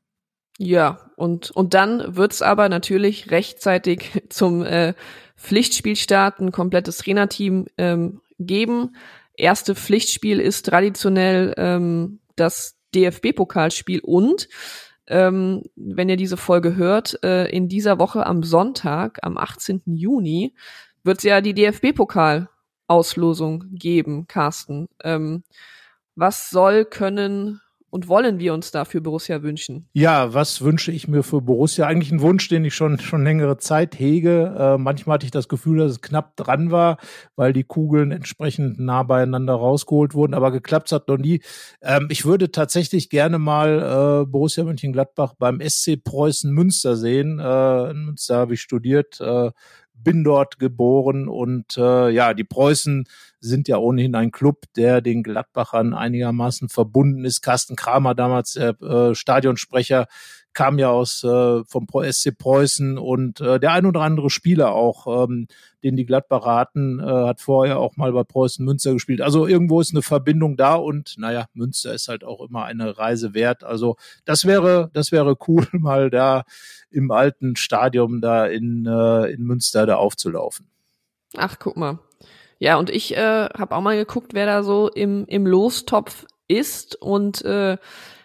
Ja, 0.58 1.10
und, 1.16 1.50
und 1.50 1.74
dann 1.74 2.14
wird's 2.14 2.40
aber 2.40 2.68
natürlich 2.68 3.32
rechtzeitig 3.32 4.22
zum 4.28 4.62
äh, 4.62 4.94
Pflichtspielstart 5.36 6.38
ein 6.38 6.52
komplettes 6.52 6.98
Trainerteam 6.98 7.66
ähm, 7.78 8.20
geben. 8.38 8.94
erste 9.34 9.74
Pflichtspiel 9.74 10.38
ist 10.38 10.66
traditionell 10.66 11.52
ähm, 11.56 12.20
das 12.36 12.78
DFB-Pokalspiel 12.94 13.98
und 14.04 14.48
ähm, 15.08 15.64
wenn 15.74 16.08
ihr 16.08 16.16
diese 16.16 16.36
Folge 16.36 16.76
hört, 16.76 17.18
äh, 17.24 17.50
in 17.50 17.68
dieser 17.68 17.98
Woche 17.98 18.24
am 18.24 18.44
Sonntag, 18.44 19.18
am 19.22 19.36
18. 19.36 19.82
Juni, 19.86 20.54
wird 21.02 21.24
ja 21.24 21.40
die 21.40 21.54
DFB-Pokal-Auslosung 22.90 23.64
geben, 23.72 24.26
Carsten. 24.26 24.86
Ähm, 25.02 25.44
was 26.16 26.50
soll, 26.50 26.84
können 26.84 27.60
und 27.88 28.06
wollen 28.06 28.38
wir 28.38 28.54
uns 28.54 28.70
da 28.70 28.84
für 28.84 29.00
Borussia 29.00 29.42
wünschen? 29.42 29.88
Ja, 29.92 30.32
was 30.32 30.62
wünsche 30.62 30.92
ich 30.92 31.08
mir 31.08 31.22
für 31.22 31.40
Borussia? 31.40 31.86
Eigentlich 31.86 32.12
ein 32.12 32.20
Wunsch, 32.20 32.48
den 32.48 32.64
ich 32.64 32.74
schon, 32.74 32.98
schon 33.00 33.24
längere 33.24 33.56
Zeit 33.56 33.98
hege. 33.98 34.54
Äh, 34.56 34.78
manchmal 34.78 35.14
hatte 35.14 35.24
ich 35.24 35.32
das 35.32 35.48
Gefühl, 35.48 35.78
dass 35.78 35.92
es 35.92 36.00
knapp 36.00 36.36
dran 36.36 36.70
war, 36.70 36.98
weil 37.36 37.52
die 37.52 37.64
Kugeln 37.64 38.12
entsprechend 38.12 38.78
nah 38.78 39.02
beieinander 39.02 39.54
rausgeholt 39.54 40.14
wurden, 40.14 40.34
aber 40.34 40.52
geklappt 40.52 40.92
hat 40.92 41.08
noch 41.08 41.18
nie. 41.18 41.42
Ähm, 41.82 42.06
ich 42.10 42.24
würde 42.24 42.52
tatsächlich 42.52 43.08
gerne 43.08 43.38
mal 43.38 44.22
äh, 44.22 44.26
Borussia 44.26 44.62
Mönchengladbach 44.62 45.34
beim 45.38 45.60
SC 45.60 45.96
Preußen 46.02 46.52
Münster 46.52 46.96
sehen. 46.96 47.40
Äh, 47.40 47.90
in 47.90 48.04
Münster 48.04 48.36
habe 48.36 48.54
ich 48.54 48.60
studiert. 48.60 49.20
Äh, 50.00 50.02
bin 50.02 50.24
dort 50.24 50.58
geboren 50.58 51.28
und 51.28 51.76
äh, 51.76 52.10
ja, 52.10 52.34
die 52.34 52.44
Preußen 52.44 53.04
sind 53.40 53.68
ja 53.68 53.78
ohnehin 53.78 54.14
ein 54.14 54.32
Club, 54.32 54.64
der 54.76 55.00
den 55.00 55.22
Gladbachern 55.22 55.94
einigermaßen 55.94 56.68
verbunden 56.68 57.24
ist. 57.24 57.40
Carsten 57.40 57.76
Kramer, 57.76 58.14
damals 58.14 58.52
der 58.52 58.80
äh, 58.82 59.14
Stadionsprecher, 59.14 60.06
kam 60.52 60.78
ja 60.78 60.90
aus 60.90 61.22
äh, 61.24 61.64
vom 61.64 61.86
SC 61.88 62.36
Preußen 62.36 62.98
und 62.98 63.40
äh, 63.40 63.60
der 63.60 63.72
ein 63.72 63.86
oder 63.86 64.00
andere 64.00 64.30
Spieler 64.30 64.72
auch, 64.72 65.24
ähm, 65.24 65.46
den 65.82 65.96
die 65.96 66.04
Gladbacher 66.04 66.54
hatten, 66.54 66.98
äh, 66.98 67.04
hat 67.04 67.40
vorher 67.40 67.78
auch 67.78 67.96
mal 67.96 68.12
bei 68.12 68.24
Preußen 68.24 68.64
Münster 68.64 68.92
gespielt. 68.92 69.20
Also 69.20 69.46
irgendwo 69.46 69.80
ist 69.80 69.92
eine 69.92 70.02
Verbindung 70.02 70.56
da 70.56 70.74
und 70.74 71.14
naja, 71.18 71.46
Münster 71.54 71.94
ist 71.94 72.08
halt 72.08 72.24
auch 72.24 72.40
immer 72.40 72.64
eine 72.64 72.98
Reise 72.98 73.34
wert. 73.34 73.64
Also 73.64 73.96
das 74.24 74.44
wäre, 74.44 74.90
das 74.92 75.12
wäre 75.12 75.36
cool, 75.48 75.66
mal 75.72 76.10
da 76.10 76.44
im 76.90 77.10
alten 77.10 77.56
Stadion 77.56 78.20
da 78.20 78.46
in, 78.46 78.86
äh, 78.86 79.32
in 79.32 79.42
Münster 79.42 79.86
da 79.86 79.96
aufzulaufen. 79.96 80.66
Ach, 81.36 81.56
guck 81.58 81.76
mal. 81.76 81.98
Ja, 82.58 82.76
und 82.76 82.90
ich 82.90 83.16
äh, 83.16 83.46
habe 83.46 83.74
auch 83.74 83.80
mal 83.80 83.96
geguckt, 83.96 84.34
wer 84.34 84.46
da 84.46 84.62
so 84.62 84.88
im, 84.88 85.24
im 85.26 85.46
Lostopf 85.46 86.26
ist 86.50 86.96
und 86.96 87.42
äh, 87.44 87.78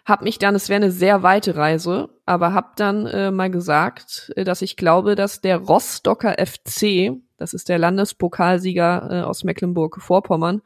habe 0.05 0.23
mich 0.23 0.37
dann, 0.37 0.55
es 0.55 0.69
wäre 0.69 0.77
eine 0.83 0.91
sehr 0.91 1.23
weite 1.23 1.55
Reise, 1.55 2.09
aber 2.25 2.53
habe 2.53 2.69
dann 2.75 3.07
äh, 3.07 3.31
mal 3.31 3.49
gesagt, 3.49 4.31
äh, 4.35 4.43
dass 4.43 4.61
ich 4.61 4.77
glaube, 4.77 5.15
dass 5.15 5.41
der 5.41 5.57
Rostocker 5.57 6.35
FC, 6.37 7.13
das 7.37 7.53
ist 7.53 7.69
der 7.69 7.79
Landespokalsieger 7.79 9.09
äh, 9.11 9.21
aus 9.21 9.43
Mecklenburg-Vorpommern, 9.43 10.61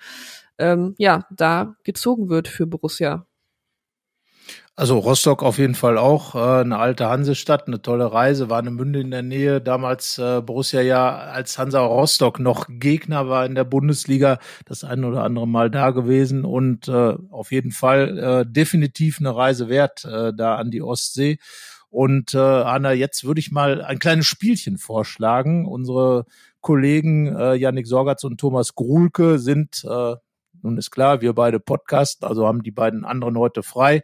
ähm, 0.58 0.94
ja, 0.98 1.26
da 1.32 1.76
gezogen 1.84 2.30
wird 2.30 2.50
für 2.50 2.68
Borussia. 2.68 3.26
Also 4.80 4.98
Rostock 4.98 5.44
auf 5.44 5.58
jeden 5.58 5.76
Fall 5.76 5.98
auch, 5.98 6.36
äh, 6.36 6.62
eine 6.62 6.78
alte 6.78 7.10
Hansestadt, 7.10 7.68
eine 7.68 7.82
tolle 7.82 8.14
Reise, 8.14 8.50
war 8.50 8.60
eine 8.60 8.72
Münde 8.72 9.02
in 9.02 9.12
der 9.12 9.24
Nähe. 9.24 9.60
Damals 9.60 10.18
äh, 10.18 10.42
Borussia 10.42 10.80
ja 10.80 11.18
als 11.18 11.58
Hansa 11.58 11.82
Rostock 11.82 12.40
noch 12.40 12.66
Gegner 12.70 13.28
war 13.28 13.46
in 13.46 13.56
der 13.56 13.66
Bundesliga, 13.66 14.40
das 14.64 14.86
ein 14.86 15.04
oder 15.04 15.26
andere 15.26 15.50
Mal 15.50 15.70
da 15.70 15.90
gewesen 15.90 16.46
und 16.46 16.88
äh, 16.88 17.14
auf 17.30 17.52
jeden 17.52 17.72
Fall 17.72 18.18
äh, 18.18 18.46
definitiv 18.50 19.20
eine 19.20 19.36
Reise 19.36 19.68
wert 19.68 20.06
äh, 20.06 20.32
da 20.34 20.56
an 20.56 20.72
die 20.72 20.82
Ostsee. 20.82 21.40
Und 21.90 22.34
äh, 22.34 22.38
Anna, 22.38 22.94
jetzt 22.94 23.26
würde 23.26 23.42
ich 23.42 23.52
mal 23.52 23.82
ein 23.82 24.00
kleines 24.00 24.28
Spielchen 24.28 24.78
vorschlagen. 24.78 25.66
Unsere 25.66 26.24
Kollegen 26.62 27.36
äh, 27.36 27.56
Yannick 27.56 27.86
Sorgatz 27.86 28.24
und 28.24 28.40
Thomas 28.40 28.76
Gruhlke 28.76 29.40
sind 29.40 29.84
äh, 29.84 30.16
nun 30.62 30.78
ist 30.78 30.92
klar, 30.92 31.22
wir 31.22 31.34
beide 31.34 31.60
podcasten, 31.60 32.28
also 32.28 32.48
haben 32.48 32.64
die 32.64 32.72
beiden 32.72 33.06
anderen 33.06 33.38
heute 33.38 33.64
frei, 33.64 34.04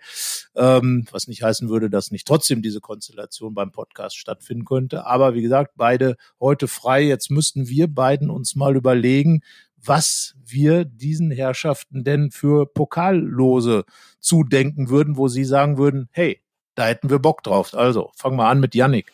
ähm, 0.56 1.06
was 1.12 1.28
nicht 1.28 1.44
heißen 1.44 1.70
würde, 1.70 1.90
dass 1.90 2.12
nicht 2.12 2.28
trotzdem 2.28 2.62
diese 2.62 2.82
Konstellation 2.82 3.54
beim 3.54 3.72
Podcast 3.72 4.18
stattfinden 4.18 4.66
könnte. 4.66 5.06
Aber 5.06 5.34
wie 5.34 5.42
gesagt, 5.42 5.74
beide 5.76 6.16
heute 6.40 6.68
frei. 6.68 7.04
Jetzt 7.04 7.32
müssten 7.32 7.68
wir 7.68 7.88
beiden 7.88 8.30
uns 8.30 8.56
mal 8.56 8.76
überlegen, 8.76 9.42
was 9.78 10.36
wir 10.44 10.86
diesen 10.86 11.32
Herrschaften 11.32 12.04
denn 12.04 12.32
für 12.32 12.66
Pokallose 12.66 13.86
zudenken 14.20 14.90
würden, 14.90 15.18
wo 15.18 15.28
sie 15.28 15.46
sagen 15.46 15.78
würden, 15.78 16.10
hey, 16.12 16.42
da 16.76 16.88
hätten 16.88 17.10
wir 17.10 17.20
Bock 17.20 17.44
drauf. 17.44 17.74
Also, 17.74 18.12
fangen 18.16 18.38
wir 18.38 18.48
an 18.48 18.60
mit 18.60 18.76
Yannick. 18.76 19.14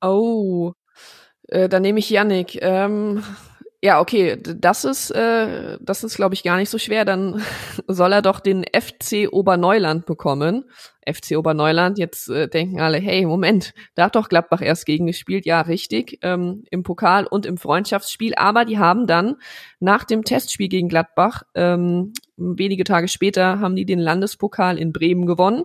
Oh, 0.00 0.72
äh, 1.48 1.68
dann 1.68 1.82
nehme 1.82 1.98
ich 1.98 2.10
Yannick. 2.10 2.58
Ähm, 2.62 3.22
ja, 3.84 4.00
okay, 4.00 4.38
das 4.42 4.86
ist, 4.86 5.10
äh, 5.10 5.76
das 5.78 6.04
ist, 6.04 6.16
glaube 6.16 6.32
ich, 6.32 6.42
gar 6.42 6.56
nicht 6.56 6.70
so 6.70 6.78
schwer. 6.78 7.04
Dann 7.04 7.42
soll 7.86 8.14
er 8.14 8.22
doch 8.22 8.40
den 8.40 8.64
FC 8.64 9.28
Oberneuland 9.30 10.06
bekommen. 10.06 10.64
FC 11.06 11.36
Oberneuland, 11.36 11.98
jetzt 11.98 12.30
äh, 12.30 12.48
denken 12.48 12.80
alle, 12.80 12.96
hey, 12.96 13.26
Moment, 13.26 13.74
da 13.94 14.04
hat 14.04 14.16
doch 14.16 14.30
Gladbach 14.30 14.62
erst 14.62 14.86
gegen 14.86 15.04
gespielt. 15.04 15.44
Ja, 15.44 15.60
richtig, 15.60 16.18
ähm, 16.22 16.64
im 16.70 16.82
Pokal 16.82 17.26
und 17.26 17.44
im 17.44 17.58
Freundschaftsspiel. 17.58 18.34
Aber 18.36 18.64
die 18.64 18.78
haben 18.78 19.06
dann 19.06 19.36
nach 19.80 20.04
dem 20.04 20.24
Testspiel 20.24 20.70
gegen 20.70 20.88
Gladbach, 20.88 21.42
ähm, 21.54 22.14
wenige 22.38 22.84
Tage 22.84 23.08
später, 23.08 23.60
haben 23.60 23.76
die 23.76 23.84
den 23.84 23.98
Landespokal 23.98 24.78
in 24.78 24.94
Bremen 24.94 25.26
gewonnen. 25.26 25.64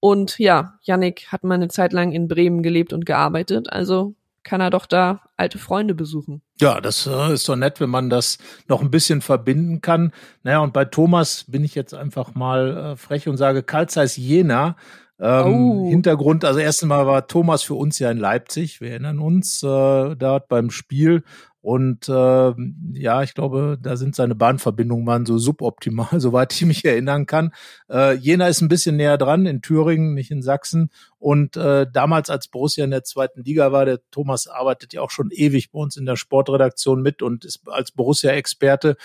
Und 0.00 0.40
ja, 0.40 0.80
Yannick 0.82 1.28
hat 1.30 1.44
mal 1.44 1.54
eine 1.54 1.68
Zeit 1.68 1.92
lang 1.92 2.10
in 2.10 2.26
Bremen 2.26 2.64
gelebt 2.64 2.92
und 2.92 3.06
gearbeitet. 3.06 3.72
Also 3.72 4.16
kann 4.44 4.60
er 4.60 4.70
doch 4.70 4.86
da 4.86 5.22
alte 5.36 5.58
Freunde 5.58 5.94
besuchen. 5.94 6.42
Ja, 6.60 6.80
das 6.80 7.06
äh, 7.06 7.32
ist 7.32 7.48
doch 7.48 7.56
nett, 7.56 7.80
wenn 7.80 7.90
man 7.90 8.10
das 8.10 8.38
noch 8.68 8.82
ein 8.82 8.90
bisschen 8.90 9.20
verbinden 9.20 9.80
kann. 9.80 10.12
Naja, 10.42 10.60
und 10.60 10.72
bei 10.72 10.84
Thomas 10.84 11.44
bin 11.48 11.64
ich 11.64 11.74
jetzt 11.74 11.94
einfach 11.94 12.34
mal 12.34 12.76
äh, 12.76 12.96
frech 12.96 13.28
und 13.28 13.36
sage 13.36 13.62
Karl 13.62 13.88
Zeiss 13.88 14.16
Jena. 14.16 14.76
Ähm, 15.20 15.54
oh. 15.54 15.88
Hintergrund, 15.90 16.44
also 16.44 16.58
erst 16.58 16.82
einmal 16.82 17.06
war 17.06 17.28
Thomas 17.28 17.62
für 17.62 17.74
uns 17.74 18.00
ja 18.00 18.10
in 18.10 18.18
Leipzig, 18.18 18.80
wir 18.80 18.90
erinnern 18.90 19.20
uns, 19.20 19.62
äh, 19.62 20.16
dort 20.16 20.48
beim 20.48 20.70
Spiel 20.70 21.22
und 21.64 22.10
äh, 22.10 22.52
ja, 22.92 23.22
ich 23.22 23.32
glaube, 23.32 23.78
da 23.80 23.96
sind 23.96 24.14
seine 24.14 24.34
Bahnverbindungen 24.34 25.06
waren 25.06 25.24
so 25.24 25.38
suboptimal, 25.38 26.08
soweit 26.20 26.52
ich 26.52 26.66
mich 26.66 26.84
erinnern 26.84 27.24
kann. 27.24 27.54
Äh, 27.90 28.16
Jena 28.16 28.48
ist 28.48 28.60
ein 28.60 28.68
bisschen 28.68 28.96
näher 28.96 29.16
dran, 29.16 29.46
in 29.46 29.62
Thüringen, 29.62 30.12
nicht 30.12 30.30
in 30.30 30.42
Sachsen. 30.42 30.90
Und 31.18 31.56
äh, 31.56 31.86
damals, 31.90 32.28
als 32.28 32.48
Borussia 32.48 32.84
in 32.84 32.90
der 32.90 33.02
zweiten 33.02 33.44
Liga 33.44 33.72
war, 33.72 33.86
der 33.86 34.00
Thomas 34.10 34.46
arbeitet 34.46 34.92
ja 34.92 35.00
auch 35.00 35.10
schon 35.10 35.30
ewig 35.30 35.70
bei 35.72 35.78
uns 35.78 35.96
in 35.96 36.04
der 36.04 36.16
Sportredaktion 36.16 37.00
mit 37.00 37.22
und 37.22 37.46
ist 37.46 37.62
als 37.66 37.92
Borussia-Experte. 37.92 38.98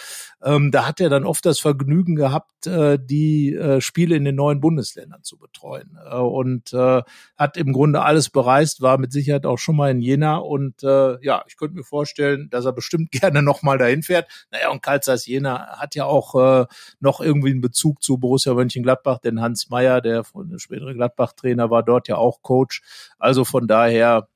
Ähm, 0.44 0.70
da 0.72 0.86
hat 0.86 1.00
er 1.00 1.08
dann 1.08 1.24
oft 1.24 1.46
das 1.46 1.62
Vergnügen 1.62 2.18
gehabt, 2.18 2.68
äh, 2.68 3.00
die 3.02 3.56
äh, 3.56 3.80
Spiele 3.80 4.18
in 4.18 4.26
den 4.26 4.36
neuen 4.36 4.60
Bundesländern 4.60 5.24
zu 5.24 5.38
betreuen. 5.38 5.98
Äh, 6.12 6.18
und 6.18 6.74
äh, 6.74 7.04
hat 7.38 7.56
im 7.56 7.72
Grunde 7.72 8.02
alles 8.02 8.30
bereist, 8.30 8.82
war 8.82 8.98
mit 8.98 9.14
Sicherheit 9.14 9.46
auch 9.46 9.58
schon 9.58 9.78
mal 9.78 9.90
in 9.90 10.02
Jena. 10.02 10.40
Und 10.40 10.84
äh, 10.84 11.24
ja, 11.24 11.46
ich 11.48 11.56
könnte 11.56 11.78
mir 11.78 11.86
vorstellen, 11.86 12.49
dass 12.50 12.66
er 12.66 12.74
bestimmt 12.74 13.12
gerne 13.12 13.42
nochmal 13.42 13.78
dahin 13.78 14.04
fährt. 14.04 14.30
Naja, 14.52 14.70
und 14.70 14.82
Karl 14.82 15.02
Zeiss 15.02 15.26
Jena 15.26 15.78
hat 15.80 15.96
ja 15.96 16.06
auch 16.06 16.36
äh, 16.36 16.66
noch 17.00 17.22
irgendwie 17.22 17.52
einen 17.52 17.62
Bezug 17.62 18.04
zu 18.04 18.18
Borussia 18.18 18.54
Mönchengladbach, 18.54 19.20
denn 19.20 19.42
Hans 19.42 19.70
Meyer, 19.70 20.02
der, 20.02 20.24
der 20.36 20.60
spätere 20.60 20.94
Gladbach-Trainer, 20.94 21.70
war 21.70 21.84
dort 21.84 22.08
ja 22.08 22.18
auch 22.18 22.42
Coach. 22.42 22.82
Also 23.18 23.46
von 23.46 23.68
daher, 23.68 24.28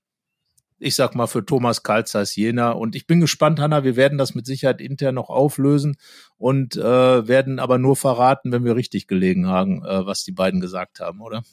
ich 0.80 0.96
sag 0.96 1.16
mal 1.16 1.28
für 1.28 1.46
Thomas 1.46 1.84
Kalzers 1.84 2.36
Jena. 2.36 2.72
Und 2.72 2.96
ich 2.96 3.08
bin 3.08 3.22
gespannt, 3.22 3.60
Hanna, 3.60 3.84
wir 3.84 3.96
werden 3.96 4.18
das 4.18 4.36
mit 4.36 4.46
Sicherheit 4.46 4.82
intern 4.82 5.16
noch 5.16 5.30
auflösen 5.30 5.98
und 6.38 6.76
äh, 6.76 7.28
werden 7.28 7.60
aber 7.60 7.78
nur 7.78 7.96
verraten, 7.96 8.52
wenn 8.52 8.66
wir 8.66 8.76
richtig 8.76 9.08
gelegen 9.08 9.48
haben, 9.48 9.84
äh, 9.86 10.06
was 10.06 10.24
die 10.24 10.32
beiden 10.32 10.60
gesagt 10.60 11.00
haben, 11.00 11.22
oder? 11.22 11.44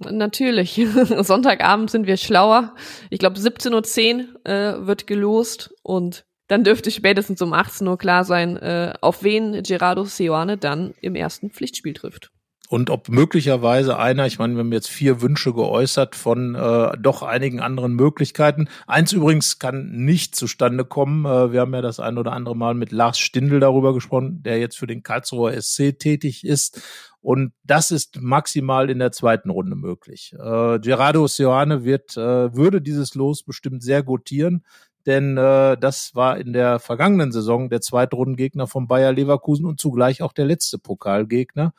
Natürlich. 0.00 0.74
Sonntagabend 1.20 1.90
sind 1.90 2.06
wir 2.06 2.16
schlauer. 2.16 2.74
Ich 3.10 3.18
glaube, 3.18 3.38
17.10 3.38 4.18
Uhr 4.18 4.46
äh, 4.46 4.86
wird 4.86 5.06
gelost 5.06 5.74
und 5.82 6.24
dann 6.48 6.64
dürfte 6.64 6.90
spätestens 6.90 7.40
um 7.40 7.52
18 7.52 7.86
Uhr 7.86 7.96
klar 7.96 8.24
sein, 8.24 8.56
äh, 8.56 8.92
auf 9.00 9.22
wen 9.22 9.62
Gerardo 9.62 10.04
Seoane 10.04 10.58
dann 10.58 10.94
im 11.00 11.14
ersten 11.14 11.50
Pflichtspiel 11.50 11.94
trifft 11.94 12.30
und 12.74 12.90
ob 12.90 13.08
möglicherweise 13.08 13.98
einer, 13.98 14.26
ich 14.26 14.38
meine, 14.38 14.54
wir 14.54 14.60
haben 14.60 14.72
jetzt 14.72 14.90
vier 14.90 15.20
Wünsche 15.20 15.52
geäußert 15.52 16.16
von 16.16 16.54
äh, 16.54 16.96
doch 16.98 17.22
einigen 17.22 17.60
anderen 17.60 17.92
Möglichkeiten. 17.92 18.68
Eins 18.86 19.12
übrigens 19.12 19.58
kann 19.58 19.90
nicht 19.92 20.34
zustande 20.34 20.84
kommen. 20.84 21.24
Äh, 21.24 21.52
wir 21.52 21.60
haben 21.60 21.74
ja 21.74 21.82
das 21.82 22.00
ein 22.00 22.18
oder 22.18 22.32
andere 22.32 22.56
Mal 22.56 22.74
mit 22.74 22.90
Lars 22.90 23.18
Stindl 23.18 23.60
darüber 23.60 23.94
gesprochen, 23.94 24.42
der 24.42 24.58
jetzt 24.58 24.76
für 24.76 24.86
den 24.86 25.02
Karlsruher 25.02 25.52
SC 25.60 25.96
tätig 25.96 26.44
ist. 26.44 26.82
Und 27.24 27.52
das 27.64 27.90
ist 27.90 28.20
maximal 28.20 28.90
in 28.90 28.98
der 28.98 29.10
zweiten 29.10 29.48
Runde 29.48 29.76
möglich. 29.76 30.34
Äh, 30.38 30.78
Gerardo 30.78 31.26
Seoane 31.26 31.82
wird, 31.82 32.16
äh, 32.16 32.54
würde 32.54 32.82
dieses 32.82 33.14
Los 33.14 33.42
bestimmt 33.42 33.82
sehr 33.82 34.02
gutieren 34.02 34.64
denn 35.06 35.36
äh, 35.36 35.76
das 35.76 36.14
war 36.14 36.38
in 36.38 36.54
der 36.54 36.78
vergangenen 36.78 37.30
Saison 37.30 37.68
der 37.68 37.82
Zweitrundengegner 37.82 38.66
von 38.66 38.88
Bayer 38.88 39.12
Leverkusen 39.12 39.66
und 39.66 39.78
zugleich 39.78 40.22
auch 40.22 40.32
der 40.32 40.46
letzte 40.46 40.78
Pokalgegner 40.78 41.74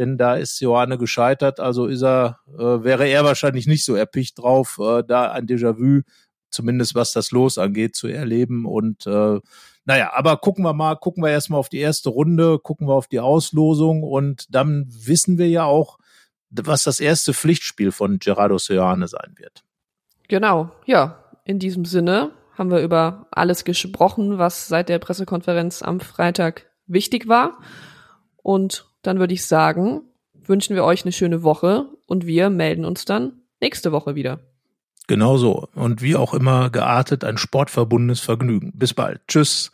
denn 0.00 0.16
da 0.16 0.34
ist 0.34 0.58
Johanne 0.60 0.96
gescheitert, 0.96 1.60
also 1.60 1.86
ist 1.86 2.02
er, 2.02 2.38
äh, 2.58 2.82
wäre 2.82 3.06
er 3.06 3.22
wahrscheinlich 3.22 3.66
nicht 3.66 3.84
so 3.84 3.94
erpicht 3.94 4.38
drauf, 4.38 4.78
äh, 4.80 5.04
da 5.06 5.30
ein 5.30 5.46
Déjà-vu 5.46 6.00
zumindest 6.50 6.94
was 6.94 7.12
das 7.12 7.30
Los 7.30 7.58
angeht, 7.58 7.96
zu 7.96 8.08
erleben. 8.08 8.66
Und 8.66 9.06
äh, 9.06 9.40
naja, 9.84 10.12
aber 10.14 10.36
gucken 10.36 10.64
wir 10.64 10.72
mal, 10.72 10.96
gucken 10.96 11.22
wir 11.22 11.30
erstmal 11.30 11.60
auf 11.60 11.68
die 11.68 11.78
erste 11.78 12.10
Runde, 12.10 12.58
gucken 12.58 12.86
wir 12.88 12.94
auf 12.94 13.06
die 13.06 13.20
Auslosung 13.20 14.02
und 14.02 14.54
dann 14.54 14.86
wissen 14.88 15.38
wir 15.38 15.48
ja 15.48 15.64
auch, 15.64 15.98
was 16.50 16.84
das 16.84 17.00
erste 17.00 17.32
Pflichtspiel 17.32 17.92
von 17.92 18.18
Gerardo 18.18 18.58
Seoane 18.58 19.08
sein 19.08 19.34
wird. 19.36 19.64
Genau, 20.28 20.70
ja. 20.86 21.16
In 21.44 21.58
diesem 21.58 21.84
Sinne 21.84 22.30
haben 22.56 22.70
wir 22.70 22.80
über 22.80 23.26
alles 23.30 23.64
gesprochen, 23.64 24.38
was 24.38 24.68
seit 24.68 24.88
der 24.88 24.98
Pressekonferenz 24.98 25.82
am 25.82 25.98
Freitag 25.98 26.66
wichtig 26.86 27.26
war. 27.26 27.58
Und 28.36 28.86
dann 29.02 29.18
würde 29.18 29.34
ich 29.34 29.46
sagen, 29.46 30.02
wünschen 30.34 30.76
wir 30.76 30.84
euch 30.84 31.02
eine 31.04 31.12
schöne 31.12 31.42
Woche 31.42 31.86
und 32.06 32.26
wir 32.26 32.50
melden 32.50 32.84
uns 32.84 33.04
dann 33.04 33.42
nächste 33.60 33.92
Woche 33.92 34.14
wieder. 34.14 34.40
Genau 35.06 35.36
so. 35.36 35.68
Und 35.74 36.02
wie 36.02 36.16
auch 36.16 36.34
immer 36.34 36.70
geartet 36.70 37.22
ein 37.24 37.38
sportverbundenes 37.38 38.18
Vergnügen. 38.20 38.72
Bis 38.74 38.94
bald. 38.94 39.20
Tschüss. 39.26 39.72